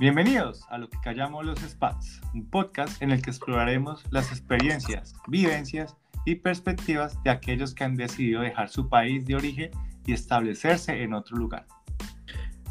Bienvenidos 0.00 0.66
a 0.70 0.78
lo 0.78 0.90
que 0.90 0.98
callamos 1.04 1.46
los 1.46 1.60
Spats, 1.60 2.20
un 2.34 2.50
podcast 2.50 3.00
en 3.00 3.12
el 3.12 3.22
que 3.22 3.30
exploraremos 3.30 4.04
las 4.10 4.32
experiencias, 4.32 5.14
vivencias 5.28 5.96
y 6.24 6.34
perspectivas 6.34 7.22
de 7.22 7.30
aquellos 7.30 7.74
que 7.74 7.84
han 7.84 7.94
decidido 7.94 8.40
dejar 8.40 8.70
su 8.70 8.88
país 8.88 9.24
de 9.24 9.36
origen 9.36 9.70
y 10.04 10.12
establecerse 10.12 11.04
en 11.04 11.14
otro 11.14 11.36
lugar. 11.36 11.68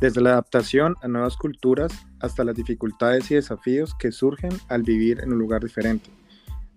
Desde 0.02 0.20
la 0.20 0.32
adaptación 0.32 0.98
a 1.02 1.08
nuevas 1.08 1.38
culturas 1.38 2.06
hasta 2.20 2.44
las 2.44 2.58
dificultades 2.58 3.32
y 3.32 3.36
desafíos 3.36 3.96
que 3.98 4.12
surgen 4.12 4.52
al 4.68 4.84
vivir 4.84 5.22
en 5.22 5.32
un 5.32 5.40
lugar 5.40 5.64
diferente. 5.64 6.10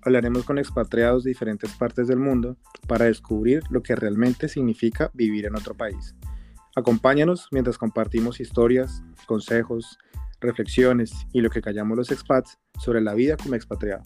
Hablaremos 0.03 0.45
con 0.45 0.59
expatriados 0.59 1.25
de 1.25 1.31
diferentes 1.31 1.73
partes 1.73 2.07
del 2.07 2.21
mundo 2.21 2.57
para 2.87 3.07
descubrir 3.07 3.65
lo 3.69 3.83
que 3.83 3.97
realmente 3.97 4.49
significa 4.49 5.11
vivir 5.13 5.47
en 5.47 5.57
otro 5.57 5.75
país. 5.75 6.15
Acompáñanos 6.77 7.49
mientras 7.51 7.79
compartimos 7.79 8.39
historias, 8.39 9.03
consejos, 9.27 9.99
reflexiones 10.41 11.13
y 11.33 11.41
lo 11.41 11.51
que 11.51 11.63
callamos 11.63 11.97
los 11.97 12.11
expats 12.11 12.59
sobre 12.79 13.01
la 13.01 13.15
vida 13.15 13.37
como 13.37 13.55
expatriado. 13.55 14.03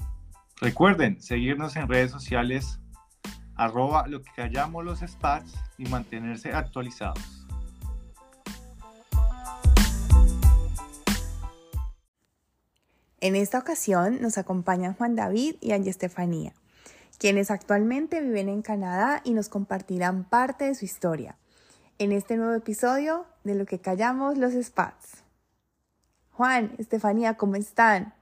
Recuerden 0.61 1.21
seguirnos 1.21 1.77
en 1.77 1.89
redes 1.89 2.11
sociales 2.11 2.81
arroba 3.57 4.07
lo 4.07 4.23
que 4.23 4.31
callamos 4.35 4.85
los 4.85 5.03
expats 5.03 5.53
y 5.77 5.85
mantenerse 5.87 6.53
actualizados. 6.53 7.47
En 13.21 13.37
esta 13.37 13.59
ocasión 13.59 14.23
nos 14.23 14.39
acompañan 14.39 14.95
Juan 14.95 15.15
David 15.15 15.57
y 15.61 15.73
Angie 15.73 15.91
Estefanía, 15.91 16.55
quienes 17.19 17.51
actualmente 17.51 18.23
viven 18.23 18.49
en 18.49 18.63
Canadá 18.63 19.21
y 19.25 19.35
nos 19.35 19.51
compartirán 19.51 20.25
parte 20.25 20.65
de 20.65 20.75
su 20.75 20.87
historia 20.87 21.37
en 21.99 22.13
este 22.13 22.39
nuevo 22.39 22.55
episodio 22.55 23.27
de 23.45 23.55
Lo 23.55 23.67
que 23.67 23.79
callamos 23.79 24.39
los 24.39 24.55
Spats. 24.55 25.23
Juan, 26.33 26.75
Estefanía, 26.79 27.37
¿cómo 27.37 27.57
están? 27.57 28.15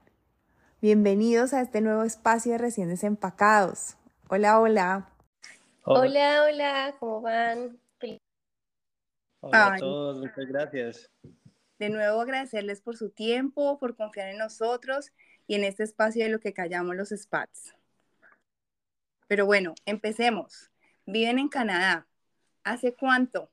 Bienvenidos 0.81 1.53
a 1.53 1.61
este 1.61 1.81
nuevo 1.81 2.03
espacio 2.03 2.51
de 2.53 2.57
recién 2.57 2.89
desempacados. 2.89 3.95
Hola, 4.27 4.59
hola. 4.59 5.09
Hola, 5.83 6.43
hola, 6.43 6.95
¿cómo 6.99 7.21
van? 7.21 7.79
Hola 9.41 9.73
a 9.73 9.77
todos, 9.77 10.17
muchas 10.17 10.45
gracias. 10.47 11.09
De 11.77 11.89
nuevo 11.89 12.19
agradecerles 12.19 12.81
por 12.81 12.97
su 12.97 13.09
tiempo, 13.09 13.79
por 13.79 13.95
confiar 13.95 14.27
en 14.27 14.37
nosotros 14.37 15.13
y 15.47 15.55
en 15.55 15.63
este 15.63 15.83
espacio 15.83 16.25
de 16.25 16.29
lo 16.29 16.39
que 16.39 16.53
callamos 16.53 16.95
los 16.95 17.09
Spats. 17.09 17.73
Pero 19.27 19.45
bueno, 19.45 19.75
empecemos. 19.85 20.71
Viven 21.05 21.39
en 21.39 21.47
Canadá. 21.47 22.05
¿Hace 22.63 22.93
cuánto? 22.93 23.49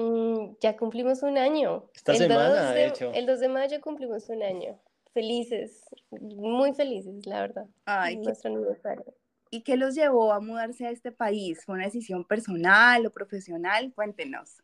Mm, 0.00 0.56
ya 0.60 0.76
cumplimos 0.78 1.22
un 1.22 1.36
año. 1.36 1.84
Esta 1.94 2.14
semana, 2.14 2.72
de, 2.72 2.86
hecho. 2.86 3.12
El 3.12 3.26
2 3.26 3.40
de 3.40 3.48
mayo 3.48 3.80
cumplimos 3.82 4.30
un 4.30 4.42
año. 4.42 4.80
Felices, 5.12 5.82
muy 6.10 6.72
felices, 6.72 7.26
la 7.26 7.42
verdad. 7.42 7.66
Ay, 7.84 8.16
nuestro 8.16 8.50
aniversario. 8.50 9.04
¿Y 9.50 9.60
qué 9.60 9.76
los 9.76 9.94
llevó 9.94 10.32
a 10.32 10.40
mudarse 10.40 10.86
a 10.86 10.90
este 10.90 11.12
país? 11.12 11.64
¿Fue 11.66 11.74
una 11.74 11.84
decisión 11.84 12.24
personal 12.24 13.04
o 13.04 13.10
profesional? 13.10 13.92
Cuéntenos. 13.94 14.62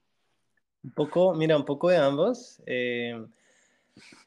Un 0.82 0.92
poco, 0.92 1.34
mira, 1.34 1.56
un 1.56 1.66
poco 1.66 1.90
de 1.90 1.98
ambos. 1.98 2.62
Eh, 2.64 3.22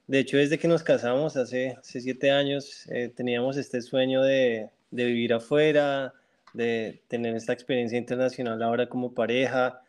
de 0.06 0.20
hecho, 0.20 0.38
desde 0.38 0.60
que 0.60 0.68
nos 0.68 0.84
casamos 0.84 1.38
hace, 1.38 1.72
hace 1.80 2.02
siete 2.02 2.30
años, 2.30 2.86
eh, 2.92 3.10
teníamos 3.10 3.58
este 3.58 3.82
sueño 3.82 4.22
de, 4.22 4.70
de, 4.92 5.06
vivir 5.06 5.34
afuera, 5.34 6.14
de 6.54 7.02
tener 7.08 7.36
esta 7.36 7.54
experiencia 7.54 7.98
internacional 7.98 8.62
ahora 8.62 8.88
como 8.88 9.14
pareja. 9.14 9.82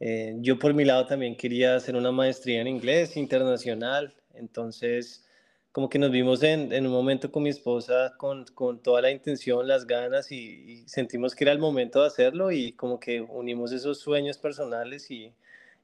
Eh, 0.00 0.36
yo 0.40 0.58
por 0.58 0.74
mi 0.74 0.84
lado 0.84 1.06
también 1.06 1.36
quería 1.36 1.74
hacer 1.74 1.96
una 1.96 2.12
maestría 2.12 2.60
en 2.60 2.68
inglés 2.68 3.16
internacional, 3.16 4.14
entonces 4.34 5.24
como 5.72 5.88
que 5.88 5.98
nos 5.98 6.10
vimos 6.10 6.42
en, 6.42 6.72
en 6.72 6.86
un 6.86 6.92
momento 6.92 7.30
con 7.30 7.42
mi 7.42 7.50
esposa 7.50 8.14
con, 8.16 8.44
con, 8.46 8.80
toda 8.80 9.02
la 9.02 9.10
intención, 9.10 9.66
las 9.66 9.86
ganas 9.86 10.30
y, 10.32 10.84
sentimos 10.88 11.34
que 11.34 11.44
era 11.44 11.52
el 11.52 11.58
momento 11.58 12.00
de 12.00 12.06
hacerlo 12.06 12.50
y 12.52 12.72
como 12.72 12.98
que 12.98 13.20
unimos 13.20 13.72
esos 13.72 14.00
sueños 14.00 14.38
personales 14.38 15.10
y, 15.10 15.32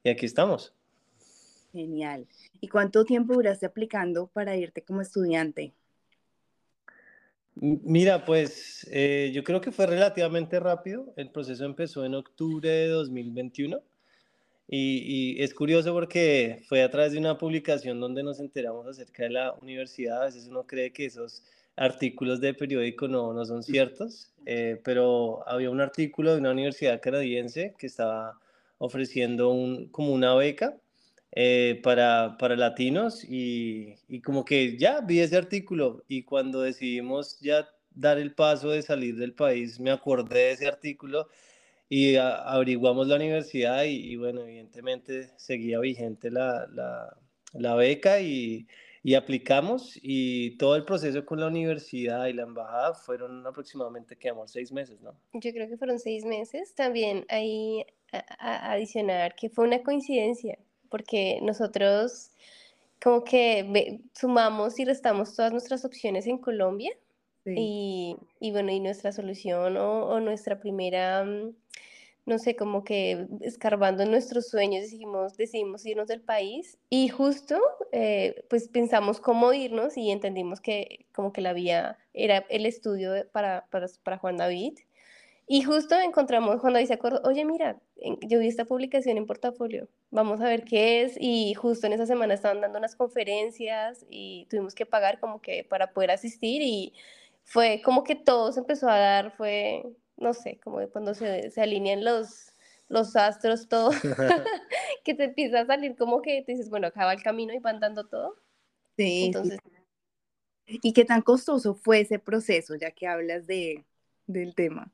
y 0.03 0.11
aquí 0.11 0.27
estamos. 0.27 0.73
Genial. 1.73 2.27
¿Y 2.61 2.69
cuánto 2.69 3.05
tiempo 3.05 3.35
duraste 3.35 3.67
aplicando 3.67 4.29
para 4.29 4.57
irte 4.57 4.83
como 4.83 5.01
estudiante? 5.01 5.73
Mira, 7.57 8.25
pues 8.25 8.87
eh, 8.91 9.31
yo 9.33 9.45
creo 9.45 9.61
que 9.61 9.71
fue 9.71 9.87
relativamente 9.87 10.59
rápido. 10.59 11.13
El 11.17 11.31
proceso 11.31 11.65
empezó 11.65 12.05
en 12.05 12.15
octubre 12.15 12.69
de 12.69 12.89
2021 12.89 13.81
y, 14.69 15.43
es 15.43 15.55
curioso 15.55 15.93
porque 15.93 16.63
fue 16.69 16.83
a 16.83 16.91
través 16.91 17.13
de 17.13 17.19
una 17.19 17.39
publicación 17.39 18.01
donde 18.01 18.23
nos 18.23 18.41
enteramos 18.41 18.87
acerca 18.87 19.25
de 19.25 19.31
la 19.31 19.53
universidad. 19.61 20.23
A 20.23 20.25
veces 20.27 20.47
uno 20.49 20.67
cree 20.67 20.93
que 20.93 21.07
esos 21.07 21.43
artículos 21.77 22.41
de 22.41 22.55
periódico 22.55 23.09
no, 23.09 23.33
no 23.33 23.45
son 23.45 23.63
ciertos, 23.63 24.33
eh, 24.47 24.81
pero 24.85 25.47
había 25.49 25.71
un 25.71 25.81
artículo 25.81 26.33
de 26.33 26.41
una 26.41 26.53
universidad 26.53 27.01
canadiense 27.01 27.75
que 27.79 27.87
estaba 27.87 28.39
ofreciendo 28.79 29.51
un, 29.51 29.89
como 29.89 30.13
una 30.13 30.35
beca 30.35 30.77
eh, 31.33 31.81
para, 31.83 32.37
para 32.39 32.57
latinos 32.57 33.25
y, 33.25 33.97
y 34.09 34.21
como 34.21 34.45
que 34.45 34.79
ya 34.79 35.01
vi 35.01 35.21
ese 35.21 35.37
artículo 35.37 36.05
y 36.07 36.23
cuando 36.23 36.61
decidimos 36.61 37.41
ya 37.41 37.69
dar 37.91 38.19
el 38.19 38.35
paso 38.35 38.71
de 38.71 38.83
salir 38.83 39.17
del 39.17 39.35
país, 39.35 39.81
me 39.81 39.91
acordé 39.91 40.39
de 40.39 40.53
ese 40.53 40.67
artículo 40.69 41.29
y 41.89 42.17
averiguamos 42.17 43.07
la 43.09 43.17
universidad 43.17 43.85
y, 43.85 44.17
bueno, 44.17 44.43
evidentemente 44.43 45.31
seguía 45.37 45.79
vigente 45.81 46.31
la, 46.31 46.67
la, 46.73 47.17
la 47.53 47.75
beca 47.75 48.21
y, 48.21 48.67
y, 49.03 49.15
aplicamos 49.15 49.99
y 50.03 50.57
todo 50.57 50.77
el 50.77 50.85
proceso 50.85 51.25
con 51.27 51.41
la 51.41 51.47
universidad 51.47 52.27
y 52.27 52.33
la 52.33 52.43
embajada 52.43 52.95
fueron 52.95 53.47
aproximadamente, 53.47 54.17
quedamos 54.17 54.51
seis 54.51 54.73
meses, 54.73 55.01
¿no? 55.03 55.15
Yo 55.35 55.53
creo 55.53 55.69
que 55.69 55.77
fueron 55.77 55.99
seis 55.99 56.25
meses. 56.25 56.75
También 56.75 57.27
hay 57.29 57.85
a, 58.13 58.73
adicionar 58.73 59.35
que 59.35 59.51
fue 59.51 59.67
una 59.67 59.83
coincidencia, 59.83 60.59
porque 60.89 61.39
nosotros 61.43 62.31
como 63.03 63.23
que 63.25 64.01
sumamos 64.15 64.79
y 64.79 64.87
restamos 64.87 65.37
todas 65.37 65.53
nuestras 65.53 65.85
opciones 65.85 66.27
en 66.27 66.39
Colombia. 66.39 66.93
Y, 67.47 68.17
y, 68.41 68.53
bueno, 68.53 68.73
y 68.73 68.81
nuestra 68.81 69.13
solución 69.13 69.77
o, 69.77 70.07
o 70.07 70.19
nuestra 70.19 70.61
primera 70.61 71.23
mm, 71.27 71.53
no 72.27 72.39
sé, 72.39 72.57
como 72.57 72.85
que 72.85 73.27
escarbando 73.43 74.05
nuestros 74.07 74.49
sueños 74.49 74.83
decidimos, 74.83 75.37
decidimos 75.37 75.85
irnos 75.85 76.09
del 76.09 76.23
país 76.23 76.79
y 76.89 77.09
justo 77.09 77.61
eh, 77.93 78.45
pues 78.49 78.69
pensamos 78.69 79.21
cómo 79.21 79.53
irnos 79.53 79.97
y 79.97 80.11
entendimos 80.11 80.61
que 80.61 81.07
como 81.13 81.33
que 81.33 81.43
la 81.43 81.53
vía 81.53 81.99
era 82.15 82.47
el 82.49 82.65
estudio 82.67 83.13
para, 83.33 83.67
para, 83.71 83.87
para 84.03 84.19
Juan 84.19 84.37
David. 84.37 84.79
Y 85.47 85.63
justo 85.63 85.95
encontramos, 86.01 86.61
Juan 86.61 86.73
David 86.73 86.87
se 86.87 86.95
acordó, 86.95 87.21
oye, 87.29 87.45
mira, 87.45 87.79
yo 88.23 88.39
vi 88.39 88.49
esta 88.49 88.65
publicación 88.65 89.19
en 89.19 89.27
portafolio, 89.27 89.89
vamos 90.11 90.41
a 90.41 90.45
ver 90.45 90.65
qué 90.65 91.03
es. 91.03 91.17
Y 91.21 91.53
justo 91.53 91.87
en 91.87 91.93
esa 91.93 92.07
semana 92.07 92.33
estaban 92.33 92.63
dando 92.63 92.79
unas 92.79 92.97
conferencias 92.97 94.07
y 94.09 94.47
tuvimos 94.49 94.75
que 94.75 94.87
pagar 94.87 95.21
como 95.21 95.43
que 95.43 95.65
para 95.65 95.93
poder 95.93 96.13
asistir 96.13 96.63
y 96.63 96.95
fue 97.45 97.83
como 97.85 98.05
que 98.05 98.15
todo 98.15 98.53
se 98.53 98.61
empezó 98.61 98.89
a 98.89 98.99
dar, 98.99 99.33
fue, 99.37 99.85
no 100.17 100.35
sé, 100.35 100.59
como 100.63 100.87
cuando 100.89 101.15
se, 101.15 101.51
se 101.51 101.61
alinean 101.61 102.05
los, 102.05 102.55
los 102.89 103.17
astros, 103.17 103.69
todo, 103.69 103.91
que 105.05 105.15
te 105.15 105.25
empieza 105.25 105.61
a 105.61 105.67
salir 105.67 105.97
como 105.97 106.23
que 106.23 106.43
te 106.43 106.53
dices, 106.53 106.71
bueno, 106.71 106.87
acaba 106.87 107.13
el 107.13 107.23
camino 107.23 107.53
y 107.53 107.59
van 107.59 107.81
dando 107.81 108.05
todo. 108.07 108.37
Sí. 108.97 109.27
Entonces... 109.27 109.59
¿Y 110.67 110.95
qué 110.95 111.05
tan 111.05 111.21
costoso 111.21 111.75
fue 111.75 112.01
ese 112.01 112.19
proceso, 112.19 112.75
ya 112.75 112.91
que 112.91 113.07
hablas 113.07 113.47
de, 113.47 113.85
del 114.27 114.55
tema? 114.55 114.91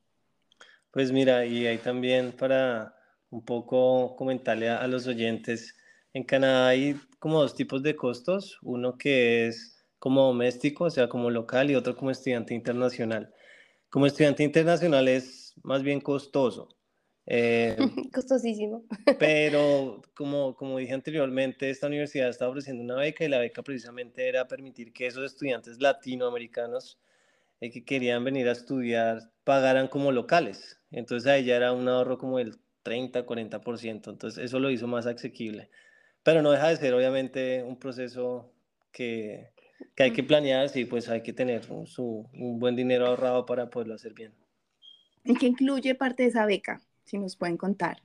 Pues 0.91 1.13
mira, 1.13 1.47
y 1.47 1.67
ahí 1.69 1.79
también 1.79 2.33
para 2.33 2.97
un 3.31 3.45
poco 3.45 4.17
comentarle 4.17 4.69
a, 4.69 4.79
a 4.79 4.89
los 4.89 5.07
oyentes, 5.07 5.77
en 6.13 6.25
Canadá 6.25 6.69
hay 6.69 6.99
como 7.21 7.41
dos 7.41 7.55
tipos 7.55 7.85
de 7.85 7.95
costos, 7.95 8.59
uno 8.63 8.99
que 8.99 9.47
es 9.47 9.87
como 10.01 10.23
doméstico, 10.23 10.85
o 10.85 10.91
sea, 10.91 11.09
como 11.09 11.31
local, 11.31 11.71
y 11.71 11.77
otro 11.77 11.95
como 11.95 12.11
estudiante 12.11 12.53
internacional 12.53 13.33
como 13.91 14.07
estudiante 14.07 14.43
internacional 14.43 15.09
es 15.09 15.55
más 15.63 15.83
bien 15.83 16.01
costoso. 16.01 16.69
Eh, 17.27 17.77
Costosísimo. 18.15 18.85
Pero 19.19 20.03
como, 20.15 20.55
como 20.57 20.79
dije 20.79 20.95
anteriormente, 20.95 21.71
esta 21.71 21.87
universidad 21.87 22.29
está 22.29 22.49
ofreciendo 22.49 22.83
una 22.83 22.97
beca 22.97 23.25
y 23.25 23.29
la 23.29 23.39
beca 23.39 23.63
precisamente 23.63 24.29
era 24.29 24.49
permitir 24.49 24.93
que 24.93 25.07
esos 25.07 25.25
estudiantes 25.25 25.81
latinoamericanos 25.81 26.99
eh, 27.61 27.71
que 27.71 27.85
querían 27.85 28.25
venir 28.25 28.49
a 28.49 28.53
estudiar 28.53 29.31
pagaran 29.45 29.89
como 29.89 30.13
locales. 30.13 30.81
Entonces 30.91 31.31
ahí 31.31 31.45
ya 31.45 31.57
era 31.57 31.73
un 31.73 31.89
ahorro 31.89 32.19
como 32.19 32.39
del 32.39 32.59
30, 32.83 33.27
40%. 33.27 34.11
Entonces 34.11 34.43
eso 34.43 34.59
lo 34.59 34.71
hizo 34.71 34.87
más 34.87 35.07
asequible. 35.07 35.71
Pero 36.23 36.43
no 36.43 36.51
deja 36.51 36.69
de 36.69 36.77
ser 36.77 36.95
obviamente 36.95 37.63
un 37.63 37.79
proceso 37.79 38.53
que, 38.93 39.53
que 39.95 40.03
hay 40.05 40.13
que 40.13 40.23
planear, 40.23 40.69
sí, 40.69 40.85
pues 40.85 41.09
hay 41.09 41.23
que 41.23 41.33
tener 41.33 41.63
un, 41.71 41.87
su, 41.87 42.29
un 42.33 42.59
buen 42.59 42.77
dinero 42.77 43.07
ahorrado 43.07 43.47
para 43.47 43.71
poderlo 43.71 43.95
hacer 43.95 44.15
bien. 44.15 44.33
¿Y 45.25 45.35
qué 45.35 45.47
incluye 45.47 45.95
parte 45.95 46.23
de 46.23 46.31
esa 46.31 46.47
beca? 46.47 46.81
Si 47.05 47.19
nos 47.19 47.37
pueden 47.37 47.57
contar. 47.57 48.03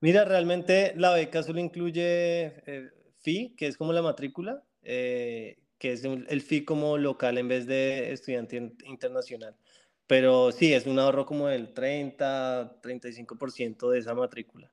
Mira, 0.00 0.24
realmente 0.24 0.94
la 0.96 1.12
beca 1.12 1.42
solo 1.42 1.58
incluye 1.58 2.54
eh, 2.66 2.90
fee, 3.18 3.54
que 3.56 3.66
es 3.66 3.76
como 3.76 3.92
la 3.92 4.02
matrícula, 4.02 4.62
eh, 4.82 5.58
que 5.78 5.92
es 5.92 6.04
el 6.04 6.40
fee 6.40 6.64
como 6.64 6.98
local 6.98 7.38
en 7.38 7.48
vez 7.48 7.66
de 7.66 8.12
estudiante 8.12 8.74
internacional. 8.84 9.56
Pero 10.06 10.52
sí, 10.52 10.72
es 10.72 10.86
un 10.86 10.98
ahorro 10.98 11.26
como 11.26 11.48
del 11.48 11.74
30, 11.74 12.80
35% 12.80 13.90
de 13.90 13.98
esa 13.98 14.14
matrícula. 14.14 14.70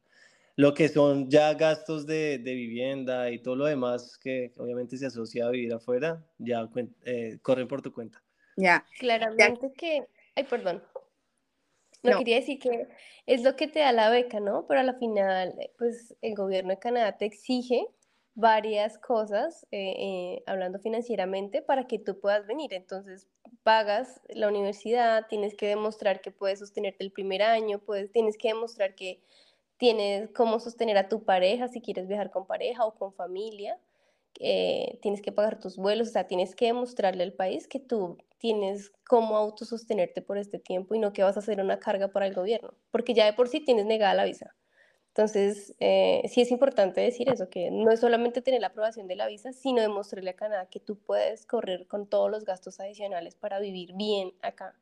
Lo 0.57 0.73
que 0.73 0.87
son 0.87 1.29
ya 1.29 1.53
gastos 1.53 2.05
de, 2.05 2.37
de, 2.37 2.53
vivienda 2.53 3.29
y 3.29 3.39
todo 3.39 3.55
lo 3.57 3.65
demás 3.65 4.17
que 4.17 4.53
obviamente 4.57 4.97
se 4.97 5.05
asocia 5.05 5.47
a 5.47 5.49
vivir 5.49 5.73
afuera, 5.73 6.25
ya 6.37 6.69
eh, 7.03 7.39
corren 7.41 7.67
por 7.67 7.81
tu 7.81 7.91
cuenta. 7.91 8.23
Ya. 8.55 8.85
Claramente 8.99 9.73
que, 9.73 10.05
ay, 10.35 10.43
perdón. 10.45 10.81
No, 12.03 12.17
quería 12.19 12.37
decir 12.37 12.59
que 12.59 12.87
es 13.25 13.43
lo 13.43 13.55
que 13.55 13.67
te 13.67 13.79
da 13.79 13.91
la 13.91 14.09
beca, 14.09 14.39
¿no? 14.39 14.65
Pero 14.67 14.79
a 14.79 14.83
la 14.83 14.93
final, 14.93 15.55
pues 15.77 16.15
el 16.21 16.35
gobierno 16.35 16.69
de 16.69 16.79
Canadá 16.79 17.17
te 17.17 17.25
exige 17.25 17.87
varias 18.35 18.97
cosas, 18.99 19.65
eh, 19.71 19.95
eh, 19.97 20.43
hablando 20.45 20.77
financieramente, 20.79 21.61
para 21.61 21.87
que 21.87 21.99
tú 21.99 22.19
puedas 22.19 22.45
venir. 22.45 22.73
Entonces, 22.73 23.27
pagas 23.63 24.21
la 24.29 24.49
universidad, 24.49 25.27
tienes 25.27 25.55
que 25.55 25.67
demostrar 25.67 26.21
que 26.21 26.31
puedes 26.31 26.59
sostenerte 26.59 27.03
el 27.03 27.11
primer 27.11 27.41
año, 27.41 27.79
puedes, 27.79 28.11
tienes 28.11 28.37
que 28.37 28.49
demostrar 28.49 28.93
que 28.93 29.21
tienes 29.77 30.29
cómo 30.31 30.59
sostener 30.59 30.97
a 30.97 31.09
tu 31.09 31.23
pareja 31.23 31.67
si 31.67 31.81
quieres 31.81 32.07
viajar 32.07 32.31
con 32.31 32.45
pareja 32.45 32.85
o 32.85 32.95
con 32.95 33.13
familia. 33.13 33.79
Eh, 34.39 34.99
tienes 35.01 35.21
que 35.21 35.31
pagar 35.31 35.59
tus 35.59 35.77
vuelos, 35.77 36.09
o 36.09 36.11
sea, 36.11 36.27
tienes 36.27 36.55
que 36.55 36.65
demostrarle 36.65 37.23
al 37.23 37.33
país 37.33 37.67
que 37.67 37.79
tú 37.79 38.17
tienes 38.37 38.91
cómo 39.07 39.37
autosostenerte 39.37 40.21
por 40.21 40.37
este 40.37 40.59
tiempo 40.59 40.93
y 40.93 40.99
no 40.99 41.13
que 41.13 41.23
vas 41.23 41.37
a 41.37 41.39
hacer 41.39 41.61
una 41.61 41.79
carga 41.79 42.09
para 42.09 42.27
el 42.27 42.33
gobierno, 42.33 42.73
porque 42.91 43.13
ya 43.13 43.25
de 43.25 43.33
por 43.33 43.47
sí 43.47 43.61
tienes 43.61 43.85
negada 43.85 44.13
la 44.13 44.25
visa. 44.25 44.53
Entonces, 45.07 45.73
eh, 45.79 46.23
sí 46.27 46.41
es 46.41 46.51
importante 46.51 46.99
decir 46.99 47.29
eso, 47.29 47.49
que 47.49 47.71
no 47.71 47.89
es 47.89 48.01
solamente 48.01 48.41
tener 48.41 48.59
la 48.59 48.67
aprobación 48.67 49.07
de 49.07 49.15
la 49.15 49.27
visa, 49.27 49.53
sino 49.53 49.81
demostrarle 49.81 50.31
a 50.31 50.35
Canadá 50.35 50.65
que 50.69 50.81
tú 50.81 50.97
puedes 50.97 51.45
correr 51.45 51.87
con 51.87 52.05
todos 52.05 52.29
los 52.29 52.43
gastos 52.43 52.81
adicionales 52.81 53.35
para 53.35 53.59
vivir 53.59 53.93
bien 53.93 54.33
acá. 54.41 54.75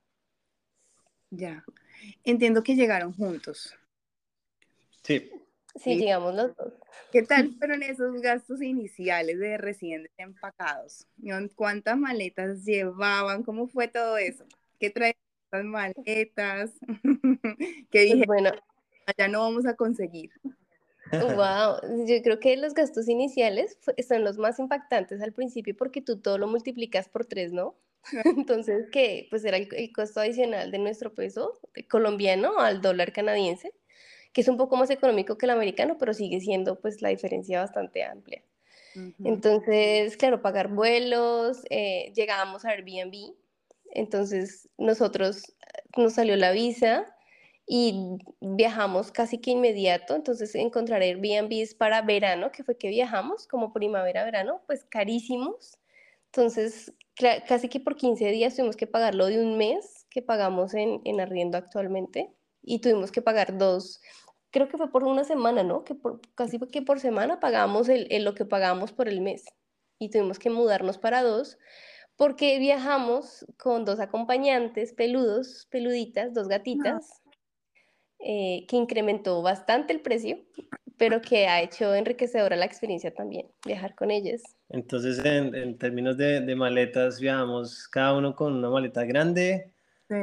Ya, 1.30 1.63
entiendo 2.24 2.63
que 2.63 2.75
llegaron 2.75 3.13
juntos. 3.13 3.75
Sí. 5.03 5.31
Sí, 5.75 5.95
llegamos 5.97 6.35
los 6.35 6.55
dos. 6.55 6.73
¿Qué 7.11 7.23
tal 7.23 7.53
fueron 7.59 7.83
esos 7.83 8.21
gastos 8.21 8.61
iniciales 8.61 9.39
de 9.39 9.57
recién 9.57 10.09
empacados? 10.17 11.07
¿Cuántas 11.55 11.97
maletas 11.97 12.63
llevaban? 12.63 13.44
¿Cómo 13.44 13.67
fue 13.67 13.88
todo 13.88 14.17
eso? 14.17 14.45
¿Qué 14.79 14.89
traían 14.89 15.15
las 15.51 15.63
maletas? 15.63 16.71
¿Qué 17.03 17.88
pues 17.91 18.03
dije? 18.03 18.23
Bueno, 18.27 18.51
allá 19.05 19.27
no 19.27 19.39
vamos 19.39 19.65
a 19.65 19.75
conseguir. 19.75 20.31
Wow, 21.11 21.77
yo 22.07 22.21
creo 22.23 22.39
que 22.39 22.57
los 22.57 22.73
gastos 22.73 23.07
iniciales 23.07 23.77
son 24.07 24.23
los 24.23 24.38
más 24.38 24.59
impactantes 24.59 25.21
al 25.21 25.33
principio 25.33 25.75
porque 25.75 26.01
tú 26.01 26.19
todo 26.19 26.38
lo 26.38 26.47
multiplicas 26.47 27.09
por 27.09 27.25
tres, 27.25 27.51
¿no? 27.51 27.75
Entonces, 28.25 28.89
que 28.91 29.27
pues 29.29 29.45
era 29.45 29.57
el, 29.57 29.94
costo 29.94 30.19
adicional 30.19 30.71
de 30.71 30.79
nuestro 30.79 31.13
peso 31.13 31.59
colombiano 31.89 32.59
al 32.59 32.81
dólar 32.81 33.13
canadiense, 33.13 33.71
que 34.33 34.41
es 34.41 34.47
un 34.47 34.57
poco 34.57 34.75
más 34.75 34.89
económico 34.89 35.38
que 35.38 35.45
el 35.45 35.51
americano, 35.51 35.97
pero 35.97 36.13
sigue 36.13 36.41
siendo 36.41 36.80
pues 36.80 37.01
la 37.01 37.09
diferencia 37.09 37.62
bastante 37.62 38.03
amplia. 38.03 38.44
Entonces, 39.24 40.18
claro, 40.18 40.44
pagar 40.44 40.68
vuelos, 40.68 41.63
eh, 41.71 42.12
llegábamos 42.15 42.63
a 42.63 42.69
Airbnb, 42.69 43.33
entonces 43.91 44.69
nosotros 44.77 45.53
nos 45.97 46.13
salió 46.13 46.35
la 46.35 46.51
visa, 46.51 47.13
y 47.65 48.18
viajamos 48.41 49.12
casi 49.12 49.38
que 49.38 49.51
inmediato, 49.51 50.15
entonces 50.15 50.53
encontrar 50.56 51.01
Airbnbs 51.01 51.75
para 51.75 52.01
verano, 52.01 52.51
que 52.51 52.63
fue 52.63 52.77
que 52.77 52.89
viajamos, 52.89 53.47
como 53.47 53.71
primavera, 53.71 54.25
verano, 54.25 54.62
pues 54.68 54.83
carísimos. 54.83 55.77
Entonces, 56.25 56.94
casi 57.47 57.69
que 57.69 57.79
por 57.79 57.95
15 57.95 58.31
días 58.31 58.56
tuvimos 58.56 58.75
que 58.75 58.88
pagarlo 58.88 59.27
de 59.27 59.41
un 59.41 59.57
mes 59.57 60.06
que 60.09 60.21
pagamos 60.21 60.74
en, 60.74 61.01
en 61.06 61.21
arriendo 61.21 61.57
actualmente 61.57 62.33
y 62.62 62.79
tuvimos 62.79 63.12
que 63.12 63.21
pagar 63.21 63.57
dos, 63.57 64.01
creo 64.53 64.69
que 64.69 64.77
fue 64.77 64.89
por 64.89 65.03
una 65.03 65.25
semana, 65.25 65.63
¿no? 65.63 65.83
Que 65.83 65.95
por, 65.95 66.21
casi 66.35 66.59
que 66.59 66.81
por 66.81 67.00
semana 67.00 67.41
pagamos 67.41 67.89
el, 67.89 68.07
lo 68.23 68.35
que 68.35 68.45
pagamos 68.45 68.94
por 68.94 69.09
el 69.09 69.19
mes 69.19 69.44
y 70.00 70.09
tuvimos 70.09 70.39
que 70.39 70.50
mudarnos 70.50 70.97
para 70.97 71.23
dos 71.23 71.57
porque 72.15 72.59
viajamos 72.59 73.45
con 73.57 73.83
dos 73.83 74.00
acompañantes 74.00 74.94
peludos, 74.94 75.67
peluditas, 75.71 76.33
dos 76.33 76.47
gatitas. 76.47 77.23
Eh, 78.25 78.65
que 78.69 78.77
incrementó 78.77 79.41
bastante 79.41 79.91
el 79.91 80.00
precio, 80.00 80.38
pero 80.97 81.19
que 81.19 81.47
ha 81.47 81.61
hecho 81.61 81.94
enriquecedora 81.94 82.55
la 82.55 82.63
experiencia 82.63 83.13
también, 83.13 83.47
viajar 83.65 83.95
con 83.95 84.11
ellas. 84.11 84.41
Entonces, 84.69 85.19
en, 85.25 85.77
términos 85.77 86.15
de, 86.15 86.55
maletas, 86.55 87.19
viajamos 87.19 87.85
cada 87.89 88.17
uno 88.17 88.33
con 88.33 88.53
una 88.53 88.69
maleta 88.69 89.03
grande. 89.03 89.73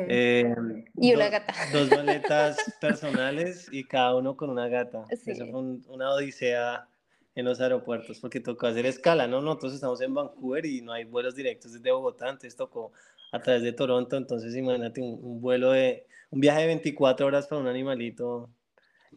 Eh, 0.08 0.54
y 0.96 1.14
una 1.14 1.28
gata. 1.28 1.54
Dos 1.72 1.90
maletas 1.90 2.56
personales 2.80 3.68
y 3.70 3.84
cada 3.84 4.16
uno 4.16 4.36
con 4.36 4.50
una 4.50 4.68
gata. 4.68 5.04
Eso 5.10 5.46
fue 5.46 5.60
una 5.88 6.12
odisea 6.12 6.88
en 7.34 7.44
los 7.44 7.60
aeropuertos 7.60 8.18
porque 8.20 8.40
tocó 8.40 8.66
hacer 8.66 8.86
escala, 8.86 9.26
¿no? 9.26 9.40
Nosotros 9.40 9.74
estamos 9.74 10.00
en 10.00 10.14
Vancouver 10.14 10.66
y 10.66 10.82
no 10.82 10.92
hay 10.92 11.04
vuelos 11.04 11.34
directos 11.34 11.72
desde 11.72 11.90
Bogotá, 11.92 12.26
entonces 12.26 12.56
tocó 12.56 12.92
a 13.32 13.40
través 13.40 13.62
de 13.62 13.72
Toronto, 13.72 14.16
entonces 14.16 14.54
imagínate 14.56 15.00
un 15.00 15.40
vuelo 15.40 15.70
de 15.70 16.06
un 16.30 16.40
viaje 16.40 16.62
de 16.62 16.66
24 16.66 17.26
horas 17.26 17.46
para 17.46 17.60
un 17.60 17.68
animalito 17.68 18.50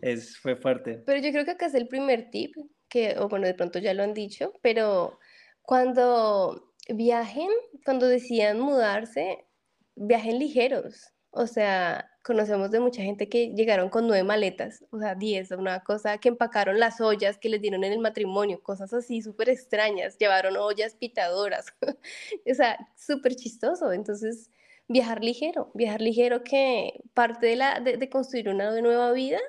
es, 0.02 0.38
fue 0.38 0.56
fuerte. 0.56 1.04
Pero 1.06 1.22
yo 1.22 1.32
creo 1.32 1.46
que 1.46 1.52
acá 1.52 1.68
es 1.68 1.74
el 1.74 1.88
primer 1.88 2.30
tip, 2.30 2.56
que, 2.90 3.16
o 3.18 3.30
bueno, 3.30 3.48
de 3.48 3.54
pronto 3.54 3.80
ya 3.80 3.94
lo 3.94 4.04
han 4.04 4.14
dicho, 4.14 4.54
pero 4.62 5.20
cuando 5.62 6.74
viajen, 6.90 7.50
cuando 7.86 8.08
decidan 8.08 8.60
mudarse, 8.60 9.46
viajen 9.96 10.40
ligeros. 10.40 11.14
O 11.32 11.48
sea, 11.48 12.10
conocemos 12.24 12.72
de 12.72 12.80
mucha 12.80 13.02
gente 13.02 13.28
que 13.28 13.54
llegaron 13.56 13.90
con 13.90 14.08
nueve 14.08 14.24
maletas, 14.24 14.86
o 14.92 15.00
sea, 15.00 15.16
diez, 15.16 15.52
una 15.52 15.84
cosa 15.84 16.20
que 16.20 16.30
empacaron 16.30 16.80
las 16.80 17.02
ollas 17.02 17.38
que 17.40 17.50
les 17.50 17.60
dieron 17.62 17.84
en 17.84 17.92
el 17.94 18.00
matrimonio, 18.00 18.62
cosas 18.62 18.94
así 18.94 19.22
súper 19.22 19.50
extrañas, 19.50 20.18
llevaron 20.20 20.58
ollas 20.58 20.96
pitadoras, 20.96 21.68
o 22.52 22.54
sea, 22.54 22.78
súper 22.96 23.36
chistoso. 23.36 23.92
Entonces, 23.92 24.52
viajar 24.88 25.24
ligero, 25.24 25.72
viajar 25.74 26.02
ligero 26.02 26.44
que 26.44 27.02
parte 27.14 27.48
de, 27.48 27.56
la, 27.56 27.80
de, 27.80 28.10
construir 28.10 28.50
una 28.50 28.80
nueva 28.82 29.12
vida 29.12 29.40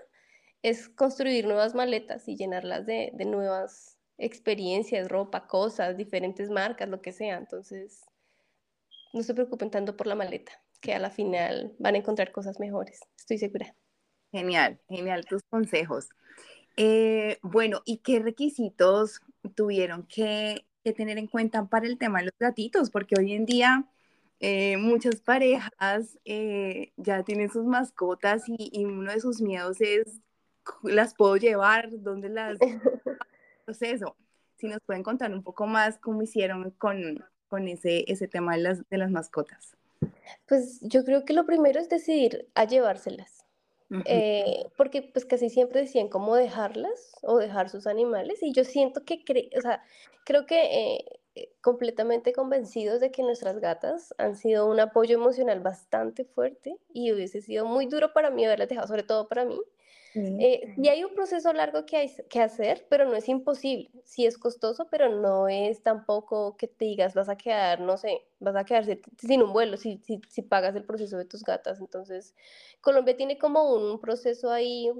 es 0.63 0.89
construir 0.89 1.47
nuevas 1.47 1.75
maletas 1.75 2.27
y 2.29 2.37
llenarlas 2.37 2.87
de, 2.87 3.11
de, 3.15 3.25
nuevas 3.27 3.99
experiencias, 4.19 5.09
ropa, 5.09 5.47
cosas, 5.47 5.97
diferentes 5.97 6.51
marcas, 6.51 6.89
lo 6.89 7.03
que 7.03 7.13
sea. 7.13 7.37
Entonces, 7.37 8.05
no 9.15 9.23
se 9.23 9.35
preocupen 9.35 9.71
tanto 9.71 9.97
por 9.97 10.07
la 10.07 10.15
maleta, 10.15 10.53
que 10.81 10.93
a 10.93 10.99
la 10.99 11.11
final 11.11 11.75
van 11.79 11.95
a 11.95 11.99
encontrar 11.99 12.33
cosas 12.33 12.61
mejores, 12.61 13.01
estoy 13.17 13.39
segura. 13.39 13.75
Genial, 14.33 14.81
genial 14.89 15.25
tus 15.25 15.43
consejos. 15.49 16.09
Eh, 16.77 17.39
bueno, 17.43 17.83
¿y 17.85 17.99
qué 17.99 18.19
requisitos 18.19 19.21
tuvieron 19.55 20.07
que, 20.07 20.67
que 20.83 20.93
tener 20.93 21.19
en 21.19 21.29
cuenta 21.29 21.65
para 21.67 21.87
el 21.87 21.99
tema 21.99 22.19
de 22.19 22.27
los 22.27 22.35
gatitos? 22.39 22.91
Porque 22.91 23.15
hoy 23.17 23.33
en 23.33 23.47
día 23.47 23.89
eh, 24.41 24.77
muchas 24.77 25.21
parejas 25.21 26.19
eh, 26.25 26.93
ya 26.97 27.23
tienen 27.23 27.51
sus 27.51 27.65
mascotas 27.65 28.43
y, 28.47 28.85
uno 28.85 29.13
de 29.13 29.21
sus 29.21 29.41
miedos 29.41 29.81
es, 29.81 30.21
¿las 30.83 31.15
puedo 31.15 31.37
llevar? 31.37 31.89
¿Dónde 31.91 32.29
las...? 32.29 32.59
proceso. 33.65 34.17
Si 34.57 34.69
nos 34.69 34.81
pueden 34.85 35.03
contar 35.03 35.33
un 35.33 35.43
poco 35.43 35.67
más 35.67 35.99
cómo 35.99 36.23
hicieron 36.23 36.71
con, 36.73 37.25
con 37.55 37.69
ese, 37.69 38.05
ese 38.09 38.27
tema 38.27 38.57
de 38.57 38.63
las, 38.63 38.89
de 38.89 38.99
las 38.99 39.13
mascotas. 39.13 39.77
Pues 40.49 40.81
yo 40.81 41.05
creo 41.05 41.25
que 41.25 41.35
lo 41.35 41.47
primero 41.47 41.79
es 41.79 41.89
decidir 41.89 42.49
a 42.57 42.65
llevárselas. 42.65 43.45
Eh, 44.07 44.67
porque 44.77 45.03
pues 45.03 45.25
casi 45.25 45.51
siempre 45.51 45.83
decían 45.83 46.09
cómo 46.09 46.35
dejarlas 46.35 47.17
o 47.23 47.39
dejar 47.39 47.69
sus 47.69 47.87
animales 47.87 48.43
y 48.43 48.53
yo 48.53 48.65
siento 48.65 49.05
que, 49.05 49.23
o 49.57 49.61
sea, 49.61 49.85
creo 50.25 50.47
que 50.47 50.97
eh, 51.37 51.53
completamente 51.61 52.33
convencidos 52.33 52.99
de 52.99 53.13
que 53.13 53.23
nuestras 53.23 53.61
gatas 53.61 54.13
han 54.19 54.35
sido 54.35 54.67
un 54.69 54.81
apoyo 54.81 55.15
emocional 55.15 55.61
bastante 55.61 56.25
fuerte 56.25 56.77
y 56.93 57.13
hubiese 57.13 57.41
sido 57.41 57.67
muy 57.67 57.87
duro 57.87 58.13
para 58.13 58.31
mí 58.31 58.45
haberlas 58.45 58.69
dejado, 58.69 58.89
sobre 58.89 59.05
todo 59.05 59.29
para 59.29 59.45
mí. 59.45 59.61
Eh, 60.15 60.75
y 60.77 60.89
hay 60.89 61.03
un 61.03 61.15
proceso 61.15 61.53
largo 61.53 61.87
que 61.87 61.97
hay 61.97 62.11
que 62.31 62.41
hacer, 62.41 62.87
pero 62.89 63.05
no 63.05 63.17
es 63.17 63.29
imposible. 63.29 63.91
Sí 64.05 64.27
es 64.27 64.39
costoso, 64.39 64.89
pero 64.91 65.09
no 65.09 65.49
es 65.49 65.83
tampoco 65.83 66.57
que 66.57 66.69
te 66.69 66.85
digas 66.85 67.15
vas 67.15 67.29
a 67.29 67.37
quedar, 67.37 67.81
no 67.81 67.97
sé, 67.97 68.23
vas 68.39 68.55
a 68.55 68.65
quedarse 68.65 69.01
sin 69.19 69.43
un 69.43 69.53
vuelo 69.53 69.77
si, 69.77 69.99
si, 70.05 70.21
si 70.29 70.43
pagas 70.43 70.77
el 70.77 70.85
proceso 70.85 71.17
de 71.17 71.25
tus 71.25 71.43
gatas. 71.43 71.81
Entonces, 71.81 72.35
Colombia 72.81 73.17
tiene 73.17 73.39
como 73.39 73.75
un 73.75 74.01
proceso 74.01 74.51
ahí 74.51 74.91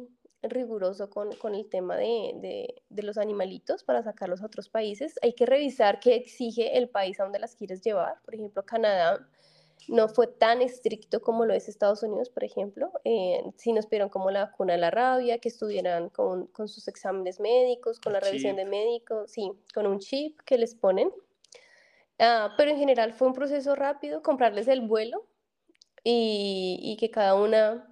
riguroso 0.43 1.09
con, 1.09 1.33
con 1.37 1.55
el 1.55 1.69
tema 1.69 1.97
de, 1.97 2.33
de, 2.37 2.83
de, 2.89 3.03
los 3.03 3.17
animalitos 3.17 3.83
para 3.85 4.03
sacarlos 4.03 4.43
a 4.43 4.47
otros 4.47 4.69
países. 4.69 5.15
Hay 5.23 5.35
que 5.35 5.47
revisar 5.47 6.01
qué 6.01 6.17
exige 6.17 6.77
el 6.77 6.89
país 6.89 7.19
a 7.21 7.25
donde 7.25 7.39
las 7.39 7.55
quieres 7.55 7.83
llevar. 7.83 8.21
Por 8.25 8.35
ejemplo, 8.35 8.65
Canadá 8.65 9.27
no 9.89 10.09
fue 10.09 10.27
tan 10.27 10.63
estricto 10.63 11.21
como 11.21 11.45
lo 11.45 11.55
es 11.55 11.69
Estados 11.69 12.03
Unidos, 12.03 12.31
por 12.31 12.45
ejemplo. 12.45 12.91
Eh, 13.05 13.43
sí 13.57 13.73
nos 13.73 13.87
pidieron 13.87 14.09
como 14.09 14.31
la 14.31 14.47
vacuna 14.47 14.75
de 14.75 14.79
la 14.79 14.91
rabia, 14.91 15.39
que 15.39 15.49
estuvieran 15.49 16.09
con, 16.11 16.47
con 16.49 16.69
sus 16.69 16.89
exámenes 16.89 17.41
médicos, 17.41 18.01
con 18.01 18.13
la 18.13 18.21
revisión 18.21 18.57
de 18.57 18.65
médicos, 18.65 19.31
sí, 19.31 19.53
con 19.75 19.87
un 19.87 19.99
chip 19.99 20.41
que 20.43 20.59
les 20.59 20.75
ponen. 20.75 21.11
Ah, 22.19 22.55
pero 22.57 22.71
en 22.71 22.79
general 22.79 23.13
fue 23.13 23.29
un 23.29 23.35
proceso 23.35 23.75
rápido, 23.75 24.23
comprarles 24.23 24.69
el 24.69 24.83
vuelo 24.83 25.27
y, 26.05 26.79
y 26.81 26.97
que 26.97 27.11
cada 27.11 27.35
una 27.35 27.89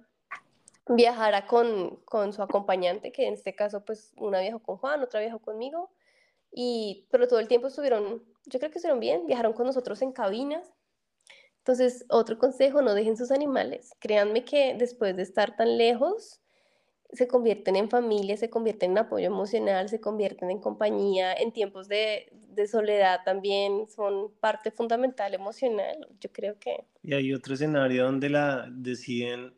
viajara 0.87 1.45
con, 1.47 1.97
con, 2.05 2.33
su 2.33 2.41
acompañante, 2.41 3.11
que 3.11 3.27
en 3.27 3.33
este 3.33 3.55
caso 3.55 3.83
pues 3.85 4.13
una 4.17 4.39
viajó 4.41 4.59
con 4.59 4.77
Juan, 4.77 5.01
otra 5.01 5.19
viajó 5.19 5.39
conmigo, 5.39 5.91
y, 6.51 7.07
pero 7.09 7.27
todo 7.27 7.39
el 7.39 7.47
tiempo 7.47 7.67
estuvieron, 7.67 8.23
yo 8.45 8.59
creo 8.59 8.71
que 8.71 8.77
estuvieron 8.77 8.99
bien, 8.99 9.25
viajaron 9.25 9.53
con 9.53 9.65
nosotros 9.65 10.01
en 10.01 10.11
cabinas. 10.11 10.71
Entonces, 11.63 12.05
otro 12.09 12.37
consejo, 12.37 12.81
no 12.81 12.93
dejen 12.93 13.15
sus 13.15 13.31
animales. 13.31 13.93
Créanme 13.99 14.43
que 14.43 14.75
después 14.77 15.15
de 15.15 15.23
estar 15.23 15.55
tan 15.55 15.77
lejos, 15.77 16.41
se 17.13 17.25
convierten 17.25 17.77
en 17.77 17.89
familia, 17.89 18.35
se 18.35 18.49
convierten 18.49 18.91
en 18.91 18.97
apoyo 18.97 19.27
emocional, 19.27 19.87
se 19.87 20.01
convierten 20.01 20.51
en 20.51 20.59
compañía, 20.59 21.33
en 21.33 21.53
tiempos 21.53 21.87
de, 21.87 22.27
de, 22.49 22.67
soledad 22.67 23.19
también 23.23 23.87
son 23.87 24.33
parte 24.41 24.71
fundamental 24.71 25.33
emocional, 25.33 26.05
yo 26.19 26.29
creo 26.33 26.59
que... 26.59 26.83
Y 27.01 27.13
hay 27.13 27.33
otro 27.33 27.53
escenario 27.53 28.03
donde 28.03 28.29
la 28.29 28.67
deciden 28.69 29.53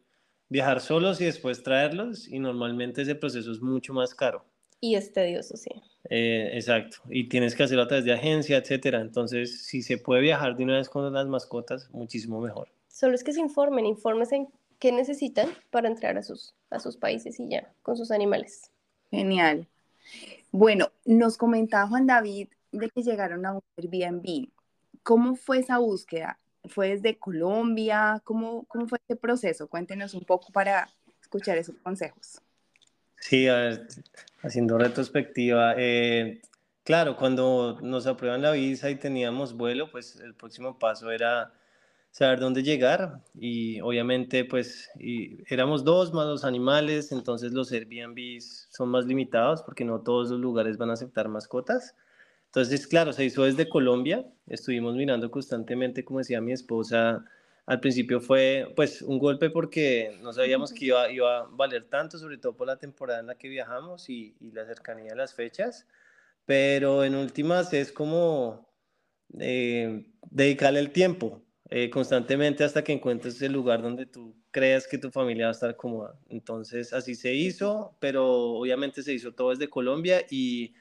viajar 0.48 0.82
solos 0.82 1.20
y 1.22 1.26
después 1.26 1.64
traerlos 1.64 2.28
y 2.28 2.38
normalmente 2.38 3.02
ese 3.02 3.16
proceso 3.16 3.52
es 3.52 3.62
mucho 3.62 3.94
más 3.94 4.14
caro. 4.14 4.46
Y 4.80 4.94
es 4.94 5.12
tedioso, 5.12 5.58
sí. 5.58 5.72
Eh, 6.10 6.52
exacto, 6.54 6.98
y 7.10 7.28
tienes 7.30 7.56
que 7.56 7.64
hacerlo 7.64 7.84
a 7.84 7.88
través 7.88 8.06
de 8.06 8.14
agencia, 8.14 8.58
etcétera. 8.58 9.02
Entonces, 9.02 9.66
si 9.66 9.82
se 9.82 9.98
puede 9.98 10.22
viajar 10.22 10.56
de 10.56 10.64
una 10.64 10.78
vez 10.78 10.90
con 10.90 11.12
las 11.12 11.28
mascotas, 11.28 11.90
muchísimo 11.92 12.40
mejor. 12.42 12.70
Solo 12.88 13.16
es 13.16 13.24
que 13.24 13.34
se 13.34 13.42
informen, 13.42 13.86
en 13.86 14.48
qué 14.80 14.92
necesitan 14.92 15.50
para 15.72 15.88
entrar 15.88 16.18
a 16.18 16.24
sus, 16.24 16.54
a 16.70 16.80
sus 16.80 16.98
países 16.98 17.40
y 17.40 17.50
ya, 17.50 17.72
con 17.82 17.98
sus 17.98 18.12
animales. 18.12 18.72
Genial. 19.12 19.68
Bueno, 20.52 20.92
nos 21.06 21.38
comentaba 21.38 21.88
Juan 21.88 22.08
David 22.08 22.50
de 22.72 22.90
que 22.90 23.02
llegaron 23.02 23.46
a 23.46 23.54
un 23.54 23.62
Airbnb. 23.78 24.50
¿Cómo 25.04 25.36
fue 25.36 25.60
esa 25.60 25.80
búsqueda? 25.80 26.40
¿Fue 26.66 26.90
desde 26.90 27.18
Colombia? 27.18 28.22
¿Cómo, 28.24 28.66
cómo 28.68 28.88
fue 28.88 29.00
este 29.00 29.16
proceso? 29.16 29.68
Cuéntenos 29.68 30.14
un 30.14 30.24
poco 30.24 30.52
para 30.52 30.90
escuchar 31.22 31.58
esos 31.58 31.76
consejos. 31.84 32.42
Sí, 33.28 33.48
haciendo 34.44 34.78
retrospectiva, 34.78 35.74
eh, 35.80 36.42
claro, 36.84 37.18
cuando 37.18 37.80
nos 37.82 38.06
aprueban 38.06 38.44
la 38.44 38.52
visa 38.52 38.92
y 38.92 38.98
teníamos 38.98 39.58
vuelo, 39.58 39.90
pues 39.90 40.18
el 40.18 40.36
próximo 40.36 40.78
paso 40.78 41.10
era 41.10 41.52
saber 42.12 42.40
dónde 42.40 42.62
llegar 42.62 43.24
y 43.34 43.82
obviamente 43.82 44.46
pues 44.46 44.92
y 45.00 45.40
éramos 45.52 45.84
dos 45.84 46.14
más 46.14 46.28
los 46.28 46.46
animales, 46.46 47.12
entonces 47.12 47.52
los 47.52 47.72
Airbnbs 47.72 48.68
son 48.70 48.90
más 48.90 49.08
limitados 49.08 49.64
porque 49.64 49.86
no 49.86 50.02
todos 50.02 50.30
los 50.30 50.40
lugares 50.40 50.78
van 50.78 50.92
a 50.92 50.94
aceptar 50.94 51.28
mascotas. 51.28 51.96
Entonces, 52.46 52.86
claro, 52.86 53.12
se 53.12 53.26
hizo 53.26 53.44
desde 53.44 53.68
Colombia, 53.68 54.24
estuvimos 54.46 54.94
mirando 54.96 55.32
constantemente, 55.32 56.06
como 56.06 56.20
decía 56.20 56.42
mi 56.42 56.52
esposa, 56.52 57.26
al 57.66 57.80
principio 57.80 58.20
fue 58.20 58.72
pues 58.76 59.02
un 59.02 59.20
golpe 59.20 59.50
porque 59.50 60.18
no 60.22 60.34
sabíamos 60.34 60.72
que 60.72 60.86
iba, 60.86 61.12
iba 61.12 61.40
a 61.40 61.48
valer 61.50 61.86
tanto, 61.90 62.18
sobre 62.18 62.38
todo 62.38 62.56
por 62.56 62.68
la 62.68 62.78
temporada 62.78 63.20
en 63.20 63.28
la 63.28 63.38
que 63.38 63.50
viajamos 63.50 64.10
y, 64.10 64.36
y 64.40 64.52
la 64.52 64.66
cercanía 64.66 65.12
de 65.12 65.16
las 65.16 65.34
fechas, 65.34 65.88
pero 66.46 67.04
en 67.04 67.16
últimas 67.16 67.74
es 67.74 67.92
como 67.92 68.70
eh, 69.40 70.06
dedicarle 70.30 70.80
el 70.80 70.92
tiempo 70.92 71.42
eh, 71.70 71.90
constantemente 71.90 72.64
hasta 72.64 72.84
que 72.84 72.94
encuentres 72.94 73.42
el 73.42 73.54
lugar 73.54 73.82
donde 73.82 74.06
tú 74.06 74.36
creas 74.52 74.88
que 74.88 75.00
tu 75.00 75.10
familia 75.10 75.46
va 75.46 75.50
a 75.50 75.52
estar 75.54 75.76
cómoda. 75.76 76.20
Entonces 76.30 76.94
así 76.94 77.16
se 77.16 77.34
hizo, 77.34 77.98
pero 78.00 78.52
obviamente 78.54 79.02
se 79.02 79.14
hizo 79.14 79.34
todo 79.34 79.50
desde 79.50 79.70
Colombia 79.70 80.24
y 80.30 80.76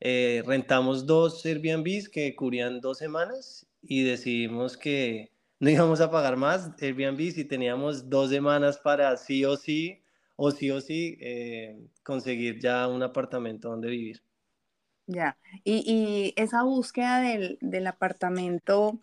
eh, 0.00 0.42
rentamos 0.46 1.06
dos 1.06 1.44
Airbnbs 1.46 2.10
que 2.10 2.36
cubrían 2.36 2.80
dos 2.82 2.98
semanas 2.98 3.66
y 3.80 4.02
decidimos 4.02 4.76
que 4.76 5.32
no 5.58 5.70
íbamos 5.70 6.00
a 6.00 6.10
pagar 6.10 6.36
más 6.36 6.70
Airbnb 6.80 7.30
si 7.32 7.44
teníamos 7.44 8.08
dos 8.08 8.30
semanas 8.30 8.78
para 8.78 9.16
sí 9.16 9.44
o 9.44 9.56
sí, 9.56 10.02
o 10.36 10.50
sí 10.50 10.70
o 10.70 10.80
sí, 10.80 11.16
eh, 11.20 11.78
conseguir 12.02 12.60
ya 12.60 12.86
un 12.88 13.02
apartamento 13.02 13.70
donde 13.70 13.88
vivir. 13.88 14.22
Ya, 15.06 15.38
y, 15.62 15.84
y 15.86 16.40
esa 16.40 16.64
búsqueda 16.64 17.20
del, 17.20 17.58
del, 17.60 17.86
apartamento, 17.86 18.98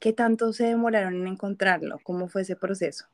¿qué 0.00 0.12
tanto 0.12 0.52
se 0.52 0.64
demoraron 0.64 1.14
en 1.14 1.28
encontrarlo? 1.28 2.00
¿Cómo 2.02 2.28
fue 2.28 2.42
ese 2.42 2.56
proceso? 2.56 3.06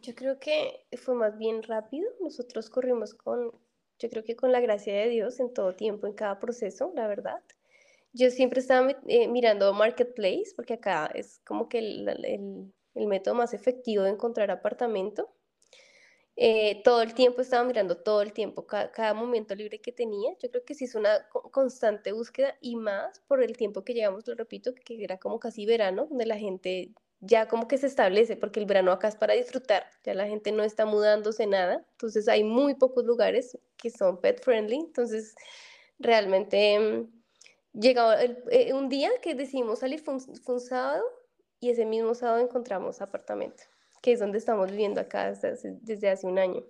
yo 0.00 0.14
creo 0.14 0.38
que 0.38 0.86
fue 0.96 1.14
más 1.14 1.36
bien 1.36 1.62
rápido. 1.62 2.08
Nosotros 2.20 2.70
corrimos 2.70 3.14
con, 3.14 3.52
yo 3.98 4.08
creo 4.08 4.24
que 4.24 4.36
con 4.36 4.50
la 4.52 4.60
gracia 4.60 4.94
de 4.94 5.08
Dios 5.08 5.38
en 5.40 5.52
todo 5.52 5.74
tiempo, 5.74 6.06
en 6.06 6.14
cada 6.14 6.38
proceso, 6.38 6.92
la 6.94 7.06
verdad. 7.06 7.42
Yo 8.12 8.30
siempre 8.30 8.60
estaba 8.60 8.90
eh, 9.06 9.28
mirando 9.28 9.72
Marketplace, 9.72 10.52
porque 10.54 10.74
acá 10.74 11.10
es 11.14 11.40
como 11.46 11.68
que 11.68 11.78
el, 11.78 12.08
el, 12.08 12.72
el 12.94 13.06
método 13.06 13.34
más 13.34 13.54
efectivo 13.54 14.04
de 14.04 14.10
encontrar 14.10 14.50
apartamento. 14.50 15.32
Eh, 16.36 16.82
todo 16.82 17.02
el 17.02 17.12
tiempo 17.14 17.42
estaba 17.42 17.62
mirando, 17.64 17.98
todo 17.98 18.22
el 18.22 18.32
tiempo, 18.32 18.66
cada, 18.66 18.90
cada, 18.90 19.12
momento 19.12 19.54
libre 19.54 19.80
que 19.80 19.92
tenía. 19.92 20.32
Yo 20.40 20.50
creo 20.50 20.64
que 20.64 20.74
sí 20.74 20.84
es 20.84 20.94
una 20.94 21.28
constante 21.50 22.12
búsqueda 22.12 22.56
y 22.60 22.76
más 22.76 23.20
por 23.28 23.42
el 23.42 23.56
tiempo 23.56 23.84
que 23.84 23.92
llegamos, 23.92 24.26
lo 24.26 24.34
repito, 24.34 24.74
que 24.74 25.04
era 25.04 25.18
como 25.18 25.38
casi 25.38 25.66
verano, 25.66 26.06
donde 26.06 26.26
la 26.26 26.38
gente 26.38 26.92
ya 27.20 27.46
como 27.48 27.68
que 27.68 27.78
se 27.78 27.86
establece, 27.86 28.36
porque 28.36 28.60
el 28.60 28.66
verano 28.66 28.92
acá 28.92 29.08
es 29.08 29.16
para 29.16 29.34
disfrutar, 29.34 29.86
ya 30.02 30.12
la 30.14 30.26
gente 30.26 30.50
no 30.50 30.64
está 30.64 30.86
mudándose 30.86 31.46
nada, 31.46 31.86
entonces 31.92 32.26
hay 32.26 32.42
muy 32.42 32.74
pocos 32.74 33.04
lugares 33.04 33.56
que 33.76 33.90
son 33.90 34.20
pet 34.20 34.42
friendly, 34.42 34.76
entonces 34.76 35.36
realmente 36.00 37.06
Llegaba 37.72 38.22
eh, 38.22 38.72
un 38.74 38.88
día 38.88 39.10
que 39.22 39.34
decidimos 39.34 39.78
salir, 39.78 40.00
fue 40.00 40.14
un, 40.14 40.60
sábado, 40.60 41.02
y 41.58 41.70
ese 41.70 41.86
mismo 41.86 42.14
sábado 42.14 42.40
encontramos 42.40 43.00
apartamento, 43.00 43.62
que 44.02 44.12
es 44.12 44.20
donde 44.20 44.38
estamos 44.38 44.70
viviendo 44.70 45.00
acá 45.00 45.32
desde, 45.32 45.78
desde 45.80 46.10
hace 46.10 46.26
un 46.26 46.38
año. 46.38 46.62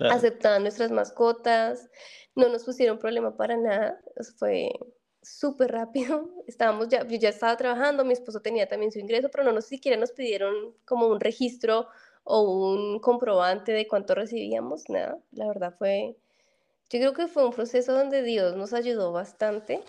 Aceptaban 0.00 0.62
nuestras 0.62 0.90
mascotas, 0.90 1.90
no 2.34 2.48
nos 2.48 2.64
pusieron 2.64 2.98
problema 2.98 3.36
para 3.36 3.56
nada, 3.56 4.00
fue 4.38 4.72
súper 5.22 5.70
rápido. 5.70 6.28
Estábamos 6.48 6.88
ya, 6.88 7.06
yo 7.06 7.16
ya 7.18 7.28
estaba 7.28 7.56
trabajando, 7.56 8.04
mi 8.04 8.12
esposo 8.12 8.40
tenía 8.40 8.66
también 8.66 8.90
su 8.90 8.98
ingreso, 8.98 9.28
pero 9.30 9.44
no, 9.44 9.52
no 9.52 9.60
siquiera 9.60 9.96
nos 9.96 10.12
pidieron 10.12 10.74
como 10.84 11.06
un 11.06 11.20
registro 11.20 11.86
o 12.24 12.42
un 12.42 13.00
comprobante 13.00 13.72
de 13.72 13.86
cuánto 13.86 14.14
recibíamos, 14.14 14.88
nada. 14.88 15.18
La 15.30 15.46
verdad 15.46 15.74
fue, 15.78 16.16
yo 16.90 16.98
creo 16.98 17.12
que 17.12 17.28
fue 17.28 17.44
un 17.44 17.52
proceso 17.52 17.92
donde 17.92 18.22
Dios 18.22 18.56
nos 18.56 18.72
ayudó 18.72 19.12
bastante 19.12 19.84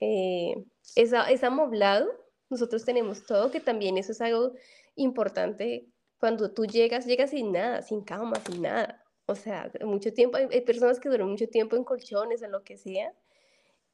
eh, 0.00 0.64
es, 0.96 1.12
es 1.12 1.44
amoblado, 1.44 2.08
nosotros 2.48 2.84
tenemos 2.84 3.24
todo, 3.24 3.50
que 3.50 3.60
también 3.60 3.96
eso 3.98 4.12
es 4.12 4.20
algo 4.20 4.54
importante. 4.96 5.86
Cuando 6.18 6.50
tú 6.50 6.66
llegas, 6.66 7.06
llegas 7.06 7.30
sin 7.30 7.52
nada, 7.52 7.82
sin 7.82 8.02
cama, 8.02 8.36
sin 8.46 8.62
nada. 8.62 9.04
O 9.26 9.34
sea, 9.34 9.70
mucho 9.84 10.12
tiempo, 10.12 10.36
hay, 10.36 10.60
personas 10.62 10.98
que 10.98 11.08
duran 11.08 11.28
mucho 11.28 11.48
tiempo 11.48 11.76
en 11.76 11.84
colchones, 11.84 12.42
en 12.42 12.50
lo 12.50 12.64
que 12.64 12.76
sea, 12.76 13.14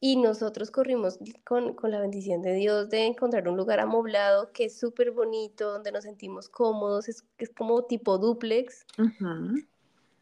y 0.00 0.16
nosotros 0.16 0.70
corrimos 0.70 1.18
con, 1.44 1.74
con, 1.74 1.90
la 1.90 2.00
bendición 2.00 2.42
de 2.42 2.54
Dios 2.54 2.88
de 2.88 3.04
encontrar 3.04 3.48
un 3.48 3.56
lugar 3.56 3.80
amoblado 3.80 4.52
que 4.52 4.66
es 4.66 4.78
súper 4.78 5.10
bonito, 5.10 5.72
donde 5.72 5.92
nos 5.92 6.04
sentimos 6.04 6.48
cómodos, 6.48 7.08
es, 7.08 7.24
es 7.38 7.50
como 7.50 7.84
tipo 7.84 8.18
duplex. 8.18 8.86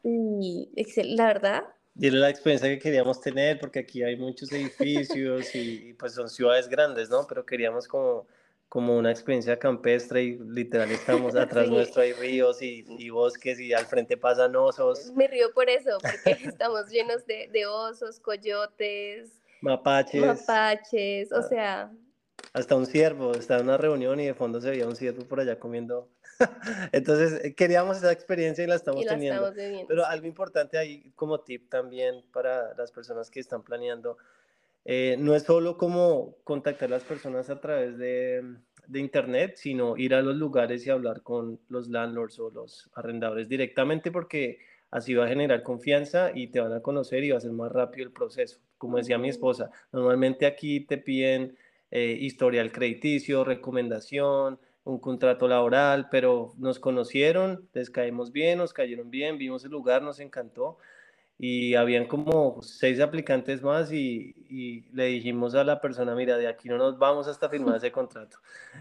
Y 0.03 0.69
la 1.15 1.25
verdad, 1.25 1.63
y 1.97 2.07
era 2.07 2.17
la 2.17 2.29
experiencia 2.29 2.67
que 2.67 2.79
queríamos 2.79 3.21
tener, 3.21 3.57
porque 3.59 3.79
aquí 3.79 4.03
hay 4.03 4.17
muchos 4.17 4.51
edificios 4.51 5.55
y, 5.55 5.93
pues 5.93 6.13
son 6.13 6.29
ciudades 6.29 6.67
grandes, 6.67 7.09
¿no? 7.09 7.25
Pero 7.25 7.45
queríamos 7.45 7.87
como, 7.87 8.27
como 8.67 8.97
una 8.97 9.11
experiencia 9.11 9.57
campestre 9.57 10.23
y 10.23 10.37
literal 10.37 10.91
estamos 10.91 11.35
atrás 11.35 11.69
nuestro, 11.69 12.01
hay 12.01 12.11
ríos 12.11 12.61
y, 12.61 12.85
y, 12.99 13.09
bosques 13.09 13.59
y 13.61 13.73
al 13.73 13.85
frente 13.85 14.17
pasan 14.17 14.55
osos. 14.57 15.11
Me 15.15 15.27
río 15.27 15.53
por 15.53 15.69
eso, 15.69 15.97
porque 16.01 16.43
estamos 16.49 16.89
llenos 16.89 17.25
de, 17.25 17.49
de 17.53 17.65
osos, 17.65 18.19
coyotes, 18.19 19.31
mapaches. 19.61 20.21
Mapaches, 20.21 21.31
o 21.31 21.37
ah. 21.37 21.43
sea... 21.43 21.91
Hasta 22.51 22.75
un 22.75 22.85
ciervo, 22.85 23.33
estaba 23.33 23.61
en 23.61 23.67
una 23.67 23.77
reunión 23.77 24.19
y 24.19 24.25
de 24.25 24.33
fondo 24.33 24.61
se 24.61 24.69
veía 24.69 24.87
un 24.87 24.95
ciervo 24.95 25.25
por 25.25 25.39
allá 25.39 25.59
comiendo 25.59 26.09
Entonces, 26.91 27.43
eh, 27.43 27.55
queríamos 27.55 27.97
esa 27.97 28.11
experiencia 28.11 28.63
y 28.63 28.67
la 28.67 28.75
estamos 28.75 29.05
teniendo. 29.05 29.53
Pero 29.87 30.05
algo 30.05 30.27
importante 30.27 30.77
ahí 30.77 31.11
como 31.15 31.41
tip 31.41 31.69
también 31.69 32.23
para 32.31 32.73
las 32.75 32.91
personas 32.91 33.29
que 33.29 33.39
están 33.39 33.63
planeando, 33.63 34.17
eh, 34.83 35.15
no 35.19 35.35
es 35.35 35.43
solo 35.43 35.77
como 35.77 36.37
contactar 36.43 36.89
a 36.89 36.91
las 36.91 37.03
personas 37.03 37.49
a 37.49 37.59
través 37.59 37.97
de, 37.97 38.43
de, 38.87 38.99
internet, 38.99 39.55
sino 39.55 39.97
ir 39.97 40.13
a 40.13 40.21
los 40.21 40.35
lugares 40.35 40.85
y 40.85 40.91
hablar 40.91 41.23
con 41.23 41.59
los 41.69 41.89
landlords 41.89 42.39
o 42.39 42.51
los 42.51 42.91
arrendadores 42.93 43.49
directamente 43.49 44.11
porque 44.11 44.59
así 44.91 45.13
va 45.13 45.25
a 45.25 45.27
generar 45.27 45.63
confianza 45.63 46.31
y 46.33 46.47
te 46.47 46.59
van 46.59 46.73
a 46.73 46.81
conocer 46.81 47.23
y 47.23 47.31
va 47.31 47.37
a 47.37 47.41
ser 47.41 47.51
más 47.51 47.71
rápido 47.71 48.05
el 48.05 48.13
proceso. 48.13 48.59
Como 48.77 48.97
decía 48.97 49.17
mi 49.17 49.29
esposa, 49.29 49.71
normalmente 49.91 50.45
aquí 50.45 50.81
te 50.81 50.97
piden 50.97 51.57
eh, 51.91 52.17
historial 52.19 52.71
crediticio, 52.71 53.43
recomendación, 53.43 54.59
un 54.85 54.99
contrato 54.99 55.47
laboral, 55.47 56.07
pero 56.09 56.53
nos 56.57 56.79
conocieron, 56.79 57.67
les 57.73 57.89
caímos 57.89 58.31
bien, 58.31 58.59
nos 58.59 58.71
cayeron 58.71 59.09
bien, 59.09 59.37
vimos 59.37 59.65
el 59.65 59.71
lugar, 59.71 60.01
nos 60.01 60.19
encantó 60.19 60.77
y 61.37 61.75
habían 61.75 62.07
como 62.07 62.61
seis 62.61 62.99
aplicantes 63.01 63.61
más 63.61 63.91
y, 63.91 64.35
y, 64.49 64.81
le 64.93 65.07
dijimos 65.07 65.53
a 65.55 65.63
la 65.63 65.81
persona, 65.81 66.15
mira, 66.15 66.37
de 66.37 66.47
aquí 66.47 66.69
no 66.69 66.77
nos 66.77 66.97
vamos 66.97 67.27
hasta 67.27 67.49
firmar 67.49 67.75
ese 67.75 67.91
contrato. 67.91 68.37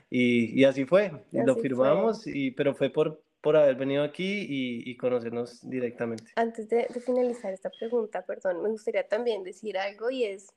Y, 0.08 0.60
y 0.60 0.64
así 0.64 0.84
fue, 0.84 1.10
lo 1.32 1.56
firmamos, 1.56 2.26
Y, 2.26 2.52
pero 2.52 2.74
fue 2.74 2.90
por, 2.90 3.20
por 3.40 3.56
haber 3.56 3.74
venido 3.74 4.04
aquí 4.04 4.46
y, 4.48 4.88
y 4.88 4.96
conocernos 4.96 5.68
directamente. 5.68 6.30
Antes 6.36 6.68
de, 6.68 6.86
de, 6.88 7.00
finalizar 7.00 7.52
esta 7.52 7.70
pregunta, 7.70 8.24
perdón, 8.24 8.62
me 8.62 8.68
gustaría 8.68 9.08
también 9.08 9.42
decir 9.42 9.76
algo 9.76 10.10
y 10.10 10.24
es, 10.24 10.52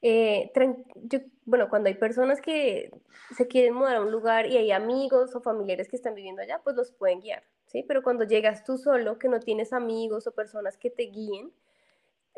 eh, 0.00 0.52
yo, 0.94 1.18
bueno, 1.44 1.68
cuando 1.68 1.88
hay 1.88 1.94
personas 1.94 2.40
que 2.40 2.90
se 3.36 3.46
quieren 3.46 3.74
mudar 3.74 3.96
a 3.96 4.00
un 4.00 4.12
lugar 4.12 4.46
y 4.46 4.56
hay 4.56 4.70
amigos 4.70 5.34
o 5.34 5.40
familiares 5.40 5.88
que 5.88 5.96
están 5.96 6.14
viviendo 6.14 6.42
allá, 6.42 6.60
pues 6.62 6.76
los 6.76 6.92
pueden 6.92 7.20
guiar. 7.20 7.42
¿sí? 7.66 7.84
Pero 7.86 8.02
cuando 8.02 8.24
llegas 8.24 8.64
tú 8.64 8.78
solo, 8.78 9.18
que 9.18 9.28
no 9.28 9.40
tienes 9.40 9.72
amigos 9.72 10.26
o 10.26 10.32
personas 10.32 10.76
que 10.76 10.90
te 10.90 11.04
guíen, 11.04 11.52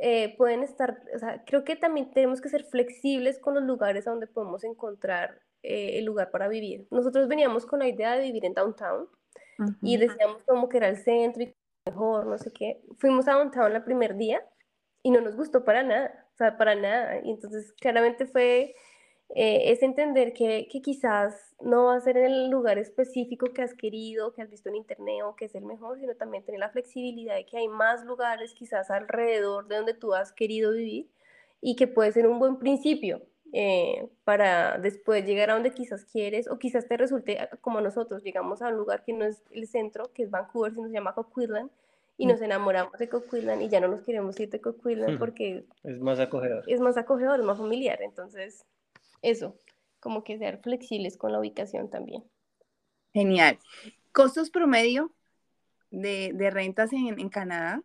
eh, 0.02 0.34
pueden 0.38 0.62
estar, 0.62 1.02
o 1.14 1.18
sea, 1.18 1.44
creo 1.44 1.62
que 1.64 1.76
también 1.76 2.10
tenemos 2.10 2.40
que 2.40 2.48
ser 2.48 2.64
flexibles 2.64 3.38
con 3.38 3.54
los 3.54 3.64
lugares 3.64 4.06
a 4.06 4.10
donde 4.10 4.26
podemos 4.26 4.64
encontrar 4.64 5.42
eh, 5.62 5.98
el 5.98 6.06
lugar 6.06 6.30
para 6.30 6.48
vivir. 6.48 6.86
Nosotros 6.90 7.28
veníamos 7.28 7.66
con 7.66 7.80
la 7.80 7.88
idea 7.88 8.16
de 8.16 8.22
vivir 8.22 8.46
en 8.46 8.54
downtown 8.54 9.08
y 9.82 9.98
decíamos 9.98 10.42
como 10.44 10.70
que 10.70 10.78
era 10.78 10.88
el 10.88 10.96
centro 10.96 11.42
y 11.42 11.54
mejor, 11.84 12.24
no 12.24 12.38
sé 12.38 12.50
qué. 12.50 12.80
Fuimos 12.96 13.28
a 13.28 13.34
downtown 13.34 13.76
el 13.76 13.84
primer 13.84 14.16
día 14.16 14.42
y 15.02 15.10
no 15.10 15.20
nos 15.20 15.36
gustó 15.36 15.64
para 15.64 15.82
nada, 15.82 16.29
sea, 16.44 16.56
para 16.56 16.74
nada. 16.74 17.20
Y 17.24 17.30
entonces 17.30 17.72
claramente 17.80 18.26
fue 18.26 18.74
eh, 19.34 19.70
es 19.70 19.82
entender 19.82 20.32
que, 20.32 20.66
que, 20.70 20.82
quizás 20.82 21.54
no 21.60 21.84
va 21.84 21.94
a 21.96 22.00
ser 22.00 22.16
en 22.16 22.24
el 22.24 22.50
lugar 22.50 22.78
específico 22.78 23.46
que 23.52 23.62
has 23.62 23.74
querido, 23.74 24.32
que 24.32 24.42
has 24.42 24.50
visto 24.50 24.68
en 24.68 24.76
internet 24.76 25.22
o 25.24 25.36
que 25.36 25.44
es 25.44 25.54
el 25.54 25.64
mejor, 25.64 26.00
sino 26.00 26.16
también 26.16 26.44
tener 26.44 26.58
la 26.58 26.70
flexibilidad 26.70 27.36
de 27.36 27.46
que 27.46 27.58
hay 27.58 27.68
más 27.68 28.04
lugares 28.04 28.54
quizás 28.54 28.90
alrededor 28.90 29.68
de 29.68 29.76
donde 29.76 29.94
tú 29.94 30.14
has 30.14 30.32
querido 30.32 30.72
vivir 30.72 31.08
y 31.60 31.76
que 31.76 31.86
puede 31.86 32.10
ser 32.10 32.26
un 32.26 32.40
buen 32.40 32.58
principio 32.58 33.22
eh, 33.52 34.08
para 34.24 34.78
después 34.78 35.24
llegar 35.24 35.50
a 35.50 35.54
donde 35.54 35.72
quizás 35.74 36.04
quieres 36.04 36.48
o 36.48 36.58
quizás 36.58 36.88
te 36.88 36.96
resulte 36.96 37.38
ah, 37.38 37.50
como 37.60 37.80
nosotros, 37.80 38.24
llegamos 38.24 38.62
a 38.62 38.68
un 38.68 38.76
lugar 38.76 39.04
que 39.04 39.12
no 39.12 39.24
es 39.24 39.44
el 39.52 39.68
centro, 39.68 40.12
que 40.12 40.24
es 40.24 40.30
Vancouver, 40.30 40.72
sino 40.74 40.88
se 40.88 40.94
llama 40.94 41.14
Coquitlam 41.14 41.70
y 42.20 42.26
nos 42.26 42.42
enamoramos 42.42 42.92
de 42.98 43.08
Coquitlam 43.08 43.62
y 43.62 43.70
ya 43.70 43.80
no 43.80 43.88
nos 43.88 44.02
queremos 44.02 44.38
ir 44.38 44.50
de 44.50 44.60
Coquitlam 44.60 45.18
porque 45.18 45.64
es 45.82 46.00
más 46.00 46.20
acogedor. 46.20 46.64
Es 46.66 46.78
más 46.78 46.98
acogedor, 46.98 47.40
es 47.40 47.46
más 47.46 47.56
familiar, 47.56 47.98
entonces 48.02 48.66
eso, 49.22 49.56
como 50.00 50.22
que 50.22 50.36
ser 50.36 50.58
flexibles 50.58 51.16
con 51.16 51.32
la 51.32 51.40
ubicación 51.40 51.88
también. 51.88 52.22
Genial. 53.14 53.58
¿Costos 54.12 54.50
promedio 54.50 55.14
de, 55.90 56.32
de 56.34 56.50
rentas 56.50 56.92
en, 56.92 57.18
en, 57.18 57.30
Canadá? 57.30 57.82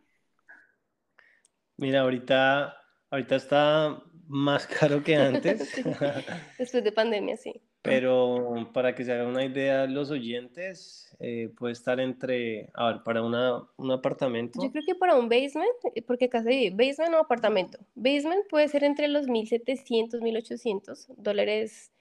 Mira, 1.78 2.02
ahorita, 2.02 2.76
ahorita 3.08 3.36
está 3.36 4.02
más 4.28 4.66
caro 4.80 5.02
que 5.02 5.16
antes. 5.16 5.82
Después 6.58 6.84
de 6.84 6.92
pandemia, 6.92 7.38
sí. 7.38 7.62
Pero 7.86 8.70
para 8.72 8.94
que 8.94 9.04
se 9.04 9.12
hagan 9.12 9.28
una 9.28 9.44
idea 9.44 9.86
los 9.86 10.10
oyentes, 10.10 11.14
eh, 11.18 11.50
puede 11.56 11.72
estar 11.72 12.00
entre, 12.00 12.70
a 12.74 12.92
ver, 12.92 13.02
para 13.04 13.22
una, 13.22 13.62
un 13.76 13.90
apartamento. 13.90 14.62
Yo 14.62 14.70
creo 14.70 14.84
que 14.86 14.94
para 14.94 15.14
un 15.16 15.28
basement, 15.28 15.70
eh, 15.94 16.02
porque 16.02 16.26
acá 16.26 16.42
se 16.42 16.50
dice 16.50 16.70
basement 16.70 17.14
o 17.14 17.18
apartamento. 17.18 17.78
Basement 17.94 18.46
puede 18.48 18.68
ser 18.68 18.84
entre 18.84 19.08
los 19.08 19.26
1.700, 19.26 20.20
1.800 20.20 21.06
dólares 21.16 21.92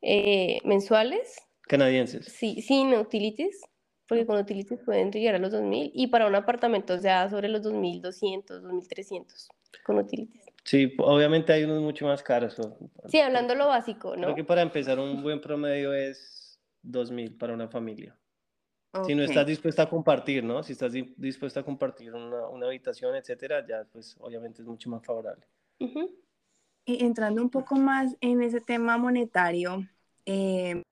eh, 0.00 0.58
mensuales. 0.64 1.36
Canadienses. 1.62 2.26
Sí, 2.26 2.62
sin 2.62 2.94
utilities, 2.94 3.60
porque 4.08 4.26
con 4.26 4.38
utilities 4.38 4.80
pueden 4.84 5.10
llegar 5.12 5.34
a 5.34 5.38
los 5.38 5.52
2.000. 5.52 5.90
Y 5.94 6.08
para 6.08 6.26
un 6.26 6.34
apartamento 6.34 6.98
ya 7.00 7.28
sobre 7.28 7.48
los 7.48 7.62
2.200, 7.62 8.62
2.300 8.62 9.48
con 9.84 9.98
utilities. 9.98 10.41
Sí, 10.64 10.94
obviamente 10.98 11.52
hay 11.52 11.64
unos 11.64 11.82
mucho 11.82 12.06
más 12.06 12.22
caros. 12.22 12.56
Sí, 13.08 13.20
hablando 13.20 13.54
lo 13.54 13.66
básico, 13.68 14.16
¿no? 14.16 14.22
Creo 14.22 14.34
que 14.36 14.44
para 14.44 14.62
empezar 14.62 14.98
un 14.98 15.22
buen 15.22 15.40
promedio 15.40 15.92
es 15.92 16.60
2.000 16.82 17.36
para 17.36 17.52
una 17.52 17.68
familia. 17.68 18.16
Si 19.06 19.14
no 19.14 19.22
estás 19.22 19.46
dispuesta 19.46 19.84
a 19.84 19.88
compartir, 19.88 20.44
¿no? 20.44 20.62
Si 20.62 20.72
estás 20.72 20.92
dispuesta 20.92 21.60
a 21.60 21.62
compartir 21.62 22.12
una, 22.12 22.46
una, 22.48 22.66
habitación, 22.66 23.16
etcétera, 23.16 23.66
ya 23.66 23.84
pues 23.90 24.16
obviamente 24.20 24.60
es 24.60 24.68
mucho 24.68 24.90
más 24.90 25.02
favorable. 25.02 25.46
Y 26.84 27.02
entrando 27.02 27.40
un 27.40 27.48
poco 27.48 27.74
más 27.76 28.14
en 28.20 28.42
ese 28.42 28.60
tema 28.60 28.98
monetario, 28.98 29.88
eh, 30.26 30.82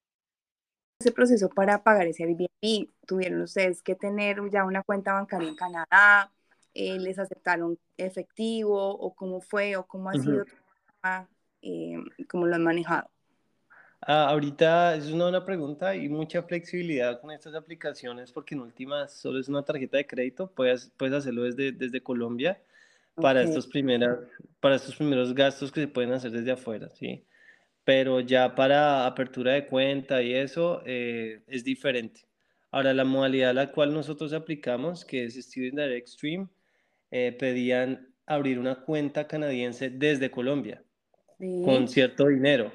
ese 0.98 1.12
proceso 1.12 1.50
para 1.50 1.82
pagar 1.82 2.06
ese 2.06 2.24
Airbnb, 2.24 2.88
tuvieron 3.06 3.42
ustedes 3.42 3.82
que 3.82 3.94
tener 3.94 4.38
ya 4.50 4.64
una 4.64 4.82
cuenta 4.82 5.12
bancaria 5.12 5.48
en 5.48 5.56
Canadá, 5.56 6.32
eh, 6.74 6.98
les 6.98 7.18
aceptaron 7.18 7.78
efectivo 7.96 8.94
o 8.94 9.14
cómo 9.14 9.40
fue 9.40 9.76
o 9.76 9.86
cómo 9.86 10.10
ha 10.10 10.14
sido, 10.14 10.44
eh, 11.62 11.96
cómo 12.28 12.46
lo 12.46 12.54
han 12.54 12.64
manejado. 12.64 13.10
Ah, 14.02 14.28
ahorita 14.30 14.94
es 14.94 15.08
una 15.08 15.24
buena 15.24 15.44
pregunta 15.44 15.94
y 15.94 16.08
mucha 16.08 16.42
flexibilidad 16.42 17.20
con 17.20 17.30
estas 17.32 17.54
aplicaciones 17.54 18.32
porque 18.32 18.54
en 18.54 18.62
últimas 18.62 19.12
solo 19.12 19.38
es 19.38 19.48
una 19.48 19.62
tarjeta 19.62 19.98
de 19.98 20.06
crédito, 20.06 20.50
puedes, 20.50 20.90
puedes 20.96 21.14
hacerlo 21.14 21.42
desde, 21.42 21.72
desde 21.72 22.02
Colombia 22.02 22.58
para, 23.14 23.42
estos 23.42 23.66
primeras, 23.66 24.18
para 24.60 24.76
estos 24.76 24.96
primeros 24.96 25.34
gastos 25.34 25.70
que 25.70 25.82
se 25.82 25.88
pueden 25.88 26.12
hacer 26.12 26.30
desde 26.30 26.52
afuera, 26.52 26.88
¿sí? 26.88 27.26
Pero 27.84 28.20
ya 28.20 28.54
para 28.54 29.06
apertura 29.06 29.52
de 29.52 29.66
cuenta 29.66 30.22
y 30.22 30.34
eso 30.34 30.82
eh, 30.86 31.42
es 31.46 31.64
diferente. 31.64 32.22
Ahora, 32.70 32.94
la 32.94 33.04
modalidad 33.04 33.50
a 33.50 33.54
la 33.54 33.72
cual 33.72 33.92
nosotros 33.92 34.32
aplicamos, 34.32 35.04
que 35.04 35.24
es 35.24 35.34
Student 35.34 35.78
Direct 35.78 36.08
Stream, 36.08 36.48
eh, 37.10 37.36
pedían 37.38 38.14
abrir 38.26 38.58
una 38.58 38.82
cuenta 38.82 39.26
canadiense 39.26 39.90
desde 39.90 40.30
Colombia 40.30 40.82
con 41.64 41.88
cierto 41.88 42.26
dinero. 42.26 42.72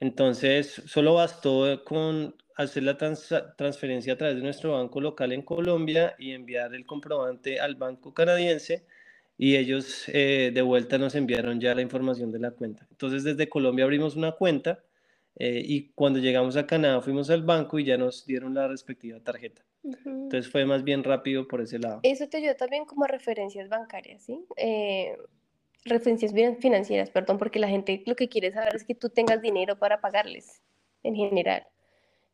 Entonces, 0.00 0.82
solo 0.86 1.14
bastó 1.14 1.84
con 1.84 2.34
hacer 2.56 2.82
la 2.82 2.96
transferencia 2.96 4.14
a 4.14 4.16
través 4.16 4.36
de 4.36 4.42
nuestro 4.42 4.72
banco 4.72 5.00
local 5.00 5.32
en 5.32 5.42
Colombia 5.42 6.14
y 6.18 6.32
enviar 6.32 6.74
el 6.74 6.84
comprobante 6.84 7.60
al 7.60 7.76
banco 7.76 8.12
canadiense 8.12 8.84
y 9.38 9.56
ellos 9.56 10.04
eh, 10.08 10.50
de 10.52 10.62
vuelta 10.62 10.98
nos 10.98 11.14
enviaron 11.14 11.60
ya 11.60 11.74
la 11.74 11.80
información 11.80 12.30
de 12.30 12.40
la 12.40 12.50
cuenta. 12.50 12.86
Entonces, 12.90 13.24
desde 13.24 13.48
Colombia 13.48 13.84
abrimos 13.84 14.16
una 14.16 14.32
cuenta 14.32 14.84
eh, 15.36 15.62
y 15.64 15.92
cuando 15.92 16.18
llegamos 16.18 16.56
a 16.56 16.66
Canadá 16.66 17.00
fuimos 17.00 17.30
al 17.30 17.42
banco 17.42 17.78
y 17.78 17.84
ya 17.84 17.96
nos 17.96 18.26
dieron 18.26 18.52
la 18.54 18.68
respectiva 18.68 19.20
tarjeta. 19.20 19.64
Entonces 19.82 20.50
fue 20.50 20.64
más 20.64 20.84
bien 20.84 21.04
rápido 21.04 21.48
por 21.48 21.60
ese 21.60 21.78
lado. 21.78 22.00
Eso 22.02 22.28
te 22.28 22.38
ayuda 22.38 22.54
también 22.54 22.84
como 22.84 23.06
referencias 23.06 23.68
bancarias, 23.68 24.22
¿sí? 24.22 24.44
Eh, 24.56 25.16
referencias 25.84 26.32
financieras, 26.60 27.10
perdón, 27.10 27.38
porque 27.38 27.58
la 27.58 27.68
gente 27.68 28.02
lo 28.06 28.14
que 28.14 28.28
quiere 28.28 28.52
saber 28.52 28.74
es 28.76 28.84
que 28.84 28.94
tú 28.94 29.08
tengas 29.08 29.40
dinero 29.40 29.78
para 29.78 30.00
pagarles 30.00 30.62
en 31.02 31.14
general. 31.14 31.66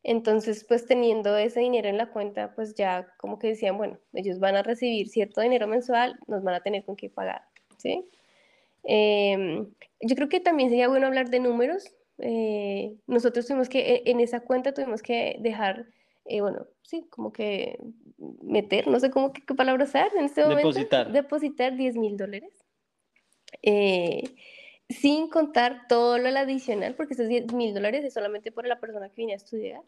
Entonces, 0.03 0.65
pues 0.65 0.87
teniendo 0.87 1.37
ese 1.37 1.61
dinero 1.61 1.89
en 1.89 1.99
la 1.99 2.11
cuenta, 2.11 2.55
pues 2.55 2.75
ya 2.75 3.09
como 3.19 3.39
que 3.39 3.49
decían, 3.49 3.77
bueno, 3.77 3.99
ellos 4.13 4.39
van 4.39 4.57
a 4.57 4.63
recibir 4.63 5.09
cierto 5.09 5.41
dinero 5.41 5.67
mensual, 5.67 6.19
nos 6.29 6.43
van 6.45 6.55
a 6.55 6.61
tener 6.61 6.85
con 6.85 6.97
qué 6.97 7.11
pagar, 7.11 7.43
¿sí? 7.77 8.09
Em, 8.85 9.67
yo 10.01 10.15
creo 10.15 10.29
que 10.29 10.41
también 10.41 10.71
sería 10.71 10.89
bueno 10.89 11.09
hablar 11.09 11.29
de 11.31 11.41
números. 11.41 11.93
Eh, 12.19 12.97
nosotros 13.07 13.47
tuvimos 13.47 13.69
que, 13.69 13.81
e, 13.81 14.03
en 14.07 14.21
esa 14.21 14.41
cuenta 14.41 14.73
tuvimos 14.73 15.03
que 15.03 15.39
dejar 15.41 15.87
eh, 16.29 16.41
bueno, 16.41 16.67
sí, 16.83 17.07
como 17.11 17.33
que 17.33 17.79
meter, 18.43 18.89
no 18.89 18.99
sé 19.01 19.11
cómo 19.11 19.33
qué, 19.33 19.43
palabra 19.55 19.85
usar 19.85 20.11
en 20.17 20.25
este 20.25 20.43
momento. 20.43 20.69
Depositar. 20.69 21.13
Depositar 21.13 21.77
10 21.77 21.97
mil 21.97 22.17
dólares. 22.17 22.65
Eh, 23.63 24.23
sin 24.89 25.29
contar 25.29 25.87
todo 25.89 26.19
lo 26.19 26.29
adicional, 26.29 26.95
porque 26.95 27.15
esos 27.15 27.29
10 27.29 27.53
mil 27.53 27.75
dólares 27.75 28.05
es 28.05 28.15
solamente 28.15 28.53
por 28.53 28.67
la 28.67 28.81
persona 28.81 29.09
que 29.09 29.17
viene 29.17 29.33
a 29.33 29.37
estudiar, 29.37 29.83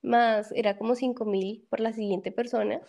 más 0.00 0.52
era 0.52 0.76
como 0.76 0.94
5 0.94 1.24
mil 1.24 1.66
por 1.68 1.80
la 1.80 1.92
siguiente 1.92 2.32
persona, 2.32 2.80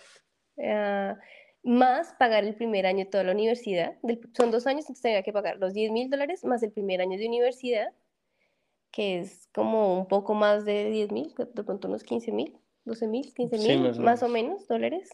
uh, 0.58 1.16
más 1.64 2.14
pagar 2.20 2.44
el 2.44 2.56
primer 2.56 2.86
año 2.86 3.06
de 3.06 3.12
toda 3.12 3.24
la 3.24 3.32
universidad. 3.32 3.98
Del, 4.04 4.20
son 4.34 4.52
dos 4.52 4.68
años, 4.68 4.86
entonces 4.86 5.02
tenía 5.02 5.24
que 5.24 5.34
pagar 5.34 5.58
los 5.58 5.74
10 5.74 5.92
mil 5.92 6.10
dólares 6.10 6.44
más 6.44 6.64
el 6.64 6.72
primer 6.72 7.02
año 7.02 7.18
de 7.18 7.28
universidad, 7.28 7.94
que 8.92 9.20
es 9.20 9.48
como 9.54 9.98
un 9.98 10.08
poco 10.08 10.34
más 10.34 10.66
de 10.66 10.90
10 10.90 11.12
mil, 11.12 11.34
de 11.36 11.64
pronto 11.64 11.88
unos 11.88 12.04
15 12.04 12.32
mil. 12.32 12.58
12 12.86 13.08
mil, 13.08 13.34
15 13.34 13.58
mil, 13.58 14.00
más, 14.00 14.24
o 14.24 14.28
menos 14.28 14.68
dólares. 14.68 15.10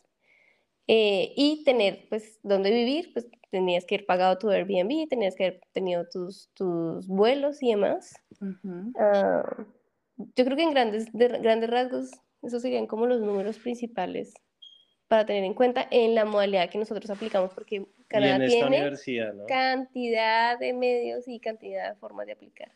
Eh, 0.88 1.34
y 1.36 1.63
tener, 1.63 2.08
pues, 2.10 2.39
dónde 2.41 2.71
vivir, 2.71 3.13
pues 3.13 3.27
tenías 3.51 3.86
que 3.86 3.95
haber 3.95 4.05
pagado 4.05 4.38
tu 4.38 4.49
Airbnb, 4.49 5.08
tenías 5.08 5.36
que 5.36 5.45
haber 5.45 5.62
tenido 5.71 6.08
tus, 6.08 6.49
tus 6.53 7.08
vuelos 7.08 7.62
y 7.62 7.69
demás. 7.69 8.13
Ah, 8.95 9.43
yo 10.17 10.45
creo 10.45 10.58
que 10.58 10.63
en 10.63 10.71
grandes, 10.71 11.12
grandes 11.13 11.69
rasgos, 11.69 12.12
esos 12.41 12.62
serían 12.62 12.88
como 12.88 13.05
los 13.05 13.21
números 13.21 13.58
principales 13.60 14.34
para 15.08 15.25
tener 15.25 15.43
en 15.43 15.55
cuenta 15.55 15.88
en 15.89 16.13
la 16.13 16.23
modalidad 16.23 16.69
que 16.69 16.77
nosotros 16.77 17.10
aplicamos, 17.10 17.51
porque 17.53 17.86
Canadá 18.08 18.45
tiene 18.45 18.91
cantidad 19.47 20.58
de 20.60 20.73
medios 20.73 21.27
y 21.27 21.39
cantidad 21.39 21.89
de 21.89 21.95
formas 21.99 22.27
de 22.27 22.34
aplicar. 22.34 22.71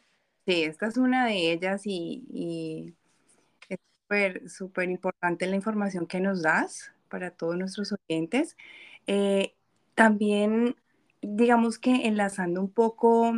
Sí, 0.46 0.64
esta 0.64 0.88
es 0.88 0.98
una 0.98 1.28
de 1.28 1.52
ellas 1.52 1.84
y, 1.86 2.96
es 2.96 3.03
súper, 4.04 4.50
súper 4.50 4.90
importante 4.90 5.48
la 5.48 5.56
información 5.56 6.08
que 6.08 6.20
nos 6.20 6.42
das 6.42 6.92
para 7.10 7.32
todos 7.32 7.58
nuestros 7.58 7.94
oyentes. 7.94 8.58
Eh, 9.08 9.56
también, 9.96 10.76
digamos 11.22 11.80
que 11.80 12.08
enlazando 12.08 12.62
un 12.62 12.72
poco 12.72 13.34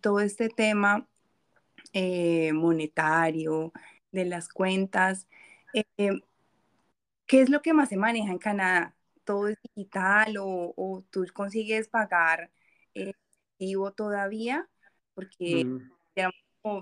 todo 0.00 0.20
este 0.20 0.48
tema 0.48 1.08
eh, 1.92 2.52
monetario, 2.52 3.72
de 4.12 4.24
las 4.24 4.48
cuentas, 4.48 5.28
eh, 5.74 6.20
¿qué 7.26 7.40
es 7.42 7.50
lo 7.50 7.60
que 7.60 7.74
más 7.74 7.90
se 7.90 7.96
maneja 7.96 8.30
en 8.30 8.38
Canadá? 8.38 8.94
¿Todo 9.24 9.48
es 9.48 9.58
digital 9.74 10.36
o, 10.38 11.04
tú 11.10 11.26
consigues 11.34 11.88
pagar 11.88 12.50
vivo 13.58 13.92
todavía? 13.92 14.68
Porque 15.14 15.64
mm 15.64 15.96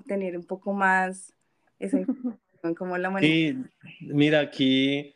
tener 0.07 0.37
un 0.37 0.45
poco 0.45 0.73
más 0.73 1.35
esa 1.79 1.99
información, 1.99 2.41
como 2.73 2.97
la. 2.97 3.19
Sí, 3.19 3.57
mira, 4.01 4.41
aquí 4.41 5.15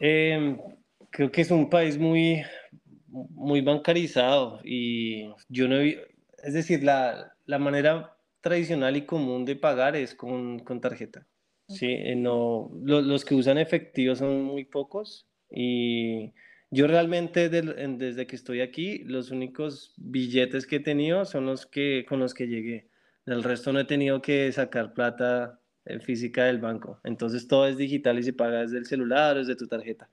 em, 0.00 0.58
creo 1.10 1.30
que 1.30 1.42
es 1.42 1.50
un 1.50 1.70
país 1.70 1.98
muy, 1.98 2.42
muy 3.06 3.60
bancarizado 3.60 4.60
y 4.64 5.28
yo 5.48 5.68
no 5.68 5.80
he, 5.80 6.04
es 6.42 6.54
decir, 6.54 6.82
la, 6.82 7.36
la 7.46 7.58
manera 7.58 8.16
tradicional 8.40 8.96
y 8.96 9.06
común 9.06 9.44
de 9.44 9.56
pagar 9.56 9.94
es 9.94 10.14
con, 10.14 10.58
con 10.60 10.80
tarjeta. 10.80 11.26
Sí, 11.68 11.86
eh, 11.88 12.16
no, 12.16 12.70
los 12.82 13.24
que 13.24 13.34
usan 13.34 13.56
efectivo 13.56 14.14
son 14.14 14.42
muy 14.42 14.64
pocos 14.64 15.26
y 15.48 16.32
yo 16.70 16.86
realmente 16.86 17.48
desde 17.48 18.26
que 18.26 18.36
estoy 18.36 18.60
aquí, 18.60 18.98
los 19.04 19.30
únicos 19.30 19.94
billetes 19.96 20.66
que 20.66 20.76
he 20.76 20.80
tenido 20.80 21.24
son 21.24 21.46
los 21.46 21.66
que 21.66 22.04
con 22.06 22.18
los 22.18 22.34
que 22.34 22.48
llegué. 22.48 22.88
Del 23.24 23.42
resto 23.42 23.72
no 23.72 23.80
he 23.80 23.84
tenido 23.84 24.20
que 24.20 24.50
sacar 24.52 24.92
plata 24.92 25.61
física 26.00 26.44
del 26.44 26.58
banco. 26.58 27.00
Entonces 27.04 27.48
todo 27.48 27.66
es 27.66 27.76
digital 27.76 28.18
y 28.18 28.22
se 28.22 28.32
paga 28.32 28.60
desde 28.60 28.78
el 28.78 28.86
celular 28.86 29.36
o 29.36 29.40
desde 29.40 29.56
tu 29.56 29.66
tarjeta. 29.66 30.08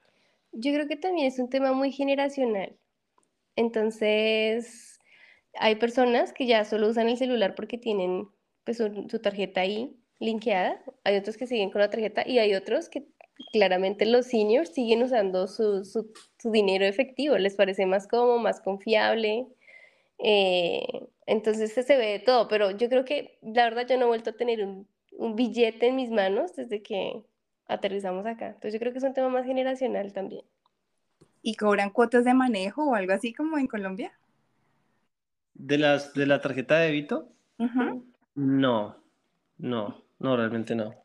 Yo 0.51 0.73
creo 0.73 0.87
que 0.87 0.95
también 0.95 1.27
es 1.27 1.39
un 1.39 1.49
tema 1.49 1.73
muy 1.73 1.91
generacional. 1.91 2.75
Entonces, 3.55 4.99
hay 5.53 5.75
personas 5.75 6.33
que 6.33 6.47
ya 6.47 6.65
solo 6.65 6.87
usan 6.87 7.09
el 7.09 7.17
celular 7.17 7.55
porque 7.55 7.77
tienen 7.77 8.27
pues, 8.63 8.77
su, 8.77 9.19
tarjeta 9.19 9.61
ahí 9.61 9.95
linkeada. 10.19 10.81
Hay 11.03 11.17
otros 11.17 11.37
que 11.37 11.47
siguen 11.47 11.69
con 11.69 11.81
la 11.81 11.89
tarjeta 11.89 12.27
y 12.27 12.39
hay 12.39 12.55
otros 12.55 12.89
que 12.89 13.07
claramente 13.51 14.05
los 14.05 14.27
seniors 14.27 14.73
siguen 14.73 15.03
usando 15.03 15.47
su, 15.47 15.85
su, 15.85 16.11
su 16.37 16.51
dinero 16.51 16.85
efectivo. 16.85 17.37
Les 17.37 17.55
parece 17.55 17.85
más 17.85 18.07
cómodo, 18.07 18.39
más 18.39 18.61
confiable. 18.61 19.47
Eh, 20.19 21.07
entonces 21.25 21.73
se 21.73 21.97
ve 21.97 22.07
de 22.07 22.19
todo, 22.19 22.47
pero 22.47 22.71
yo 22.71 22.89
creo 22.89 23.05
que 23.05 23.37
la 23.41 23.65
verdad 23.65 23.87
yo 23.87 23.97
no 23.97 24.05
he 24.05 24.07
vuelto 24.07 24.31
a 24.31 24.37
tener 24.37 24.65
un, 24.65 24.87
un, 25.19 25.35
billete 25.35 25.87
en 25.87 25.95
mis 25.95 26.09
manos 26.09 26.55
desde 26.55 26.81
que 26.81 27.23
aterrizamos 27.67 28.25
acá. 28.25 28.47
Entonces 28.47 28.73
yo 28.73 28.79
creo 28.79 28.91
que 28.91 28.99
es 28.99 29.03
un 29.03 29.13
tema 29.13 29.29
más 29.29 29.45
generacional 29.45 30.13
también. 30.13 30.43
¿Y 31.41 31.55
cobran 31.55 31.91
cuotas 31.91 32.25
de 32.25 32.33
manejo 32.33 32.89
o 32.89 32.95
algo 32.95 33.13
así 33.13 33.33
como 33.33 33.57
en 33.57 33.67
Colombia? 33.67 34.11
¿De, 35.53 35.77
las, 35.77 36.13
de 36.13 36.25
la 36.25 36.41
tarjeta 36.41 36.79
de 36.79 36.87
débito? 36.87 37.29
No, 38.35 38.95
no, 39.57 40.03
no, 40.19 40.37
realmente 40.37 40.75
no. 40.75 40.95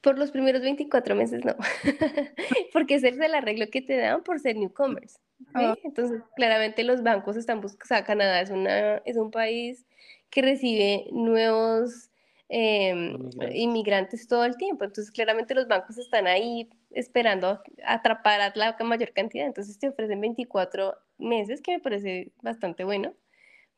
Por 0.00 0.18
los 0.18 0.30
primeros 0.30 0.62
24 0.62 1.14
meses 1.14 1.44
no, 1.44 1.54
porque 2.72 2.96
ese 2.96 3.08
es 3.08 3.20
el 3.20 3.34
arreglo 3.34 3.66
que 3.70 3.82
te 3.82 3.96
dan 3.96 4.22
por 4.22 4.40
ser 4.40 4.56
newcomers. 4.56 5.20
Ah. 5.54 5.76
Entonces, 5.84 6.22
claramente 6.34 6.82
los 6.84 7.02
bancos 7.02 7.36
están 7.36 7.60
buscando, 7.60 7.84
o 7.84 7.88
sea, 7.88 8.04
Canadá 8.04 8.40
es, 8.40 8.50
una, 8.50 8.96
es 8.98 9.16
un 9.16 9.30
país 9.30 9.84
que 10.30 10.42
recibe 10.42 11.06
nuevos 11.12 12.11
em, 12.54 13.30
inmigrantes. 13.54 14.28
todo 14.28 14.44
el 14.44 14.56
tiempo, 14.56 14.84
entonces 14.84 15.10
claramente 15.10 15.54
los 15.54 15.66
bancos 15.66 15.96
están 15.96 16.26
ahí 16.26 16.68
esperando 16.90 17.62
atrapar 17.86 18.40
a 18.42 18.52
la 18.54 18.76
mayor 18.84 19.12
cantidad, 19.12 19.46
entonces 19.46 19.78
te 19.78 19.88
ofrecen 19.88 20.20
24 20.20 20.94
meses, 21.18 21.62
que 21.62 21.72
me 21.72 21.80
parece 21.80 22.32
bastante 22.42 22.84
bueno, 22.84 23.14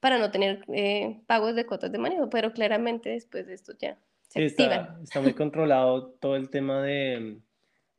para 0.00 0.18
no 0.18 0.32
tener 0.32 0.64
eh, 0.72 1.20
pagos 1.26 1.54
de 1.54 1.66
cuotas 1.66 1.92
de 1.92 1.98
manejo, 1.98 2.28
pero 2.28 2.52
claramente 2.52 3.10
después 3.10 3.46
de 3.46 3.54
esto 3.54 3.74
ya 3.78 3.96
se 4.28 4.44
Está, 4.44 4.98
está, 5.02 5.20
muy 5.20 5.34
controlado 5.34 6.08
todo 6.20 6.34
el 6.34 6.50
tema 6.50 6.82
de, 6.82 7.38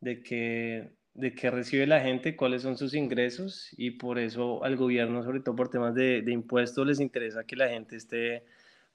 de 0.02 0.22
que 0.22 0.92
de 1.14 1.34
qué 1.34 1.50
recibe 1.50 1.88
la 1.88 2.02
gente, 2.02 2.36
cuáles 2.36 2.62
son 2.62 2.78
sus 2.78 2.94
ingresos. 2.94 3.70
Y 3.78 3.92
por 3.92 4.20
eso 4.20 4.62
al 4.66 4.76
gobierno, 4.76 5.24
sobre 5.24 5.40
todo 5.40 5.56
por 5.56 5.70
temas 5.70 5.96
de, 5.96 6.22
de, 6.22 6.32
impuestos, 6.34 6.86
les 6.86 7.00
interesa 7.00 7.46
que 7.46 7.56
la 7.56 7.70
gente 7.70 7.96
esté 7.96 8.44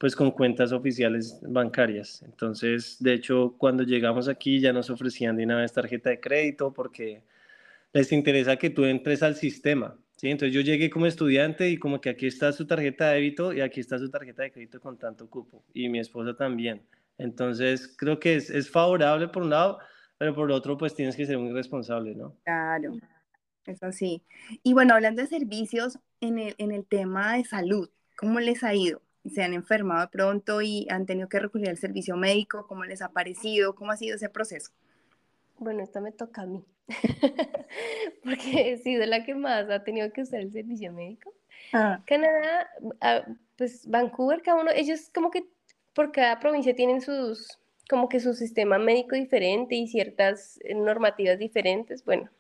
pues 0.01 0.17
con 0.17 0.31
cuentas 0.31 0.73
oficiales 0.73 1.39
bancarias. 1.43 2.23
Entonces, 2.23 2.97
de 3.01 3.13
hecho, 3.13 3.55
cuando 3.59 3.83
llegamos 3.83 4.29
aquí 4.29 4.59
ya 4.59 4.73
nos 4.73 4.89
ofrecían 4.89 5.37
de 5.37 5.45
una 5.45 5.59
vez 5.59 5.75
tarjeta 5.75 6.09
de 6.09 6.19
crédito 6.19 6.73
porque 6.73 7.23
les 7.93 8.11
interesa 8.11 8.57
que 8.57 8.71
tú 8.71 8.87
entres 8.87 9.23
al 9.23 9.37
sistema. 9.37 9.95
¿sí? 10.17 10.31
Entonces 10.31 10.55
yo 10.55 10.63
llegué 10.63 10.89
como 10.89 11.05
estudiante 11.05 11.69
y 11.69 11.77
como 11.77 12.01
que 12.01 12.09
aquí 12.09 12.27
está 12.27 12.51
su 12.53 12.67
tarjeta 12.67 13.11
de 13.11 13.17
débito 13.17 13.53
y 13.53 13.61
aquí 13.61 13.81
está 13.81 13.99
su 13.99 14.09
tarjeta 14.09 14.43
de 14.43 14.53
crédito 14.53 14.81
con 14.81 14.97
tanto 14.97 15.29
cupo 15.29 15.63
y 15.75 15.91
mi 15.91 15.99
esposa 15.99 16.35
también. 16.35 16.81
Entonces, 17.19 17.95
creo 17.99 18.19
que 18.19 18.37
es, 18.37 18.49
es 18.49 18.71
favorable 18.71 19.29
por 19.29 19.43
un 19.43 19.51
lado, 19.51 19.81
pero 20.17 20.35
por 20.35 20.51
otro, 20.51 20.79
pues 20.79 20.95
tienes 20.95 21.15
que 21.15 21.27
ser 21.27 21.37
muy 21.37 21.53
responsable, 21.53 22.15
¿no? 22.15 22.35
Claro, 22.45 22.95
es 23.67 23.83
así. 23.83 24.23
Y 24.63 24.73
bueno, 24.73 24.95
hablando 24.95 25.21
de 25.21 25.29
servicios, 25.29 25.99
en 26.23 26.39
el, 26.39 26.55
en 26.57 26.71
el 26.71 26.87
tema 26.87 27.37
de 27.37 27.45
salud, 27.45 27.91
¿cómo 28.17 28.41
les 28.41 28.65
ha 28.65 28.75
ido? 28.75 29.03
¿Se 29.29 29.43
han 29.43 29.53
enfermado 29.53 30.09
pronto 30.11 30.63
y 30.63 30.87
han 30.91 31.05
tenido 31.05 31.29
que 31.29 31.39
recurrir 31.39 31.69
al 31.69 31.77
servicio 31.77 32.17
médico? 32.17 32.67
¿Cómo 32.67 32.85
les 32.85 33.03
ha 33.03 33.11
parecido? 33.11 33.75
¿Cómo 33.75 33.93
ha 33.93 33.97
sido 33.97 34.17
ese 34.17 34.31
proceso? 34.31 34.73
Bueno, 35.59 35.83
esta 35.83 36.01
me 36.01 36.11
toca 36.11 36.43
a 36.43 36.47
mí, 36.47 36.65
porque 38.25 38.73
he 38.73 38.79
sido 38.79 39.05
la 39.05 39.25
que 39.25 39.35
más 39.35 39.69
ha 39.69 39.85
tenido 39.85 40.11
que 40.11 40.23
usar 40.23 40.41
el 40.41 40.53
servicio 40.53 40.91
médico. 40.91 41.35
Ah. 41.75 42.03
Canadá, 42.07 42.71
ah, 43.03 43.27
pues 43.57 43.87
Vancouver, 43.87 44.41
cada 44.41 44.63
uno, 44.63 44.71
ellos 44.71 45.11
como 45.15 45.31
que 45.31 45.45
por 45.93 46.13
cada 46.13 46.41
provincia 46.41 46.75
tienen 46.75 47.03
sus, 47.03 47.59
como 47.91 48.09
que 48.09 48.21
su 48.21 48.33
sistema 48.33 48.79
médico 48.79 49.17
diferente 49.17 49.75
y 49.75 49.87
ciertas 49.87 50.59
eh, 50.65 50.75
normativas 50.75 51.39
diferentes. 51.39 52.07
Bueno, 52.07 52.31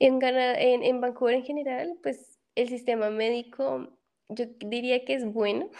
en, 0.00 0.20
en, 0.20 0.82
en 0.82 1.00
Vancouver 1.00 1.36
en 1.36 1.44
general, 1.44 1.96
pues 2.02 2.40
el 2.56 2.68
sistema 2.68 3.10
médico 3.10 3.90
yo 4.28 4.46
diría 4.60 5.04
que 5.04 5.14
es 5.14 5.24
bueno. 5.24 5.70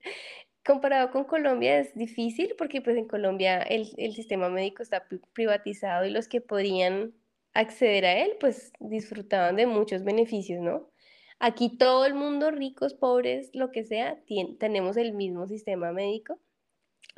Comparado 0.64 1.10
con 1.10 1.24
Colombia 1.24 1.78
es 1.78 1.94
difícil 1.94 2.54
porque 2.58 2.82
pues 2.82 2.96
en 2.96 3.08
Colombia 3.08 3.62
el, 3.62 3.88
el, 3.96 4.14
sistema 4.14 4.50
médico 4.50 4.82
está 4.82 5.06
privatizado 5.32 6.04
y 6.04 6.10
los 6.10 6.28
que 6.28 6.42
podían 6.42 7.14
acceder 7.54 8.04
a 8.04 8.18
él 8.18 8.32
pues 8.38 8.72
disfrutaban 8.78 9.56
de 9.56 9.66
muchos 9.66 10.04
beneficios, 10.04 10.60
¿no? 10.60 10.90
Aquí 11.38 11.78
todo 11.78 12.04
el 12.04 12.14
mundo, 12.14 12.50
ricos, 12.50 12.94
pobres, 12.94 13.50
lo 13.54 13.70
que 13.70 13.84
sea, 13.84 14.18
tenemos 14.58 14.96
el 14.96 15.14
mismo 15.14 15.46
sistema 15.46 15.92
médico 15.92 16.38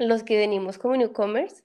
los 0.00 0.22
que 0.22 0.36
venimos 0.36 0.78
como 0.78 0.96
newcomers. 0.96 1.62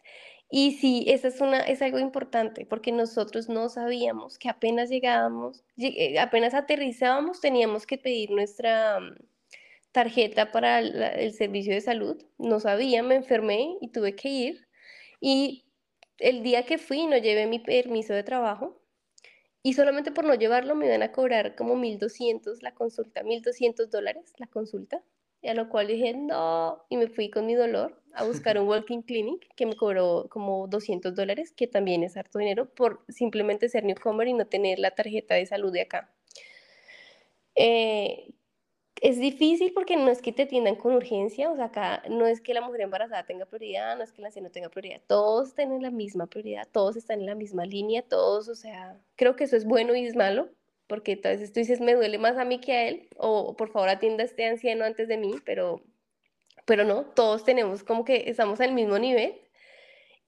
Y 0.50 0.74
sí, 0.74 1.06
eso 1.08 1.28
es, 1.28 1.42
una, 1.42 1.60
es 1.62 1.82
algo 1.82 2.00
importante 2.00 2.66
porque 2.66 2.92
nosotros 2.92 3.50
no 3.50 3.68
sabíamos 3.70 4.38
que 4.38 4.50
apenas 4.50 4.90
llegábamos, 4.90 5.64
eh, 5.78 6.20
apenas 6.20 6.54
aterrizábamos, 6.54 7.42
teníamos 7.42 7.86
que 7.88 7.98
pedir 7.98 8.32
nuestra 8.32 9.00
mm, 9.00 9.16
tarjeta 9.92 10.52
para 10.52 10.80
el 10.80 11.34
servicio 11.34 11.74
de 11.74 11.82
salud. 11.82 12.24
No 12.38 12.60
sabía, 12.60 13.04
me 13.04 13.16
enfermé 13.16 13.78
y 13.82 13.90
tuve 13.90 14.16
que 14.16 14.30
ir. 14.30 14.68
Y 15.20 15.66
el 16.20 16.44
día 16.44 16.66
que 16.66 16.78
fui 16.78 17.08
no 17.08 17.18
llevé 17.18 17.48
mi 17.48 17.60
permiso 17.60 18.14
de 18.14 18.24
trabajo 18.24 18.82
y 19.64 19.74
solamente 19.74 20.12
por 20.12 20.26
no 20.26 20.36
llevarlo 20.36 20.76
me 20.76 20.86
iban 20.86 21.02
a 21.04 21.12
cobrar 21.12 21.56
como 21.56 21.76
1.200 21.76 22.62
la 22.62 22.74
consulta, 22.76 23.24
1.200 23.24 23.90
dólares 23.90 24.34
la 24.38 24.48
consulta. 24.48 25.04
Y 25.46 25.48
a 25.48 25.54
lo 25.54 25.70
cual 25.70 25.86
dije, 25.86 26.12
no, 26.16 26.84
y 26.90 26.98
me 26.98 27.08
fui 27.08 27.30
con 27.30 27.46
mi 27.46 27.54
dolor 27.54 28.02
a 28.16 28.24
buscar 28.24 28.58
un 28.60 28.68
walking 28.68 29.04
clinic 29.04 29.48
que 29.56 29.68
me 29.68 29.76
cobró 29.76 30.26
como 30.28 30.68
200 30.68 31.14
dólares, 31.14 31.54
que 31.56 31.68
también 31.68 32.02
es 32.02 32.18
harto 32.18 32.40
dinero, 32.40 32.68
por 32.74 33.06
simplemente 33.10 33.70
ser 33.70 33.84
newcomer 33.84 34.28
y 34.28 34.34
no 34.34 34.48
tener 34.48 34.80
la 34.80 34.90
tarjeta 34.96 35.36
de 35.36 35.46
salud 35.46 35.72
de 35.72 35.82
acá. 35.82 36.12
Eh, 37.54 38.34
es 39.04 39.20
difícil 39.20 39.72
porque 39.72 39.98
no 39.98 40.10
es 40.10 40.20
que 40.20 40.32
te 40.32 40.44
atiendan 40.44 40.78
con 40.78 40.96
urgencia, 40.96 41.52
o 41.52 41.56
sea, 41.56 41.66
acá 41.66 42.02
no 42.10 42.26
es 42.26 42.42
que 42.42 42.56
la 42.56 42.62
mujer 42.62 42.82
embarazada 42.82 43.28
tenga 43.28 43.46
prioridad, 43.46 43.96
no 43.98 44.04
es 44.04 44.12
que 44.12 44.24
la 44.24 44.30
anciano 44.30 44.50
tenga 44.50 44.70
prioridad, 44.70 45.00
todos 45.06 45.54
tienen 45.54 45.84
la 45.84 45.92
misma 45.92 46.26
prioridad, 46.26 46.68
todos 46.72 46.96
están 46.96 47.20
en 47.20 47.28
la 47.28 47.36
misma 47.36 47.68
línea, 47.68 48.02
todos, 48.02 48.48
o 48.48 48.56
sea, 48.56 49.00
creo 49.16 49.36
que 49.36 49.44
eso 49.44 49.56
es 49.56 49.66
bueno 49.66 49.94
y 49.94 50.08
es 50.08 50.16
malo, 50.16 50.50
porque 50.88 51.14
entonces 51.14 51.52
tú 51.54 51.60
dices, 51.60 51.82
me 51.82 51.96
duele 51.96 52.18
más 52.18 52.38
a 52.38 52.46
mí 52.46 52.60
que 52.60 52.72
a 52.74 52.88
él, 52.88 53.10
o 53.18 53.56
por 53.56 53.72
favor 53.72 53.90
atienda 53.90 54.24
a 54.24 54.28
este 54.28 54.46
anciano 54.46 54.86
antes 54.86 55.08
de 55.08 55.18
mí, 55.18 55.36
pero 55.46 55.82
pero 56.66 56.84
no, 56.84 57.06
todos 57.06 57.44
tenemos 57.44 57.84
como 57.84 58.04
que 58.04 58.30
estamos 58.30 58.60
al 58.60 58.74
mismo 58.74 58.98
nivel. 58.98 59.40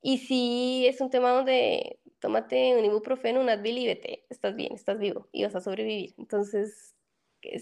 Y 0.02 0.20
sí 0.20 0.86
es 0.88 1.02
un 1.02 1.10
tema 1.10 1.32
donde 1.32 2.00
tómate 2.20 2.76
un 2.78 2.86
ibuprofeno, 2.86 3.42
un 3.42 3.50
Advil 3.50 3.80
y 3.80 3.88
vete, 3.88 4.26
estás 4.30 4.56
bien, 4.56 4.74
estás 4.74 5.00
vivo 5.00 5.28
y 5.32 5.44
vas 5.44 5.56
a 5.56 5.62
sobrevivir. 5.62 6.14
Entonces, 6.18 6.96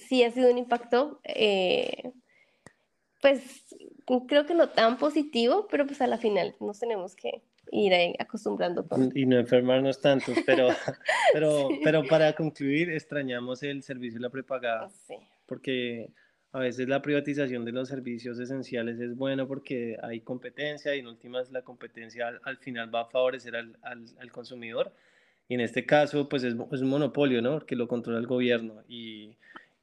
sí 0.07 0.23
ha 0.23 0.31
sido 0.31 0.51
un 0.51 0.57
impacto, 0.57 1.19
eh, 1.23 2.11
pues 3.21 3.65
creo 4.27 4.45
que 4.45 4.53
no 4.53 4.69
tan 4.69 4.97
positivo, 4.97 5.67
pero 5.69 5.85
pues 5.87 6.01
a 6.01 6.07
la 6.07 6.17
final 6.17 6.55
nos 6.59 6.79
tenemos 6.79 7.15
que 7.15 7.41
ir 7.71 7.93
acostumbrando. 8.19 8.85
Y 9.13 9.25
no 9.25 9.37
enfermarnos 9.37 9.99
tanto, 10.01 10.33
pero, 10.45 10.69
pero, 11.33 11.69
pero 11.83 12.03
para 12.05 12.33
concluir, 12.33 12.89
extrañamos 12.89 13.63
el 13.63 13.83
servicio 13.83 14.19
de 14.19 14.23
la 14.23 14.29
prepagada, 14.29 14.89
sí. 14.89 15.15
porque 15.45 16.09
a 16.51 16.59
veces 16.59 16.87
la 16.87 17.01
privatización 17.01 17.65
de 17.65 17.73
los 17.73 17.89
servicios 17.89 18.39
esenciales 18.39 18.99
es 18.99 19.17
bueno 19.17 19.45
porque 19.45 19.97
hay 20.01 20.21
competencia 20.21 20.95
y 20.95 20.99
en 20.99 21.07
últimas 21.07 21.51
la 21.51 21.63
competencia 21.63 22.39
al, 22.43 22.57
final 22.57 22.93
va 22.93 23.01
a 23.01 23.05
favorecer 23.05 23.57
al, 23.57 23.77
al, 23.81 24.05
al, 24.19 24.31
consumidor. 24.31 24.93
Y 25.49 25.55
en 25.55 25.59
este 25.59 25.85
caso, 25.85 26.29
pues 26.29 26.43
es, 26.43 26.55
es 26.71 26.81
un 26.81 26.89
monopolio, 26.89 27.41
¿no? 27.41 27.59
Porque 27.59 27.75
lo 27.75 27.87
controla 27.87 28.19
el 28.19 28.25
gobierno 28.25 28.83
y 28.87 29.35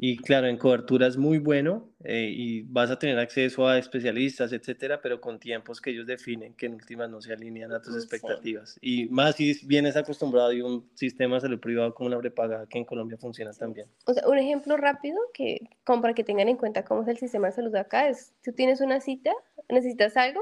y 0.05 0.17
claro, 0.17 0.49
en 0.49 0.57
cobertura 0.57 1.07
es 1.07 1.17
muy 1.17 1.39
bueno 1.39 1.89
eh, 2.03 2.29
y 2.29 2.63
vas 2.63 2.91
a 2.91 2.99
tener 2.99 3.21
acceso 3.21 3.69
a 3.69 3.79
especialistas, 3.79 4.53
etcétera, 4.53 5.01
pero 5.01 5.21
con 5.21 5.39
tiempos 5.39 5.81
que 5.81 5.91
ellos 5.91 6.09
definen 6.09 6.55
que 6.55 6.67
en 6.67 6.75
últimas 6.75 7.09
no 7.09 7.21
se 7.21 7.33
alinean 7.33 7.71
a 7.71 7.81
tus 7.81 7.95
expectativas. 7.95 8.77
Y 8.81 9.07
más 9.11 9.37
si 9.37 9.65
vienes 9.65 9.95
acostumbrado 9.95 10.51
a 10.51 10.67
un 10.67 10.91
sistema 10.95 11.37
de 11.37 11.43
salud 11.43 11.61
privado 11.61 11.95
como 11.95 12.11
la 12.11 12.19
prepaga 12.19 12.67
que 12.69 12.79
en 12.79 12.85
Colombia 12.85 13.17
funciona 13.17 13.53
también. 13.53 13.87
O 14.05 14.13
sea, 14.13 14.27
un 14.27 14.37
ejemplo 14.39 14.77
rápido 14.77 15.17
que, 15.33 15.61
como 15.85 16.03
para 16.03 16.15
que 16.15 16.25
tengan 16.25 16.49
en 16.49 16.57
cuenta 16.57 16.85
cómo 16.85 17.03
es 17.03 17.09
el 17.09 17.19
sistema 17.19 17.47
de 17.47 17.53
salud 17.53 17.77
acá, 17.77 18.09
es 18.09 18.35
tú 18.43 18.51
tienes 18.51 18.81
una 18.81 19.01
cita, 19.01 19.31
necesitas 19.69 20.17
algo 20.17 20.41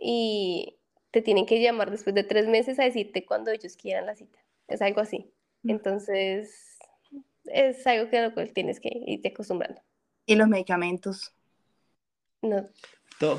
y 0.00 0.76
te 1.10 1.20
tienen 1.20 1.46
que 1.46 1.60
llamar 1.60 1.90
después 1.90 2.14
de 2.14 2.22
tres 2.22 2.46
meses 2.46 2.78
a 2.78 2.84
decirte 2.84 3.26
cuándo 3.26 3.50
ellos 3.50 3.76
quieran 3.76 4.06
la 4.06 4.14
cita. 4.14 4.38
Es 4.68 4.82
algo 4.82 5.00
así. 5.00 5.32
Entonces 5.64 6.76
es 7.52 7.86
algo 7.86 8.10
que 8.10 8.18
a 8.18 8.28
lo 8.28 8.34
cual 8.34 8.52
tienes 8.52 8.80
que 8.80 8.90
irte 9.06 9.28
acostumbrando. 9.28 9.80
¿Y 10.26 10.34
los 10.34 10.48
medicamentos? 10.48 11.32
No. 12.42 12.68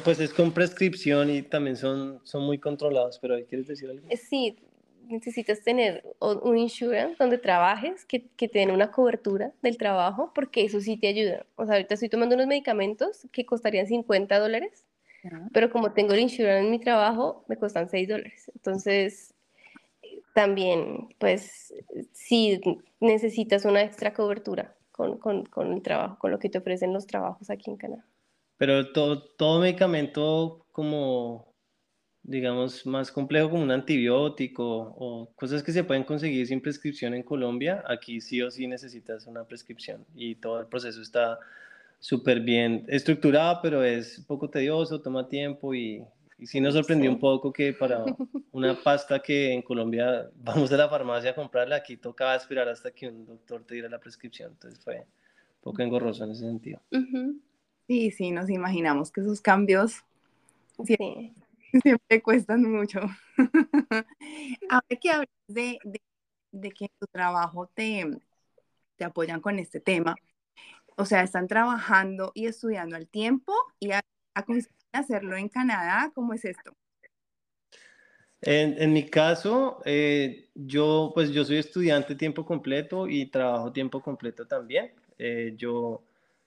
pues 0.04 0.20
es 0.20 0.34
con 0.34 0.52
prescripción 0.52 1.30
y 1.30 1.41
también 1.41 1.76
son, 1.76 2.20
son 2.24 2.43
muy 2.43 2.58
controlados, 2.60 3.20
pero 3.20 3.36
¿quieres 3.48 3.67
decir 3.67 3.89
algo? 3.89 4.08
Eh, 4.10 4.17
sí, 4.17 4.58
necesitas 5.08 5.63
tener 5.63 6.04
un 6.20 6.58
insurance 6.58 7.15
donde 7.20 7.38
trabajes, 7.38 8.06
que, 8.06 8.28
que 8.36 8.48
te 8.48 8.60
den 8.60 8.72
una 8.72 8.91
cobertura 8.91 9.54
del 9.62 9.78
trabajo, 9.78 10.32
porque 10.34 10.65
eso 10.65 10.82
sí 10.82 10.98
te 10.98 11.08
ayuda. 11.08 11.46
O 11.56 11.65
sea, 11.65 11.76
ahorita 11.76 11.93
estoy 11.93 12.10
tomando 12.10 12.36
unos 12.36 12.48
medicamentos 12.48 13.28
que 13.32 13.46
costarían 13.46 13.88
50 13.88 14.39
dólares, 14.39 14.86
pero 15.52 15.70
como 15.70 15.91
tengo 15.91 16.13
el 16.13 16.22
insurance 16.22 16.65
en 16.65 16.72
mi 16.72 16.80
trabajo, 16.80 17.43
me 17.48 17.58
costan 17.58 17.89
6 17.89 18.08
dólares. 18.08 18.52
Entonces, 18.56 19.34
también, 20.38 21.10
pues, 21.17 21.73
si 22.12 22.62
necesitas 23.00 23.65
una 23.65 23.82
extra 23.82 24.13
cobertura 24.13 24.76
con, 24.91 25.17
con, 25.17 25.47
con, 25.47 25.73
el 25.73 25.82
trabajo, 25.82 26.19
con 26.19 26.30
lo 26.30 26.38
que 26.38 26.47
te 26.47 26.60
ofrecen 26.60 26.93
los 26.93 27.08
trabajos 27.08 27.50
aquí 27.50 27.71
en 27.71 27.78
Canadá. 27.78 28.06
Pero 28.58 28.91
todo, 28.91 29.23
todo 29.23 29.62
medicamento 29.62 30.67
como, 30.71 31.56
digamos, 32.21 32.86
más 32.86 33.12
complejo 33.12 33.50
como 33.50 33.63
un 33.63 33.71
antibiótico 33.71 34.93
o 34.95 35.32
cosas 35.34 35.63
que 35.63 35.71
se 35.71 35.84
pueden 35.84 36.04
conseguir 36.04 36.45
sin 36.45 36.62
prescripción 36.62 37.15
en 37.15 37.23
Colombia, 37.23 37.84
aquí 37.88 38.21
sí 38.21 38.39
o 38.43 38.52
sí 38.52 38.67
necesitas 38.67 39.26
una 39.26 39.43
prescripción 39.43 40.06
y 40.13 40.36
todo 40.36 40.60
el 40.60 40.67
proceso 40.67 41.02
está 41.02 41.39
súper 41.97 42.41
bien 42.41 42.86
estructurado, 42.89 43.60
pero 43.63 43.84
es 43.84 44.23
poco 44.28 44.52
tedioso, 44.52 45.02
toma 45.02 45.28
tiempo 45.28 45.73
y 45.73 46.06
y 46.38 46.45
sí 46.45 46.62
nos 46.62 46.76
sorprendió 46.76 47.10
un 47.10 47.19
poco 47.19 47.52
que 47.52 47.73
para 47.73 48.06
una 48.52 48.76
pasta 48.84 49.19
que 49.19 49.54
en 49.54 49.62
Colombia 49.62 50.30
vamos 50.36 50.71
a 50.71 50.78
la 50.78 50.88
farmacia 50.88 51.32
a 51.32 51.36
comprarla, 51.36 51.78
aquí 51.78 51.97
tocaba 51.97 52.36
esperar 52.36 52.69
hasta 52.69 52.91
que 52.91 53.08
un 53.08 53.26
doctor 53.26 53.63
te 53.63 53.73
diera 53.76 53.89
la 53.89 54.00
prescripción. 54.00 54.52
Entonces 54.52 54.80
fue 54.84 55.00
un 55.00 55.62
poco 55.62 55.82
engorroso 55.82 56.23
en 56.26 56.32
ese 56.32 56.41
sentido. 56.41 56.80
Sí, 57.88 58.12
sí, 58.12 58.32
nos 58.32 58.50
imaginamos 58.50 59.12
que 59.12 59.21
esos 59.21 59.41
cambios 59.41 60.04
siempre, 60.86 62.21
cuestan 62.21 62.63
mucho. 62.63 63.00
Ahora 64.69 64.95
que 65.02 65.10
hablas 65.10 65.30
de, 65.47 65.80
de, 66.52 66.71
que 66.71 66.86
en 66.86 66.91
tu 67.00 67.08
trabajo 67.08 67.67
te, 67.73 68.06
te 68.95 69.06
apoyan 69.06 69.41
con 69.41 69.58
este 69.58 69.80
tema, 69.80 70.15
o 70.97 71.06
sea, 71.06 71.23
están 71.23 71.47
trabajando 71.47 72.32
y 72.36 72.45
estudiando 72.45 72.95
al 72.95 73.08
tiempo 73.08 73.54
y 73.80 73.91
a, 73.91 74.02
a 74.38 75.00
hacerlo 75.00 75.36
en 75.36 75.50
Canadá? 75.50 76.12
¿Cómo 76.13 76.34
es 76.34 76.45
esto? 76.45 76.76
En, 78.41 78.80
en 78.82 78.93
mi 78.93 79.10
caso, 79.10 79.82
eh, 79.86 80.50
yo 80.54 81.12
pues 81.13 81.32
yo 81.32 81.43
soy 81.43 81.58
estudiante 81.58 82.15
tiempo 82.15 82.45
completo 82.45 83.08
y 83.08 83.26
trabajo 83.28 83.71
tiempo 83.71 84.02
completo 84.02 84.47
también. 84.47 84.91
Eh, 85.17 85.54
yo 85.58 86.04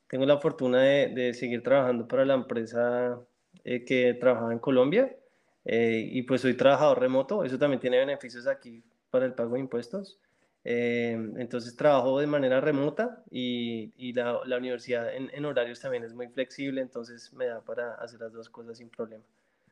tengo 0.08 0.24
la 0.24 0.38
fortuna 0.38 0.82
de, 0.82 1.08
de, 1.08 1.34
seguir 1.34 1.62
trabajando 1.62 2.06
para 2.06 2.24
la 2.24 2.34
empresa 2.34 3.20
eh, 3.64 3.84
que 3.84 4.14
trabajaba 4.14 4.52
en 4.52 4.58
Colombia 4.60 5.16
y 5.62 6.22
pues 6.22 6.40
soy 6.40 6.54
trabajador 6.54 7.00
remoto. 7.00 7.44
Eso 7.44 7.58
también 7.58 7.80
tiene 7.80 7.98
beneficios 7.98 8.46
aquí 8.46 8.82
para 9.10 9.26
el 9.26 9.34
pago 9.34 9.54
de 9.54 9.60
impuestos. 9.60 10.18
Entonces 10.62 11.74
trabajo 11.74 12.20
de 12.20 12.26
manera 12.26 12.60
remota 12.60 13.22
y, 13.30 13.92
y 13.96 14.12
la, 14.12 14.40
la, 14.44 14.58
universidad 14.58 15.14
en, 15.14 15.30
en, 15.32 15.44
horarios 15.46 15.80
también 15.80 16.04
es 16.04 16.12
muy 16.12 16.28
flexible, 16.28 16.82
entonces 16.82 17.32
me 17.32 17.46
da 17.46 17.62
para 17.62 17.94
hacer 17.94 18.20
las 18.20 18.32
dos 18.32 18.50
cosas 18.50 18.76
sin 18.76 18.90
problema. 18.90 19.24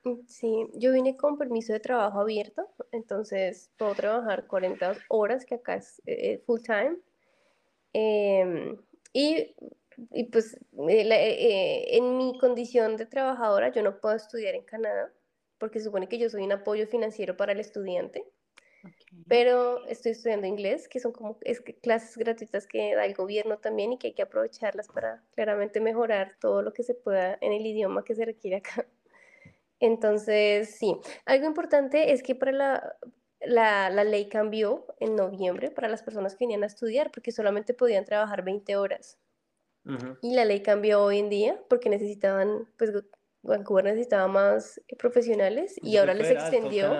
Mm, 0.04 0.26
sí, 0.26 0.68
yo 0.74 0.92
vine 0.92 1.16
con 1.16 1.38
permiso 1.38 1.72
de 1.72 1.80
trabajo 1.80 2.20
abierto, 2.20 2.68
entonces 2.92 3.70
puedo 3.76 3.94
trabajar 3.94 4.46
40 4.46 4.96
horas, 5.08 5.44
que 5.44 5.56
acá 5.56 5.76
es 5.76 6.00
eh, 6.06 6.32
eh, 6.32 6.42
full 6.46 6.60
time. 6.62 6.96
Em, 7.92 8.76
y, 9.12 9.54
y, 10.12 10.24
pues 10.24 10.54
eh, 10.88 11.86
en 11.96 12.16
mi 12.16 12.38
condición 12.38 12.96
de 12.96 13.06
trabajadora 13.06 13.70
yo 13.72 13.82
no 13.82 14.00
puedo 14.00 14.14
estudiar 14.14 14.54
en 14.54 14.64
Canadá, 14.64 15.12
porque 15.58 15.78
se 15.80 15.86
supone 15.86 16.08
que 16.08 16.18
yo 16.18 16.30
soy 16.30 16.44
un 16.44 16.52
apoyo 16.52 16.86
financiero 16.86 17.36
para 17.36 17.52
el 17.52 17.60
estudiante. 17.60 18.24
Pero 19.26 19.84
estoy 19.86 20.12
estudiando 20.12 20.46
inglés, 20.46 20.88
que 20.88 21.00
son 21.00 21.12
como 21.12 21.38
es, 21.42 21.60
clases 21.82 22.16
gratuitas 22.16 22.66
que 22.66 22.94
da 22.94 23.04
el 23.04 23.14
gobierno 23.14 23.58
también 23.58 23.92
y 23.92 23.98
que 23.98 24.08
hay 24.08 24.12
que 24.14 24.22
aprovecharlas 24.22 24.88
para 24.88 25.24
claramente 25.34 25.80
mejorar 25.80 26.36
todo 26.40 26.62
lo 26.62 26.72
que 26.72 26.82
se 26.82 26.94
pueda 26.94 27.36
en 27.40 27.52
el 27.52 27.66
idioma 27.66 28.04
que 28.04 28.14
se 28.14 28.24
requiere 28.24 28.56
acá. 28.58 28.86
Entonces, 29.80 30.76
sí, 30.76 30.96
algo 31.24 31.46
importante 31.46 32.12
es 32.12 32.22
que 32.22 32.34
para 32.34 32.52
la, 32.52 32.96
la, 33.40 33.90
la, 33.90 34.04
ley 34.04 34.28
cambió 34.28 34.86
en 34.98 35.14
noviembre 35.14 35.70
para 35.70 35.88
las 35.88 36.02
personas 36.02 36.34
que 36.34 36.44
venían 36.44 36.64
a 36.64 36.66
estudiar 36.66 37.10
porque 37.12 37.32
solamente 37.32 37.74
podían 37.74 38.04
trabajar 38.04 38.44
20 38.44 38.76
horas. 38.76 39.18
Y 40.20 40.34
la 40.34 40.44
ley 40.44 40.60
cambió 40.60 41.02
hoy 41.02 41.18
en 41.18 41.30
día 41.30 41.58
porque 41.70 41.88
necesitaban, 41.88 42.68
pues 42.76 42.92
Vancouver 43.40 43.84
necesitaba 43.84 44.28
más 44.28 44.78
profesionales 44.98 45.76
y 45.82 45.96
ahora 45.96 46.12
les 46.12 46.30
extendió. 46.30 46.92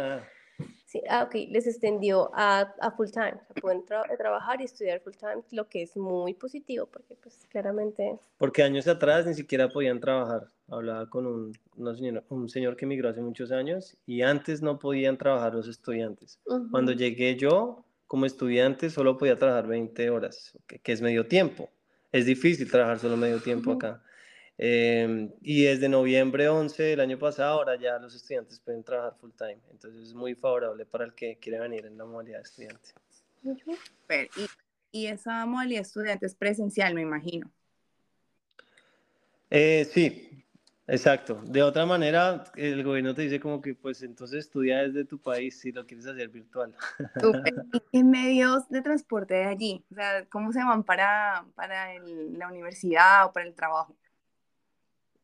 Sí, 0.88 1.02
ah, 1.10 1.24
ok, 1.24 1.34
les 1.50 1.66
extendió 1.66 2.30
a, 2.32 2.60
a 2.80 2.90
full 2.92 3.08
time. 3.10 3.34
pueden 3.60 3.84
trabajar 3.84 4.62
y 4.62 4.64
estudiar 4.64 5.00
full 5.00 5.12
time, 5.12 5.42
lo 5.50 5.68
que 5.68 5.82
es 5.82 5.94
muy 5.98 6.32
positivo 6.32 6.86
porque 6.86 7.14
pues 7.14 7.46
claramente... 7.50 8.18
Porque 8.38 8.62
años 8.62 8.88
atrás 8.88 9.26
ni 9.26 9.34
siquiera 9.34 9.68
podían 9.68 10.00
trabajar. 10.00 10.48
Hablaba 10.66 11.10
con 11.10 11.26
un, 11.26 11.94
señor, 11.94 12.24
un 12.30 12.48
señor 12.48 12.74
que 12.74 12.86
emigró 12.86 13.10
hace 13.10 13.20
muchos 13.20 13.52
años 13.52 13.98
y 14.06 14.22
antes 14.22 14.62
no 14.62 14.78
podían 14.78 15.18
trabajar 15.18 15.52
los 15.54 15.68
estudiantes. 15.68 16.40
Cuando 16.70 16.92
llegué 16.92 17.36
yo 17.36 17.84
como 18.06 18.24
estudiante 18.24 18.88
solo 18.88 19.18
podía 19.18 19.36
trabajar 19.36 19.66
20 19.66 20.08
horas, 20.08 20.56
que, 20.66 20.92
es 20.92 21.02
medio 21.02 21.26
tiempo. 21.26 21.68
Es 22.12 22.24
difícil 22.24 22.70
trabajar 22.70 22.98
solo 22.98 23.18
medio 23.18 23.42
tiempo 23.42 23.72
acá. 23.72 24.02
Em, 24.60 25.30
y 25.40 25.62
desde 25.62 25.88
noviembre 25.88 26.48
11 26.48 26.82
del 26.82 26.98
año 26.98 27.16
pasado, 27.16 27.60
ahora 27.60 27.76
ya 27.76 27.96
los 28.00 28.16
estudiantes 28.16 28.58
pueden 28.58 28.82
trabajar 28.82 29.14
full 29.20 29.30
time. 29.38 29.58
Entonces 29.70 30.08
es 30.08 30.14
muy 30.14 30.34
favorable 30.34 30.84
para 30.84 31.04
el 31.04 31.14
que 31.14 31.38
quiere 31.38 31.60
venir 31.60 31.86
en 31.86 31.96
la 31.96 32.04
modalidad 32.04 32.38
de 32.38 32.42
estudiante. 32.42 32.90
y, 34.36 34.48
y, 34.90 35.06
esa 35.06 35.46
modalidad 35.46 35.78
de 35.78 35.82
estudiante 35.82 36.26
es 36.26 36.34
presencial, 36.34 36.92
me 36.92 37.02
imagino. 37.02 37.48
Eh, 39.48 39.88
sí, 39.92 40.44
exacto. 40.88 41.40
De 41.44 41.62
otra 41.62 41.86
manera, 41.86 42.42
el 42.56 42.82
gobierno 42.82 43.14
te 43.14 43.22
dice 43.22 43.38
como 43.38 43.62
que, 43.62 43.76
pues 43.76 44.02
entonces 44.02 44.40
estudia 44.40 44.78
desde 44.78 45.04
tu 45.04 45.20
país 45.20 45.60
si 45.60 45.70
lo 45.70 45.86
quieres 45.86 46.06
hacer 46.06 46.30
virtual. 46.30 46.74
¿Y 47.72 47.80
qué 47.92 48.02
medios 48.02 48.68
de 48.70 48.82
transporte 48.82 49.34
de 49.34 49.44
allí? 49.44 49.84
O 49.92 49.94
sea, 49.94 50.26
¿cómo 50.26 50.52
se 50.52 50.64
van 50.64 50.82
para, 50.82 51.46
para 51.54 51.94
la 52.00 52.48
universidad 52.48 53.26
o 53.26 53.32
para 53.32 53.46
el 53.46 53.54
trabajo? 53.54 53.96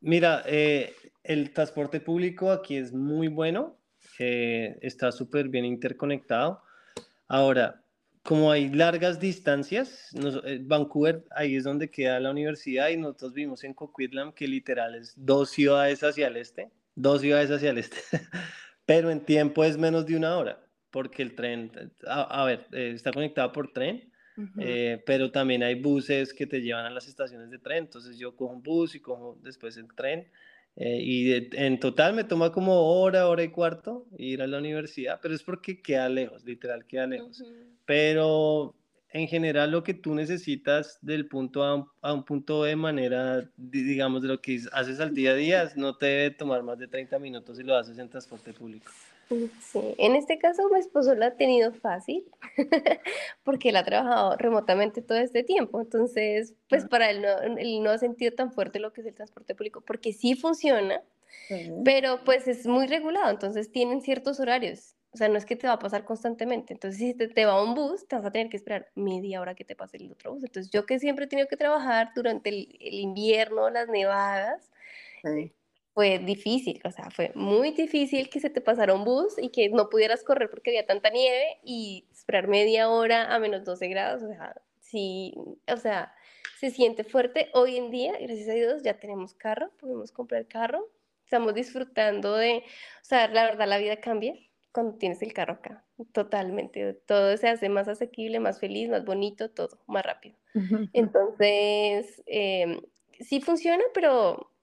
Mira, 0.04 0.42
eh, 0.44 0.94
el 1.22 1.54
transporte 1.54 1.98
público 1.98 2.50
aquí 2.50 2.76
es 2.76 2.92
muy 2.92 3.28
bueno, 3.28 3.78
eh, 4.18 4.76
está 4.82 5.10
súper 5.10 5.48
bien 5.48 5.64
interconectado. 5.64 6.60
Ahora, 7.26 7.82
como 8.22 8.52
hay 8.52 8.68
largas 8.68 9.18
distancias, 9.18 10.10
eh, 10.44 10.60
Vancouver, 10.62 11.24
ahí 11.30 11.56
es 11.56 11.64
donde 11.64 11.90
queda 11.90 12.20
la 12.20 12.32
universidad 12.32 12.90
y 12.90 12.98
nosotros 12.98 13.32
vivimos 13.32 13.64
en 13.64 13.72
Coquitlam, 13.72 14.34
que 14.34 14.46
literal 14.46 14.94
es 14.94 15.14
dos 15.16 15.48
ciudades 15.48 16.02
hacia 16.02 16.26
el 16.26 16.36
este, 16.36 16.70
dos 16.94 17.22
ciudades 17.22 17.50
hacia 17.50 17.70
el 17.70 17.78
este, 17.78 17.96
pero 18.84 19.10
en 19.10 19.20
tiempo 19.20 19.64
es 19.64 19.78
menos 19.78 20.04
de 20.04 20.18
una 20.18 20.36
hora, 20.36 20.62
porque 20.90 21.22
el 21.22 21.34
tren, 21.34 21.72
a, 22.06 22.44
ver, 22.44 22.66
está 22.72 23.10
conectado 23.10 23.52
por 23.52 23.72
tren, 23.72 24.12
eh, 24.58 25.02
pero 25.06 25.30
también 25.30 25.62
hay 25.62 25.74
buses 25.74 26.34
que 26.34 26.46
te 26.46 26.60
llevan 26.60 26.86
a 26.86 26.90
las 26.90 27.08
estaciones 27.08 27.50
de 27.50 27.58
tren, 27.58 27.84
entonces 27.84 28.18
yo 28.18 28.34
cojo 28.36 28.52
un 28.52 28.62
bus 28.62 28.94
y 28.94 29.00
cojo 29.00 29.38
después 29.42 29.76
el 29.76 29.88
tren. 29.94 30.26
Eh, 30.76 30.98
y 31.00 31.48
en 31.52 31.78
total 31.78 32.14
me 32.14 32.24
toma 32.24 32.50
como 32.50 32.74
hora, 32.80 33.28
hora 33.28 33.44
y 33.44 33.48
cuarto 33.48 34.06
ir 34.18 34.42
a 34.42 34.46
la 34.46 34.58
universidad, 34.58 35.20
pero 35.22 35.34
es 35.34 35.42
porque 35.42 35.80
queda 35.80 36.08
lejos, 36.08 36.44
literal 36.44 36.84
queda 36.86 37.06
lejos. 37.06 37.44
Pero 37.86 38.74
en 39.10 39.28
general 39.28 39.70
lo 39.70 39.84
que 39.84 39.94
tú 39.94 40.14
necesitas 40.14 40.98
del 41.00 41.28
punto 41.28 41.62
A 41.62 41.86
a 42.02 42.12
un 42.12 42.24
punto 42.24 42.64
de 42.64 42.74
manera, 42.74 43.48
digamos, 43.56 44.22
de 44.22 44.28
lo 44.28 44.40
que 44.40 44.60
haces 44.72 44.98
al 44.98 45.14
día 45.14 45.30
a 45.30 45.34
día, 45.34 45.72
no 45.76 45.96
te 45.96 46.06
debe 46.06 46.30
tomar 46.32 46.64
más 46.64 46.78
de 46.78 46.88
30 46.88 47.20
minutos 47.20 47.56
si 47.56 47.62
lo 47.62 47.76
haces 47.76 47.96
en 47.98 48.08
transporte 48.08 48.52
público. 48.52 48.90
Sí, 49.60 49.94
en 49.98 50.16
este 50.16 50.38
caso 50.38 50.68
mi 50.70 50.78
esposo 50.78 51.14
lo 51.14 51.24
ha 51.24 51.32
tenido 51.32 51.72
fácil 51.72 52.24
porque 53.44 53.70
él 53.70 53.76
ha 53.76 53.84
trabajado 53.84 54.36
remotamente 54.36 55.02
todo 55.02 55.18
este 55.18 55.42
tiempo, 55.42 55.80
entonces 55.80 56.54
pues 56.68 56.84
para 56.86 57.10
él 57.10 57.22
no, 57.22 57.58
él 57.58 57.82
no 57.82 57.90
ha 57.90 57.98
sentido 57.98 58.32
tan 58.34 58.52
fuerte 58.52 58.78
lo 58.78 58.92
que 58.92 59.00
es 59.00 59.06
el 59.06 59.14
transporte 59.14 59.54
público 59.54 59.80
porque 59.80 60.12
sí 60.12 60.34
funciona, 60.34 61.02
pero 61.84 62.22
pues 62.24 62.48
es 62.48 62.66
muy 62.66 62.86
regulado, 62.86 63.30
entonces 63.30 63.70
tienen 63.70 64.00
ciertos 64.02 64.40
horarios, 64.40 64.94
o 65.12 65.16
sea, 65.16 65.28
no 65.28 65.36
es 65.38 65.44
que 65.44 65.56
te 65.56 65.66
va 65.66 65.74
a 65.74 65.78
pasar 65.78 66.04
constantemente, 66.04 66.72
entonces 66.72 66.98
si 66.98 67.14
te, 67.14 67.28
te 67.28 67.46
va 67.46 67.62
un 67.62 67.74
bus, 67.74 68.06
te 68.06 68.16
vas 68.16 68.24
a 68.24 68.32
tener 68.32 68.48
que 68.48 68.56
esperar 68.56 68.90
media 68.94 69.40
hora 69.40 69.54
que 69.54 69.64
te 69.64 69.76
pase 69.76 69.96
el 69.98 70.12
otro 70.12 70.34
bus, 70.34 70.44
entonces 70.44 70.70
yo 70.70 70.86
que 70.86 70.98
siempre 70.98 71.26
he 71.26 71.28
tenido 71.28 71.48
que 71.48 71.56
trabajar 71.56 72.10
durante 72.14 72.50
el, 72.50 72.76
el 72.80 72.94
invierno, 72.94 73.70
las 73.70 73.88
nevadas, 73.88 74.70
sí 75.22 75.52
fue 75.94 76.18
difícil, 76.18 76.80
o 76.84 76.90
sea, 76.90 77.08
fue 77.10 77.30
muy 77.36 77.70
difícil 77.70 78.28
que 78.28 78.40
se 78.40 78.50
te 78.50 78.60
pasara 78.60 78.94
un 78.94 79.04
bus 79.04 79.36
y 79.38 79.50
que 79.50 79.68
no 79.68 79.88
pudieras 79.88 80.24
correr 80.24 80.50
porque 80.50 80.70
había 80.70 80.86
tanta 80.86 81.08
nieve 81.08 81.58
y 81.62 82.08
esperar 82.12 82.48
media 82.48 82.90
hora 82.90 83.32
a 83.32 83.38
menos 83.38 83.64
12 83.64 83.86
grados, 83.88 84.22
o 84.24 84.26
sea, 84.26 84.60
sí, 84.80 85.34
o 85.72 85.76
sea, 85.76 86.12
se 86.58 86.70
siente 86.70 87.04
fuerte. 87.04 87.48
Hoy 87.54 87.76
en 87.76 87.92
día, 87.92 88.12
gracias 88.20 88.48
a 88.48 88.54
Dios, 88.54 88.82
ya 88.82 88.98
tenemos 88.98 89.34
carro, 89.34 89.70
podemos 89.78 90.10
comprar 90.10 90.48
carro, 90.48 90.90
estamos 91.22 91.54
disfrutando 91.54 92.34
de, 92.34 92.58
o 92.58 93.04
sea, 93.04 93.28
la 93.28 93.44
verdad, 93.44 93.68
la 93.68 93.78
vida 93.78 94.00
cambia 94.00 94.34
cuando 94.72 94.96
tienes 94.96 95.22
el 95.22 95.32
carro 95.32 95.54
acá, 95.54 95.84
totalmente, 96.10 96.94
todo 97.06 97.36
se 97.36 97.48
hace 97.48 97.68
más 97.68 97.86
asequible, 97.86 98.40
más 98.40 98.58
feliz, 98.58 98.88
más 98.88 99.04
bonito, 99.04 99.48
todo, 99.48 99.78
más 99.86 100.04
rápido. 100.04 100.36
Entonces, 100.92 102.20
eh, 102.26 102.80
sí 103.20 103.40
funciona, 103.40 103.84
pero 103.92 104.53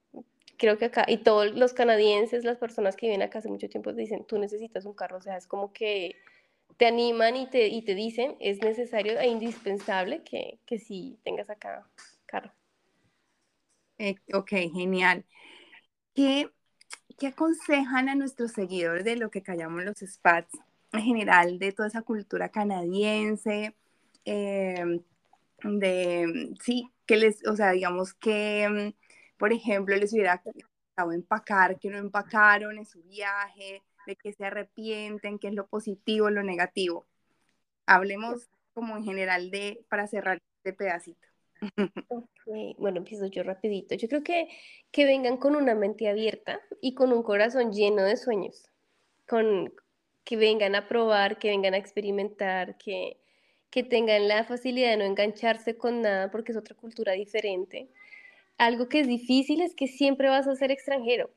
creo 0.62 0.78
que 0.78 0.84
acá, 0.84 1.04
y 1.08 1.16
todos 1.16 1.52
los 1.56 1.72
canadienses, 1.72 2.44
las 2.44 2.56
personas 2.56 2.94
que 2.94 3.06
viven 3.06 3.20
acá 3.20 3.40
hace 3.40 3.48
mucho 3.48 3.68
tiempo, 3.68 3.92
dicen, 3.92 4.24
tú 4.24 4.38
necesitas 4.38 4.84
un 4.84 4.94
carro, 4.94 5.16
o 5.16 5.20
sea, 5.20 5.36
es 5.36 5.48
como 5.48 5.72
que 5.72 6.14
te 6.76 6.86
animan 6.86 7.34
y 7.34 7.50
te, 7.50 7.66
y 7.66 7.82
te 7.82 7.96
dicen, 7.96 8.36
es 8.38 8.62
necesario 8.62 9.18
e 9.18 9.26
indispensable 9.26 10.22
que, 10.22 10.60
que 10.64 10.78
sí 10.78 11.18
tengas 11.24 11.50
acá 11.50 11.84
carro. 12.26 12.52
Eh, 13.98 14.14
ok, 14.32 14.50
genial. 14.72 15.24
¿Qué, 16.14 16.48
¿Qué 17.18 17.26
aconsejan 17.26 18.08
a 18.08 18.14
nuestros 18.14 18.52
seguidores 18.52 19.04
de 19.04 19.16
lo 19.16 19.32
que 19.32 19.42
callamos 19.42 19.82
los 19.82 19.98
spats 19.98 20.56
en 20.92 21.02
general, 21.02 21.58
de 21.58 21.72
toda 21.72 21.88
esa 21.88 22.02
cultura 22.02 22.50
canadiense? 22.50 23.74
Eh, 24.24 25.00
de, 25.64 26.54
sí, 26.62 26.88
que 27.04 27.16
les, 27.16 27.44
o 27.48 27.56
sea, 27.56 27.72
digamos 27.72 28.14
que 28.14 28.94
por 29.42 29.52
ejemplo, 29.52 29.96
les 29.96 30.12
hubiera 30.12 30.40
gustado 30.44 31.10
empacar, 31.10 31.76
que 31.80 31.90
no 31.90 31.98
empacaron 31.98 32.78
en 32.78 32.86
su 32.86 33.02
viaje, 33.02 33.82
de 34.06 34.14
que 34.14 34.32
se 34.32 34.44
arrepienten, 34.44 35.40
qué 35.40 35.48
es 35.48 35.54
lo 35.54 35.66
positivo, 35.66 36.30
lo 36.30 36.44
negativo. 36.44 37.08
Hablemos 37.84 38.48
como 38.72 38.96
en 38.96 39.02
general 39.02 39.50
de, 39.50 39.84
para 39.88 40.06
cerrar 40.06 40.40
este 40.58 40.72
pedacito. 40.72 41.26
Okay. 42.08 42.76
Bueno, 42.78 42.98
empiezo 42.98 43.26
yo 43.26 43.42
rapidito. 43.42 43.96
Yo 43.96 44.06
creo 44.06 44.22
que, 44.22 44.48
que 44.92 45.06
vengan 45.06 45.36
con 45.38 45.56
una 45.56 45.74
mente 45.74 46.08
abierta 46.08 46.60
y 46.80 46.94
con 46.94 47.12
un 47.12 47.24
corazón 47.24 47.72
lleno 47.72 48.04
de 48.04 48.16
sueños, 48.16 48.70
con, 49.26 49.74
que 50.22 50.36
vengan 50.36 50.76
a 50.76 50.86
probar, 50.86 51.40
que 51.40 51.48
vengan 51.48 51.74
a 51.74 51.78
experimentar, 51.78 52.78
que, 52.78 53.18
que 53.70 53.82
tengan 53.82 54.28
la 54.28 54.44
facilidad 54.44 54.90
de 54.90 54.98
no 54.98 55.04
engancharse 55.04 55.76
con 55.76 56.00
nada 56.00 56.30
porque 56.30 56.52
es 56.52 56.58
otra 56.58 56.76
cultura 56.76 57.14
diferente 57.14 57.90
algo 58.58 58.88
que 58.88 59.00
es 59.00 59.08
difícil 59.08 59.60
es 59.60 59.74
que 59.74 59.88
siempre 59.88 60.28
vas 60.28 60.46
a 60.46 60.56
ser 60.56 60.70
extranjero, 60.70 61.30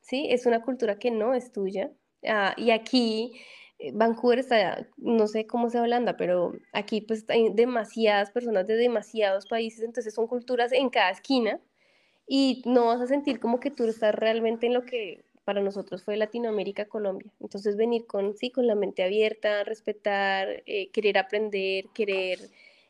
¿sí? 0.00 0.26
Es 0.30 0.46
una 0.46 0.62
cultura 0.62 0.98
que 0.98 1.10
no 1.10 1.34
es 1.34 1.52
tuya. 1.52 1.92
Ah, 2.26 2.54
y 2.56 2.70
aquí, 2.70 3.32
eh, 3.78 3.92
Vancouver 3.94 4.38
está, 4.40 4.88
no 4.96 5.26
sé 5.26 5.46
cómo 5.46 5.70
se 5.70 5.80
Holanda, 5.80 6.16
pero 6.16 6.52
aquí 6.72 7.00
pues 7.00 7.24
hay 7.28 7.50
demasiadas 7.52 8.30
personas 8.30 8.66
de 8.66 8.76
demasiados 8.76 9.46
países, 9.46 9.84
entonces 9.84 10.14
son 10.14 10.26
culturas 10.26 10.72
en 10.72 10.90
cada 10.90 11.10
esquina 11.10 11.60
y 12.26 12.62
no 12.66 12.86
vas 12.86 13.00
a 13.00 13.06
sentir 13.06 13.40
como 13.40 13.60
que 13.60 13.70
tú 13.70 13.84
estás 13.84 14.14
realmente 14.14 14.66
en 14.66 14.74
lo 14.74 14.84
que 14.84 15.24
para 15.44 15.62
nosotros 15.62 16.04
fue 16.04 16.18
Latinoamérica, 16.18 16.84
Colombia. 16.88 17.32
Entonces 17.40 17.76
venir 17.76 18.06
con, 18.06 18.36
sí, 18.36 18.50
con 18.50 18.66
la 18.66 18.74
mente 18.74 19.02
abierta, 19.02 19.64
respetar, 19.64 20.62
eh, 20.66 20.90
querer 20.92 21.16
aprender, 21.16 21.86
querer 21.94 22.38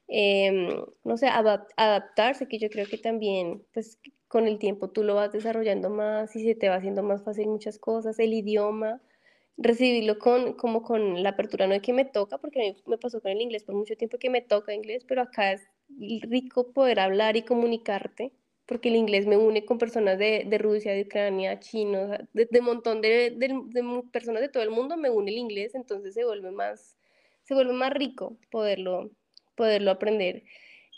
Em, 0.09 0.69
no 1.05 1.17
sé, 1.19 1.29
adaptarse, 1.29 2.49
que 2.49 2.59
yo 2.59 2.71
creo 2.71 2.87
que 2.87 2.99
también, 2.99 3.65
pues 3.75 4.01
con 4.27 4.47
el 4.47 4.59
tiempo 4.59 4.91
tú 4.91 5.03
lo 5.05 5.15
vas 5.15 5.33
desarrollando 5.33 5.91
más 5.91 6.35
y 6.37 6.45
se 6.45 6.55
te 6.55 6.69
va 6.69 6.77
haciendo 6.77 7.03
más 7.03 7.23
fácil 7.25 7.49
muchas 7.49 7.79
cosas, 7.79 8.19
el 8.19 8.33
idioma, 8.33 9.03
recibirlo 9.59 10.19
con, 10.19 10.55
como 10.55 10.83
con 10.83 11.23
la 11.23 11.31
apertura, 11.31 11.67
no 11.67 11.75
de 11.75 11.81
que 11.83 11.93
me 11.93 12.05
toca, 12.05 12.39
porque 12.39 12.61
a 12.61 12.63
mí 12.73 12.83
me 12.87 12.99
pasó 12.99 13.21
con 13.21 13.33
el 13.33 13.41
inglés 13.43 13.65
por 13.65 13.75
mucho 13.75 13.97
tiempo 13.97 14.19
que 14.19 14.31
me 14.31 14.41
toca 14.43 14.75
inglés, 14.75 15.05
pero 15.07 15.23
acá 15.23 15.53
es 15.53 15.69
rico 15.99 16.73
poder 16.73 17.01
hablar 17.01 17.37
y 17.37 17.43
comunicarte, 17.43 18.33
porque 18.67 18.89
el 18.91 18.97
inglés 18.97 19.27
me 19.27 19.37
une 19.37 19.65
con 19.65 19.79
personas 19.79 20.19
de, 20.19 20.45
de 20.47 20.59
Rusia, 20.59 20.93
de 20.93 21.03
Ucrania, 21.03 21.59
chinos, 21.61 22.11
de, 22.33 22.49
un 22.61 22.65
montón 22.67 23.01
de, 23.01 23.31
de, 23.37 24.03
personas 24.13 24.43
de 24.43 24.49
todo 24.49 24.63
el 24.63 24.71
mundo 24.71 24.97
me 24.97 25.11
une 25.11 25.31
el 25.33 25.39
inglés, 25.39 25.75
entonces 25.75 26.15
se 26.15 26.25
vuelve 26.25 26.51
más, 26.51 26.97
se 27.45 27.55
vuelve 27.55 27.73
más 27.73 27.93
rico 27.93 28.37
poderlo, 28.51 29.11
poderlo 29.59 29.91
aprender. 29.91 30.45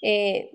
Eh, 0.02 0.52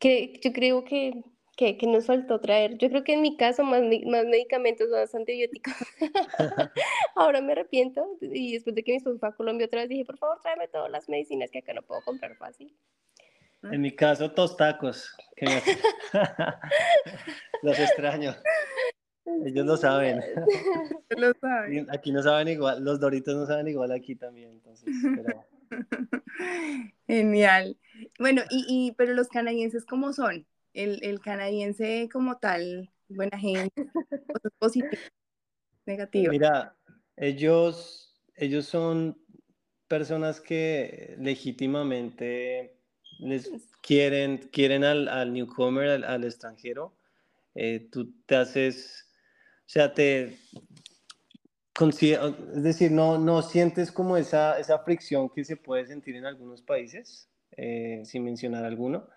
que 0.00 0.40
yo 0.42 0.52
creo 0.52 0.84
que, 0.84 1.12
que, 1.56 1.78
que, 1.78 1.86
nos 1.86 2.06
faltó 2.06 2.40
traer, 2.40 2.76
yo 2.78 2.88
creo 2.88 3.04
que 3.04 3.12
en 3.12 3.22
mi 3.22 3.36
caso 3.36 3.62
más, 3.62 3.82
más 4.06 4.24
medicamentos, 4.24 4.88
más 4.88 5.14
antibióticos. 5.14 5.74
Ahora 7.14 7.40
me 7.40 7.52
arrepiento 7.52 8.04
y 8.20 8.54
después 8.54 8.74
de 8.74 8.82
que 8.82 8.92
mi 8.92 8.96
esposo 8.96 9.18
fue 9.18 9.28
a 9.28 9.32
Colombia 9.32 9.66
otra 9.66 9.82
vez 9.82 9.88
dije, 9.88 10.04
por 10.04 10.18
favor, 10.18 10.40
tráeme 10.42 10.68
todas 10.68 10.90
las 10.90 11.08
medicinas 11.08 11.50
que 11.50 11.58
acá 11.58 11.72
no 11.72 11.82
puedo 11.82 12.02
comprar 12.02 12.36
fácil. 12.36 12.74
En 13.62 13.80
mi 13.80 13.92
caso, 13.92 14.32
tostacos. 14.32 15.16
Los 17.62 17.78
extraño. 17.78 18.34
Ellos 19.24 19.64
lo 19.66 19.76
saben. 19.76 20.20
Lo 21.16 21.32
saben. 21.40 21.86
Aquí 21.90 22.12
no 22.12 22.22
saben 22.22 22.48
igual, 22.48 22.84
los 22.84 23.00
doritos 23.00 23.34
no 23.34 23.46
saben 23.46 23.68
igual 23.68 23.92
aquí 23.92 24.16
también, 24.16 24.50
entonces, 24.50 24.92
pero... 25.16 25.44
Genial. 27.06 27.78
Bueno, 28.18 28.42
y, 28.50 28.66
y, 28.68 28.92
pero 28.92 29.14
los 29.14 29.28
canadienses, 29.28 29.84
¿cómo 29.84 30.12
son? 30.12 30.46
El, 30.72 31.02
el 31.02 31.20
canadiense 31.20 32.08
como 32.12 32.38
tal, 32.38 32.90
buena 33.08 33.38
gente, 33.38 33.86
positivo, 34.58 35.00
negativo. 35.86 36.30
Mira, 36.30 36.76
ellos, 37.16 38.20
ellos 38.34 38.66
son 38.66 39.16
personas 39.88 40.40
que 40.40 41.14
legítimamente 41.18 42.76
les 43.20 43.50
quieren, 43.80 44.38
quieren 44.52 44.84
al, 44.84 45.08
al 45.08 45.32
newcomer, 45.32 45.88
al, 45.88 46.04
al 46.04 46.24
extranjero. 46.24 46.96
Eh, 47.54 47.88
tú 47.90 48.12
te 48.26 48.36
haces, 48.36 49.08
sea, 49.66 49.94
te, 49.94 50.36
es 51.80 52.62
decir, 52.62 52.92
no, 52.92 53.18
no 53.18 53.42
sientes 53.42 53.90
como 53.90 54.16
esa, 54.16 54.58
esa 54.60 54.78
fricción 54.78 55.28
que 55.28 55.44
se 55.44 55.56
puede 55.56 55.86
sentir 55.86 56.14
en 56.14 56.24
algunos 56.24 56.62
países, 56.62 57.28
eh, 57.56 58.02
sin 58.04 58.24
mencionar 58.24 58.64
alguno, 58.64 59.08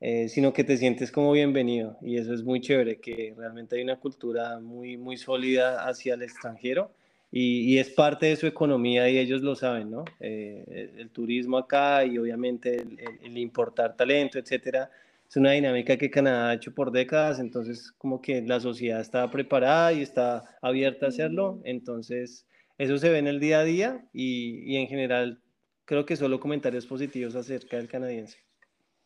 eh, 0.00 0.28
sino 0.28 0.52
que 0.52 0.64
te 0.64 0.76
sientes 0.76 1.10
como 1.10 1.32
bienvenido 1.32 1.96
y 2.02 2.18
eso 2.18 2.34
es 2.34 2.42
muy 2.42 2.60
chévere, 2.60 3.00
que 3.00 3.34
realmente 3.36 3.76
hay 3.76 3.82
una 3.82 3.98
cultura 3.98 4.58
muy, 4.60 4.98
muy 4.98 5.16
sólida 5.16 5.88
hacia 5.88 6.14
el 6.14 6.22
extranjero 6.22 6.90
y, 7.30 7.60
y 7.72 7.78
es 7.78 7.88
parte 7.88 8.26
de 8.26 8.36
su 8.36 8.46
economía 8.46 9.08
y 9.08 9.16
ellos 9.16 9.40
lo 9.40 9.54
saben, 9.54 9.90
¿no? 9.90 10.04
Eh, 10.20 10.92
el, 10.98 11.08
turismo 11.10 11.56
acá 11.56 12.04
y 12.04 12.18
obviamente 12.18 12.74
el, 12.74 12.98
el 13.22 13.38
importar 13.38 13.96
talento, 13.96 14.38
etcétera, 14.38 14.90
es 15.32 15.36
una 15.38 15.52
dinámica 15.52 15.96
que 15.96 16.10
Canadá 16.10 16.50
ha 16.50 16.54
hecho 16.54 16.74
por 16.74 16.92
décadas, 16.92 17.38
entonces 17.38 17.90
como 17.92 18.20
que 18.20 18.42
la 18.42 18.60
sociedad 18.60 19.00
está 19.00 19.30
preparada 19.30 19.90
y 19.94 20.02
está 20.02 20.44
abierta 20.60 21.06
a 21.06 21.08
hacerlo, 21.08 21.62
entonces 21.64 22.46
eso 22.76 22.98
se 22.98 23.08
ve 23.08 23.16
en 23.16 23.26
el 23.26 23.40
día 23.40 23.60
a 23.60 23.64
día 23.64 24.04
y, 24.12 24.62
y 24.70 24.76
en 24.76 24.88
general 24.88 25.40
creo 25.86 26.04
que 26.04 26.16
solo 26.16 26.38
comentarios 26.38 26.86
positivos 26.86 27.34
acerca 27.34 27.78
del 27.78 27.88
canadiense. 27.88 28.40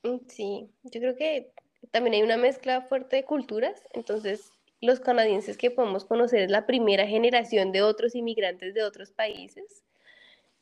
Mm, 0.03 0.17
sí, 0.27 0.69
yo 0.83 1.01
creo 1.01 1.15
que 1.15 1.53
también 1.93 2.15
hay 2.15 2.23
una 2.25 2.39
mezcla 2.39 2.81
fuerte 2.81 3.15
de 3.15 3.25
culturas, 3.25 3.81
entonces 3.93 4.51
los 4.81 4.99
canadienses 4.99 5.57
que 5.57 5.71
podemos 5.71 6.05
conocer 6.05 6.41
es 6.41 6.51
la 6.51 6.67
primera 6.67 7.07
generación 7.07 7.71
de 7.71 7.83
otros 7.83 8.17
inmigrantes 8.17 8.75
de 8.75 8.83
otros 8.83 9.13
países, 9.13 9.85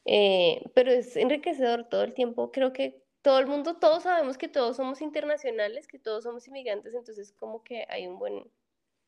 eh, 0.04 0.62
pero 0.74 0.92
es 0.92 1.16
enriquecedor 1.16 1.88
todo 1.88 2.02
el 2.04 2.12
tiempo, 2.12 2.52
creo 2.52 2.74
que 2.74 3.02
todo 3.24 3.38
el 3.38 3.46
mundo, 3.46 3.76
todos 3.76 4.02
sabemos 4.02 4.36
que 4.36 4.48
todos 4.48 4.76
somos 4.76 5.00
internacionales, 5.00 5.88
que 5.88 5.98
todos 5.98 6.24
somos 6.24 6.46
inmigrantes, 6.46 6.92
entonces 6.92 7.32
como 7.32 7.64
que 7.64 7.86
hay 7.88 8.06
un 8.06 8.18
buen, 8.18 8.44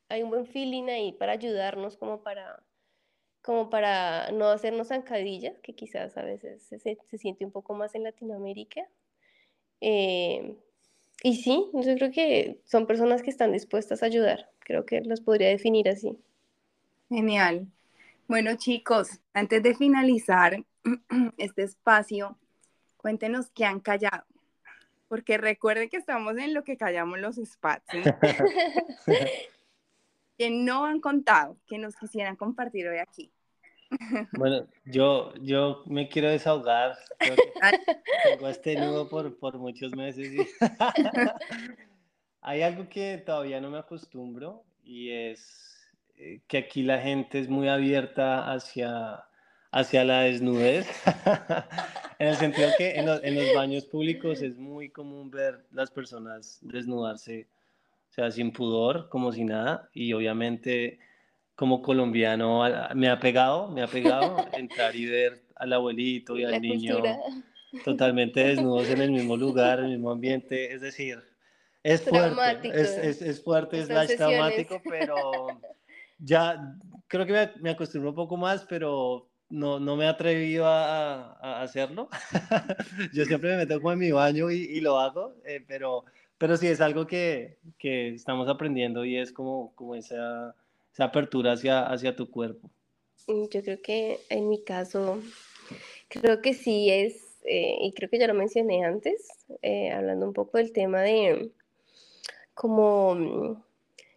hay 0.09 0.23
un 0.23 0.31
buen 0.31 0.47
feeling 0.47 0.89
ahí 0.89 1.13
para 1.13 1.33
ayudarnos, 1.33 1.99
como 1.99 2.23
para, 2.23 2.65
como 3.43 3.69
para 3.69 4.33
no 4.33 4.49
hacernos 4.49 4.89
zancadillas, 4.89 5.61
que 5.61 5.75
quizás 5.75 6.17
a 6.17 6.23
veces 6.23 6.63
se, 6.63 7.19
siente 7.19 7.45
un 7.45 7.53
poco 7.53 7.75
más 7.75 7.95
en 7.95 8.05
Latinoamérica. 8.05 8.89
Eh, 9.83 10.57
y 11.23 11.37
sí, 11.37 11.67
yo 11.75 11.95
creo 11.97 12.11
que 12.11 12.59
son 12.65 12.87
personas 12.87 13.23
que 13.23 13.29
están 13.29 13.53
dispuestas 13.53 14.03
a 14.03 14.07
ayudar, 14.07 14.51
creo 14.61 14.87
que 14.87 15.03
los 15.03 15.21
podría 15.21 15.51
definir 15.51 15.91
así. 15.91 16.17
Genial. 17.11 17.67
Bueno 18.29 18.57
chicos, 18.57 19.21
antes 19.35 19.63
de 19.63 19.75
finalizar 19.75 20.65
este 21.37 21.65
espacio, 21.65 22.39
Cuéntenos 23.07 23.51
qué 23.51 23.65
han 23.65 23.79
callado. 23.79 24.25
Porque 25.07 25.39
recuerden 25.39 25.89
que 25.89 25.97
estamos 25.97 26.37
en 26.39 26.55
lo 26.55 26.65
que 26.65 26.77
callamos 26.77 27.21
los 27.21 27.37
spats. 27.37 27.85
que 30.37 30.51
no 30.51 30.87
han 30.87 31.01
contado, 31.01 31.57
que 31.69 31.79
nos 31.79 31.95
quisieran 31.95 32.35
compartir 32.35 32.89
hoy 32.89 32.99
aquí. 32.99 33.31
Bueno, 34.33 34.67
yo, 34.87 35.33
yo 35.37 35.85
me 35.87 36.09
quiero 36.09 36.31
desahogar. 36.31 36.99
tengo 38.25 38.49
este 38.49 38.75
nudo 38.75 39.09
por, 39.09 39.39
por 39.39 39.57
muchos 39.57 39.95
meses. 39.95 40.49
Hay 42.41 42.63
algo 42.63 42.89
que 42.89 43.19
todavía 43.19 43.61
no 43.61 43.71
me 43.71 43.79
acostumbro 43.79 44.65
y 44.83 45.13
es 45.13 45.95
eh, 46.17 46.41
que 46.49 46.59
aquí 46.59 46.83
la 46.83 46.99
gente 46.99 47.39
es 47.39 47.49
muy 47.49 47.69
abierta 47.69 48.53
hacia, 48.53 49.27
hacia 49.77 50.05
la 50.05 50.23
desnudez. 50.23 50.89
en 52.19 52.29
el 52.29 52.37
sentido 52.37 52.71
que 52.79 52.95
en, 52.95 53.09
en, 53.09 53.35
los 53.35 53.55
baños 53.55 53.85
públicos 53.85 54.41
es 54.41 54.57
muy 54.57 54.89
común 54.89 55.31
ver 55.31 55.67
las 55.71 55.91
personas 55.91 56.59
desnudarse, 56.63 57.47
o 58.11 58.13
sea, 58.15 58.31
sin 58.31 58.53
pudor, 58.53 59.11
como 59.11 59.33
si 59.33 59.45
nada, 59.45 59.91
y 59.93 60.15
obviamente 60.15 60.99
como 61.55 61.83
colombiano 61.83 62.63
me 62.95 63.11
ha 63.11 63.19
pegado, 63.19 63.69
me 63.69 63.83
ha 63.83 63.87
pegado 63.87 64.47
entrar 64.55 64.97
y 64.97 65.07
ver 65.07 65.43
al 65.57 65.73
abuelito 65.75 66.39
y 66.39 66.45
al 66.45 66.61
niño 66.61 67.03
totalmente 67.85 68.45
desnudos 68.45 68.89
en 68.89 69.03
el 69.03 69.11
mismo 69.11 69.37
lugar, 69.37 69.81
en 69.81 69.87
el 69.87 69.91
mismo 69.93 70.11
ambiente, 70.11 70.73
es 70.73 70.81
decir, 70.81 71.23
es 71.83 72.01
fuerte, 72.01 72.69
es, 72.69 72.97
es, 72.97 73.23
es, 73.23 73.43
fuerte, 73.43 73.81
es 73.81 74.17
traumático, 74.17 74.81
pero 74.89 75.49
ya 76.19 76.75
creo 77.09 77.27
que 77.27 77.33
me, 77.33 77.51
me 77.61 77.71
acostumbro 77.71 78.11
un 78.11 78.17
poco 78.17 78.39
más, 78.39 78.65
pero 78.65 79.29
no, 79.49 79.79
no 79.79 79.97
me 79.97 80.05
he 80.05 80.09
atrevido 80.09 80.67
a, 80.67 81.39
a 81.41 81.63
hacerlo. 81.63 82.09
Yo 83.13 83.25
siempre 83.25 83.51
me 83.51 83.59
meto 83.59 83.81
como 83.81 83.93
en 83.93 83.99
mi 83.99 84.11
baño 84.11 84.51
y, 84.51 84.57
y 84.57 84.81
lo 84.81 84.99
hago, 84.99 85.35
eh, 85.45 85.63
pero, 85.67 86.05
pero 86.39 86.57
sí 86.57 86.67
es 86.67 86.81
algo 86.81 87.07
que, 87.07 87.59
que, 87.79 88.09
estamos 88.09 88.49
aprendiendo 88.49 89.05
y 89.05 89.17
es 89.17 89.33
como, 89.33 89.73
como 89.75 89.95
esa, 89.95 90.55
esa 90.93 91.05
apertura 91.05 91.53
hacia, 91.53 91.87
hacia 91.87 92.17
tu 92.17 92.31
cuerpo. 92.31 92.71
Mm, 93.29 93.45
yo 93.51 93.63
creo 93.63 93.81
que 93.81 94.21
en 94.29 94.49
mi 94.49 94.63
caso, 94.63 95.21
creo 96.09 96.43
que 96.43 96.55
sí 96.55 96.91
es, 96.91 97.39
eh, 97.45 97.77
y 97.81 97.93
creo 97.93 98.11
que 98.11 98.19
ya 98.19 98.27
lo 98.27 98.35
mencioné 98.35 98.85
antes, 98.85 99.29
eh, 99.63 99.91
hablando 99.93 100.27
un 100.27 100.33
poco 100.33 100.59
del 100.59 100.73
tema 100.73 101.03
de 101.03 101.53
como, 102.55 103.65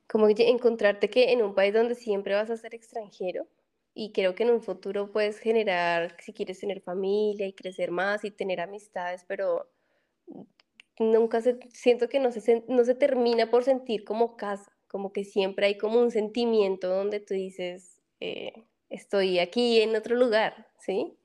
como 0.07 0.27
encontrarte 0.29 1.09
que 1.09 1.31
en 1.33 1.43
un 1.43 1.53
país 1.53 1.73
donde 1.73 1.93
siempre 1.93 2.33
vas 2.33 2.49
a 2.49 2.57
ser 2.57 2.73
extranjero, 2.73 3.45
y 3.99 4.13
creo 4.13 4.33
que 4.33 4.43
en 4.43 4.51
un 4.51 4.61
futuro 4.61 5.11
puedes 5.11 5.39
generar, 5.39 6.15
si 6.21 6.31
quieres 6.31 6.57
tener 6.57 6.79
familia 6.79 7.45
y 7.45 7.51
crecer 7.51 7.91
más 7.91 8.23
y 8.23 8.31
tener 8.31 8.61
amistades, 8.61 9.25
pero 9.27 9.69
nunca 10.97 11.41
se, 11.41 11.59
siento 11.73 12.07
que 12.07 12.21
no 12.21 12.31
se, 12.31 12.63
no 12.69 12.85
se 12.85 12.95
termina 12.95 13.49
por 13.49 13.65
sentir 13.65 14.05
como 14.05 14.37
casa, 14.37 14.71
como 14.87 15.11
que 15.11 15.25
siempre 15.25 15.65
hay 15.65 15.77
como 15.77 15.99
un 15.99 16.11
sentimiento 16.11 16.87
donde 16.87 17.19
tú 17.19 17.33
dices, 17.33 18.01
eh, 18.21 18.53
estoy 18.87 19.37
aquí 19.39 19.81
en 19.81 19.93
otro 19.97 20.15
lugar, 20.15 20.67
¿sí? 20.79 21.17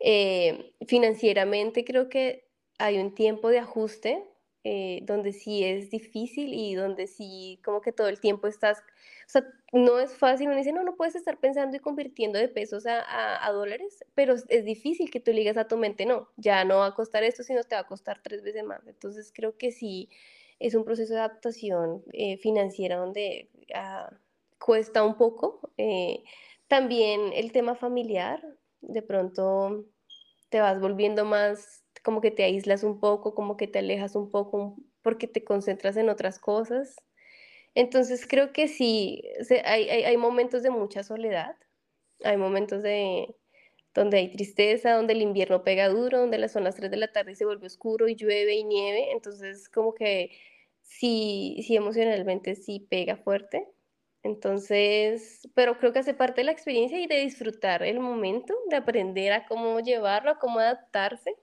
Eh, 0.00 0.72
financieramente 0.86 1.84
creo 1.84 2.08
que 2.08 2.48
hay 2.78 2.96
un 2.96 3.14
tiempo 3.14 3.50
de 3.50 3.58
ajuste 3.58 4.24
eh, 4.64 5.00
donde 5.02 5.34
sí 5.34 5.62
es 5.62 5.90
difícil 5.90 6.54
y 6.54 6.74
donde 6.74 7.06
sí 7.06 7.60
como 7.62 7.82
que 7.82 7.92
todo 7.92 8.08
el 8.08 8.18
tiempo 8.18 8.46
estás 8.46 8.78
o 8.78 9.30
sea, 9.30 9.44
no 9.72 9.98
es 9.98 10.14
fácil, 10.16 10.48
uno 10.48 10.56
dice, 10.56 10.72
no, 10.72 10.82
no 10.82 10.96
puedes 10.96 11.14
estar 11.14 11.38
pensando 11.38 11.76
y 11.76 11.80
convirtiendo 11.80 12.38
de 12.38 12.48
pesos 12.48 12.86
a, 12.86 13.46
a, 13.46 13.52
dólares, 13.52 14.04
pero 14.14 14.34
es 14.34 14.64
difícil 14.64 15.10
que 15.10 15.20
tú 15.20 15.32
ligas 15.32 15.58
a 15.58 15.68
tu 15.68 15.76
mente, 15.76 16.06
no, 16.06 16.28
ya 16.36 16.64
no 16.64 16.78
va 16.78 16.86
a 16.86 16.94
costar 16.94 17.22
esto, 17.22 17.42
sino 17.42 17.62
te 17.64 17.74
va 17.74 17.82
a 17.82 17.86
costar 17.86 18.20
tres 18.22 18.42
veces 18.42 18.64
más. 18.64 18.86
Entonces 18.86 19.30
creo 19.34 19.58
que 19.58 19.70
sí 19.70 20.08
es 20.58 20.74
un 20.74 20.84
proceso 20.84 21.14
de 21.14 21.20
adaptación 21.20 22.02
eh, 22.12 22.38
financiera 22.38 22.96
donde 22.96 23.50
ah, 23.74 24.10
cuesta 24.58 25.04
un 25.04 25.16
poco. 25.16 25.60
Eh, 25.76 26.24
también 26.66 27.32
el 27.34 27.52
tema 27.52 27.74
familiar, 27.74 28.42
de 28.80 29.02
pronto 29.02 29.84
te 30.48 30.60
vas 30.60 30.80
volviendo 30.80 31.24
más, 31.24 31.84
como 32.02 32.20
que 32.20 32.30
te 32.30 32.44
aíslas 32.44 32.84
un 32.84 33.00
poco, 33.00 33.34
como 33.34 33.56
que 33.56 33.66
te 33.66 33.80
alejas 33.80 34.16
un 34.16 34.30
poco, 34.30 34.76
porque 35.02 35.26
te 35.26 35.44
concentras 35.44 35.96
en 35.96 36.08
otras 36.08 36.38
cosas. 36.38 36.96
Entonces 37.78 38.26
creo 38.26 38.52
que 38.52 38.66
sí, 38.66 39.22
hay, 39.64 39.88
hay, 39.88 40.16
momentos 40.16 40.64
de 40.64 40.70
mucha 40.70 41.04
soledad, 41.04 41.54
hay 42.24 42.36
momentos 42.36 42.82
de 42.82 43.36
donde 43.94 44.18
hay 44.18 44.32
tristeza, 44.32 44.94
donde 44.94 45.12
el 45.12 45.22
invierno 45.22 45.62
pega 45.62 45.88
duro, 45.88 46.18
donde 46.18 46.48
son 46.48 46.64
las 46.64 46.74
3 46.74 46.90
de 46.90 46.96
la 46.96 47.12
tarde 47.12 47.32
y 47.32 47.34
se 47.36 47.44
vuelve 47.44 47.68
oscuro 47.68 48.08
y 48.08 48.16
llueve 48.16 48.56
y 48.56 48.64
nieve, 48.64 49.12
entonces 49.12 49.68
como 49.68 49.94
que 49.94 50.32
sí, 50.82 51.62
sí 51.64 51.76
emocionalmente 51.76 52.56
sí 52.56 52.84
pega 52.90 53.16
fuerte. 53.16 53.68
Entonces, 54.24 55.48
pero 55.54 55.78
creo 55.78 55.92
que 55.92 56.00
hace 56.00 56.14
parte 56.14 56.40
de 56.40 56.46
la 56.46 56.52
experiencia 56.52 56.98
y 56.98 57.06
de 57.06 57.20
disfrutar 57.20 57.84
el 57.84 58.00
momento, 58.00 58.56
de 58.70 58.76
aprender 58.76 59.32
a 59.32 59.46
cómo 59.46 59.78
llevarlo, 59.78 60.32
a 60.32 60.38
cómo 60.40 60.58
adaptarse. 60.58 61.36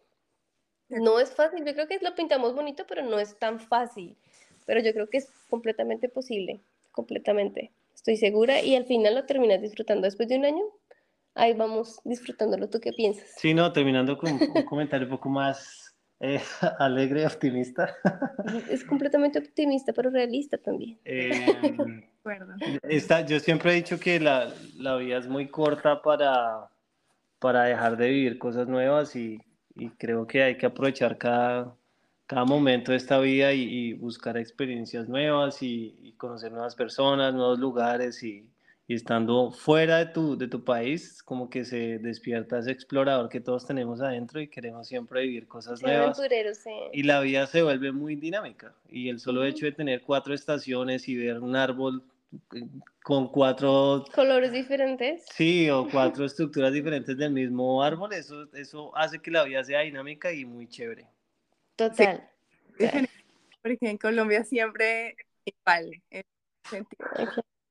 No 0.89 1.21
es 1.21 1.33
fácil, 1.33 1.63
yo 1.65 1.73
creo 1.73 1.87
que 1.87 1.99
lo 2.01 2.13
pintamos 2.13 2.53
bonito, 2.53 2.85
pero 2.87 3.03
no 3.03 3.19
es 3.19 3.39
tan 3.39 3.61
fácil 3.61 4.17
pero 4.65 4.81
yo 4.81 4.93
creo 4.93 5.09
que 5.09 5.17
es 5.17 5.29
completamente 5.49 6.09
posible, 6.09 6.61
completamente. 6.91 7.71
Estoy 7.93 8.17
segura 8.17 8.61
y 8.61 8.75
al 8.75 8.85
final 8.85 9.15
lo 9.15 9.25
terminas 9.25 9.61
disfrutando 9.61 10.05
después 10.05 10.27
de 10.27 10.37
un 10.37 10.45
año. 10.45 10.63
Ahí 11.33 11.53
vamos 11.53 11.99
disfrutándolo. 12.03 12.69
¿Tú 12.69 12.79
qué 12.79 12.93
piensas? 12.93 13.33
Sí, 13.37 13.53
no, 13.53 13.71
terminando 13.73 14.17
con 14.17 14.33
un 14.33 14.63
comentario 14.63 15.07
un 15.07 15.11
poco 15.11 15.29
más 15.29 15.85
eh, 16.19 16.39
alegre, 16.79 17.25
optimista. 17.25 17.95
Es 18.69 18.83
completamente 18.83 19.39
optimista, 19.39 19.93
pero 19.93 20.09
realista 20.09 20.57
también. 20.57 20.99
Eh, 22.25 22.99
yo 23.27 23.39
siempre 23.39 23.71
he 23.71 23.75
dicho 23.75 23.99
que 23.99 24.19
la, 24.19 24.51
la, 24.77 24.95
vida 24.95 25.19
es 25.19 25.27
muy 25.27 25.47
corta 25.47 26.01
para, 26.01 26.71
para 27.37 27.65
dejar 27.65 27.97
de 27.97 28.09
vivir 28.09 28.39
cosas 28.39 28.67
nuevas 28.67 29.15
y, 29.15 29.39
y 29.75 29.91
creo 29.91 30.25
que 30.25 30.41
hay 30.41 30.57
que 30.57 30.65
aprovechar 30.65 31.19
cada, 31.19 31.75
cada 32.27 32.45
momento 32.45 32.91
de 32.91 32.97
esta 32.97 33.19
vida 33.19 33.53
y, 33.53 33.93
buscar 33.93 34.37
experiencias 34.37 35.07
nuevas 35.07 35.61
y, 35.61 36.13
conocer 36.17 36.51
nuevas 36.51 36.75
personas, 36.75 37.33
nuevos 37.33 37.59
lugares 37.59 38.23
y, 38.23 38.49
estando 38.87 39.49
fuera 39.51 39.97
de 39.97 40.05
tu, 40.07 40.37
de 40.37 40.47
tu 40.47 40.63
país, 40.63 41.23
como 41.23 41.49
que 41.49 41.65
se 41.65 41.97
despierta 41.97 42.59
ese 42.59 42.71
explorador 42.71 43.29
que 43.29 43.41
todos 43.41 43.65
tenemos 43.65 43.99
adentro 43.99 44.39
y 44.39 44.47
queremos 44.47 44.87
siempre 44.87 45.23
vivir 45.23 45.47
cosas 45.47 45.81
nuevas. 45.81 46.19
Y 46.93 47.01
la 47.03 47.19
vida 47.21 47.47
se 47.47 47.63
vuelve 47.63 47.91
muy 47.91 48.15
dinámica 48.15 48.75
y 48.87 49.09
el 49.09 49.19
solo 49.19 49.43
hecho 49.43 49.65
de 49.65 49.71
tener 49.71 50.01
cuatro 50.03 50.35
estaciones 50.35 51.07
y 51.07 51.15
ver 51.15 51.39
un 51.39 51.55
árbol 51.55 52.03
eh, 52.53 52.67
con 53.03 53.27
cuatro 53.27 54.05
colores 54.13 54.51
diferentes. 54.51 55.25
Sí, 55.33 55.67
o 55.69 55.87
cuatro 55.89 56.25
estructuras 56.25 56.71
diferentes 56.71 57.17
del 57.17 57.31
mismo 57.31 57.81
árbol, 57.81 58.13
eso, 58.13 58.47
eso 58.53 58.95
hace 58.95 59.19
que 59.19 59.31
la 59.31 59.45
vida 59.45 59.63
sea 59.63 59.81
dinámica 59.81 60.31
y 60.31 60.45
muy 60.45 60.67
chévere. 60.67 61.07
Total. 61.75 62.29
Porque 63.61 63.89
en 63.89 63.97
Colombia 63.97 64.43
siempre 64.43 65.15
igual. 65.45 66.01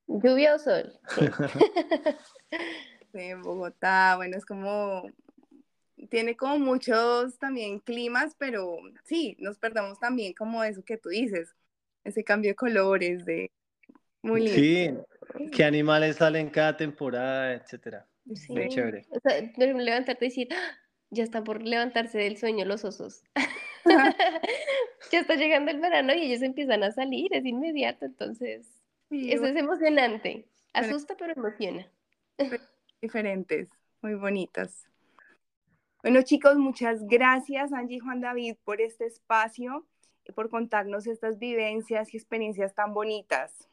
Lluvia 0.06 0.54
o 0.54 0.58
sol. 0.58 0.92
en 3.12 3.42
Bogotá, 3.42 4.16
bueno, 4.16 4.36
es 4.36 4.44
como, 4.44 5.08
tiene 6.10 6.36
como 6.36 6.58
muchos 6.58 7.38
también 7.38 7.78
climas, 7.78 8.34
pero 8.38 8.76
sí, 9.04 9.36
nos 9.38 9.58
perdemos 9.58 9.98
también 9.98 10.32
como 10.34 10.62
eso 10.64 10.82
que 10.84 10.98
tú 10.98 11.08
dices, 11.08 11.54
ese 12.02 12.24
cambio 12.24 12.50
de 12.50 12.56
colores, 12.56 13.24
de 13.24 13.50
muy 14.22 14.48
lindo. 14.48 15.06
Sí, 15.38 15.48
qué 15.52 15.64
animales 15.64 16.16
salen 16.16 16.50
cada 16.50 16.76
temporada, 16.76 17.54
etcétera. 17.54 18.06
Muy 18.24 18.68
chévere. 18.68 19.06
O 19.10 19.20
sea, 19.20 19.40
levantarte 19.56 20.24
y 20.24 20.28
decir, 20.28 20.48
¡Ah! 20.52 20.78
ya 21.10 21.24
está 21.24 21.44
por 21.44 21.62
levantarse 21.62 22.18
del 22.18 22.36
sueño 22.36 22.64
los 22.64 22.84
osos. 22.84 23.22
ya 25.12 25.20
está 25.20 25.34
llegando 25.36 25.70
el 25.70 25.80
verano 25.80 26.14
y 26.14 26.22
ellos 26.22 26.42
empiezan 26.42 26.82
a 26.82 26.92
salir, 26.92 27.34
es 27.34 27.44
inmediato, 27.44 28.06
entonces 28.06 28.66
eso 29.10 29.44
es 29.44 29.56
emocionante. 29.56 30.46
Asusta 30.72 31.16
pero 31.16 31.32
emociona. 31.32 31.86
Diferentes, 33.00 33.68
muy 34.02 34.14
bonitas. 34.14 34.86
Bueno 36.02 36.22
chicos, 36.22 36.56
muchas 36.56 37.06
gracias 37.06 37.72
Angie 37.72 37.96
y 37.96 38.00
Juan 38.00 38.20
David 38.20 38.56
por 38.64 38.80
este 38.80 39.06
espacio 39.06 39.86
y 40.24 40.32
por 40.32 40.50
contarnos 40.50 41.06
estas 41.06 41.38
vivencias 41.38 42.12
y 42.12 42.16
experiencias 42.16 42.74
tan 42.74 42.92
bonitas. 42.92 43.68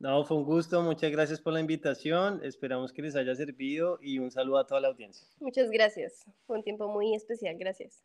No, 0.00 0.24
fue 0.24 0.38
un 0.38 0.44
gusto, 0.44 0.80
muchas 0.80 1.10
gracias 1.10 1.40
por 1.42 1.52
la 1.52 1.60
invitación, 1.60 2.40
esperamos 2.42 2.90
que 2.90 3.02
les 3.02 3.16
haya 3.16 3.34
servido 3.34 3.98
y 4.00 4.18
un 4.18 4.30
saludo 4.30 4.58
a 4.58 4.66
toda 4.66 4.80
la 4.80 4.88
audiencia. 4.88 5.26
Muchas 5.40 5.70
gracias, 5.70 6.24
fue 6.46 6.56
un 6.56 6.64
tiempo 6.64 6.88
muy 6.88 7.14
especial, 7.14 7.56
gracias. 7.58 8.02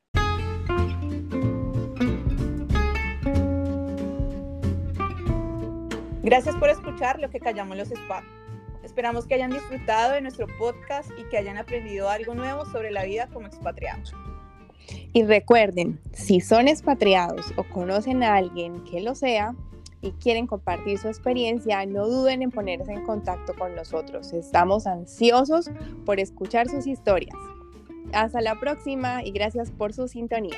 Gracias 6.26 6.56
por 6.56 6.70
escuchar 6.70 7.20
lo 7.20 7.30
que 7.30 7.40
callamos 7.40 7.78
los 7.78 7.92
spa. 7.92 8.24
Esperamos 8.84 9.28
que 9.28 9.36
hayan 9.36 9.52
disfrutado 9.52 10.14
de 10.14 10.22
nuestro 10.22 10.48
podcast 10.58 11.08
y 11.20 11.24
que 11.26 11.38
hayan 11.38 11.56
aprendido 11.56 12.10
algo 12.10 12.34
nuevo 12.34 12.66
sobre 12.66 12.90
la 12.90 13.04
vida 13.04 13.28
como 13.32 13.46
expatriados. 13.46 14.12
Y 15.14 15.24
recuerden, 15.24 16.00
si 16.14 16.42
son 16.42 16.68
expatriados 16.68 17.54
o 17.58 17.64
conocen 17.64 18.24
a 18.24 18.38
alguien 18.38 18.84
que 18.86 19.02
lo 19.02 19.14
sea 19.14 19.54
y 20.02 20.14
quieren 20.14 20.48
compartir 20.48 20.98
su 20.98 21.10
experiencia, 21.10 21.86
no 21.86 22.08
duden 22.08 22.42
en 22.42 22.50
ponerse 22.50 22.92
en 22.92 23.04
contacto 23.04 23.54
con 23.54 23.76
nosotros. 23.76 24.34
Estamos 24.34 24.88
ansiosos 24.88 25.70
por 26.08 26.20
escuchar 26.20 26.68
sus 26.70 26.88
historias. 26.88 27.36
Hasta 28.14 28.42
la 28.42 28.60
próxima 28.60 29.24
y 29.24 29.30
gracias 29.30 29.70
por 29.70 29.94
su 29.94 30.08
sintonía. 30.08 30.58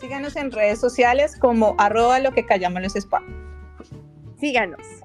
Síganos 0.00 0.34
en 0.34 0.50
redes 0.50 0.80
sociales 0.80 1.36
como 1.38 1.76
arroba 1.78 2.18
lo 2.18 2.32
que 2.32 2.44
callamos 2.44 2.82
los 2.82 2.96
spa. 2.96 3.22
Síganos. 4.44 5.03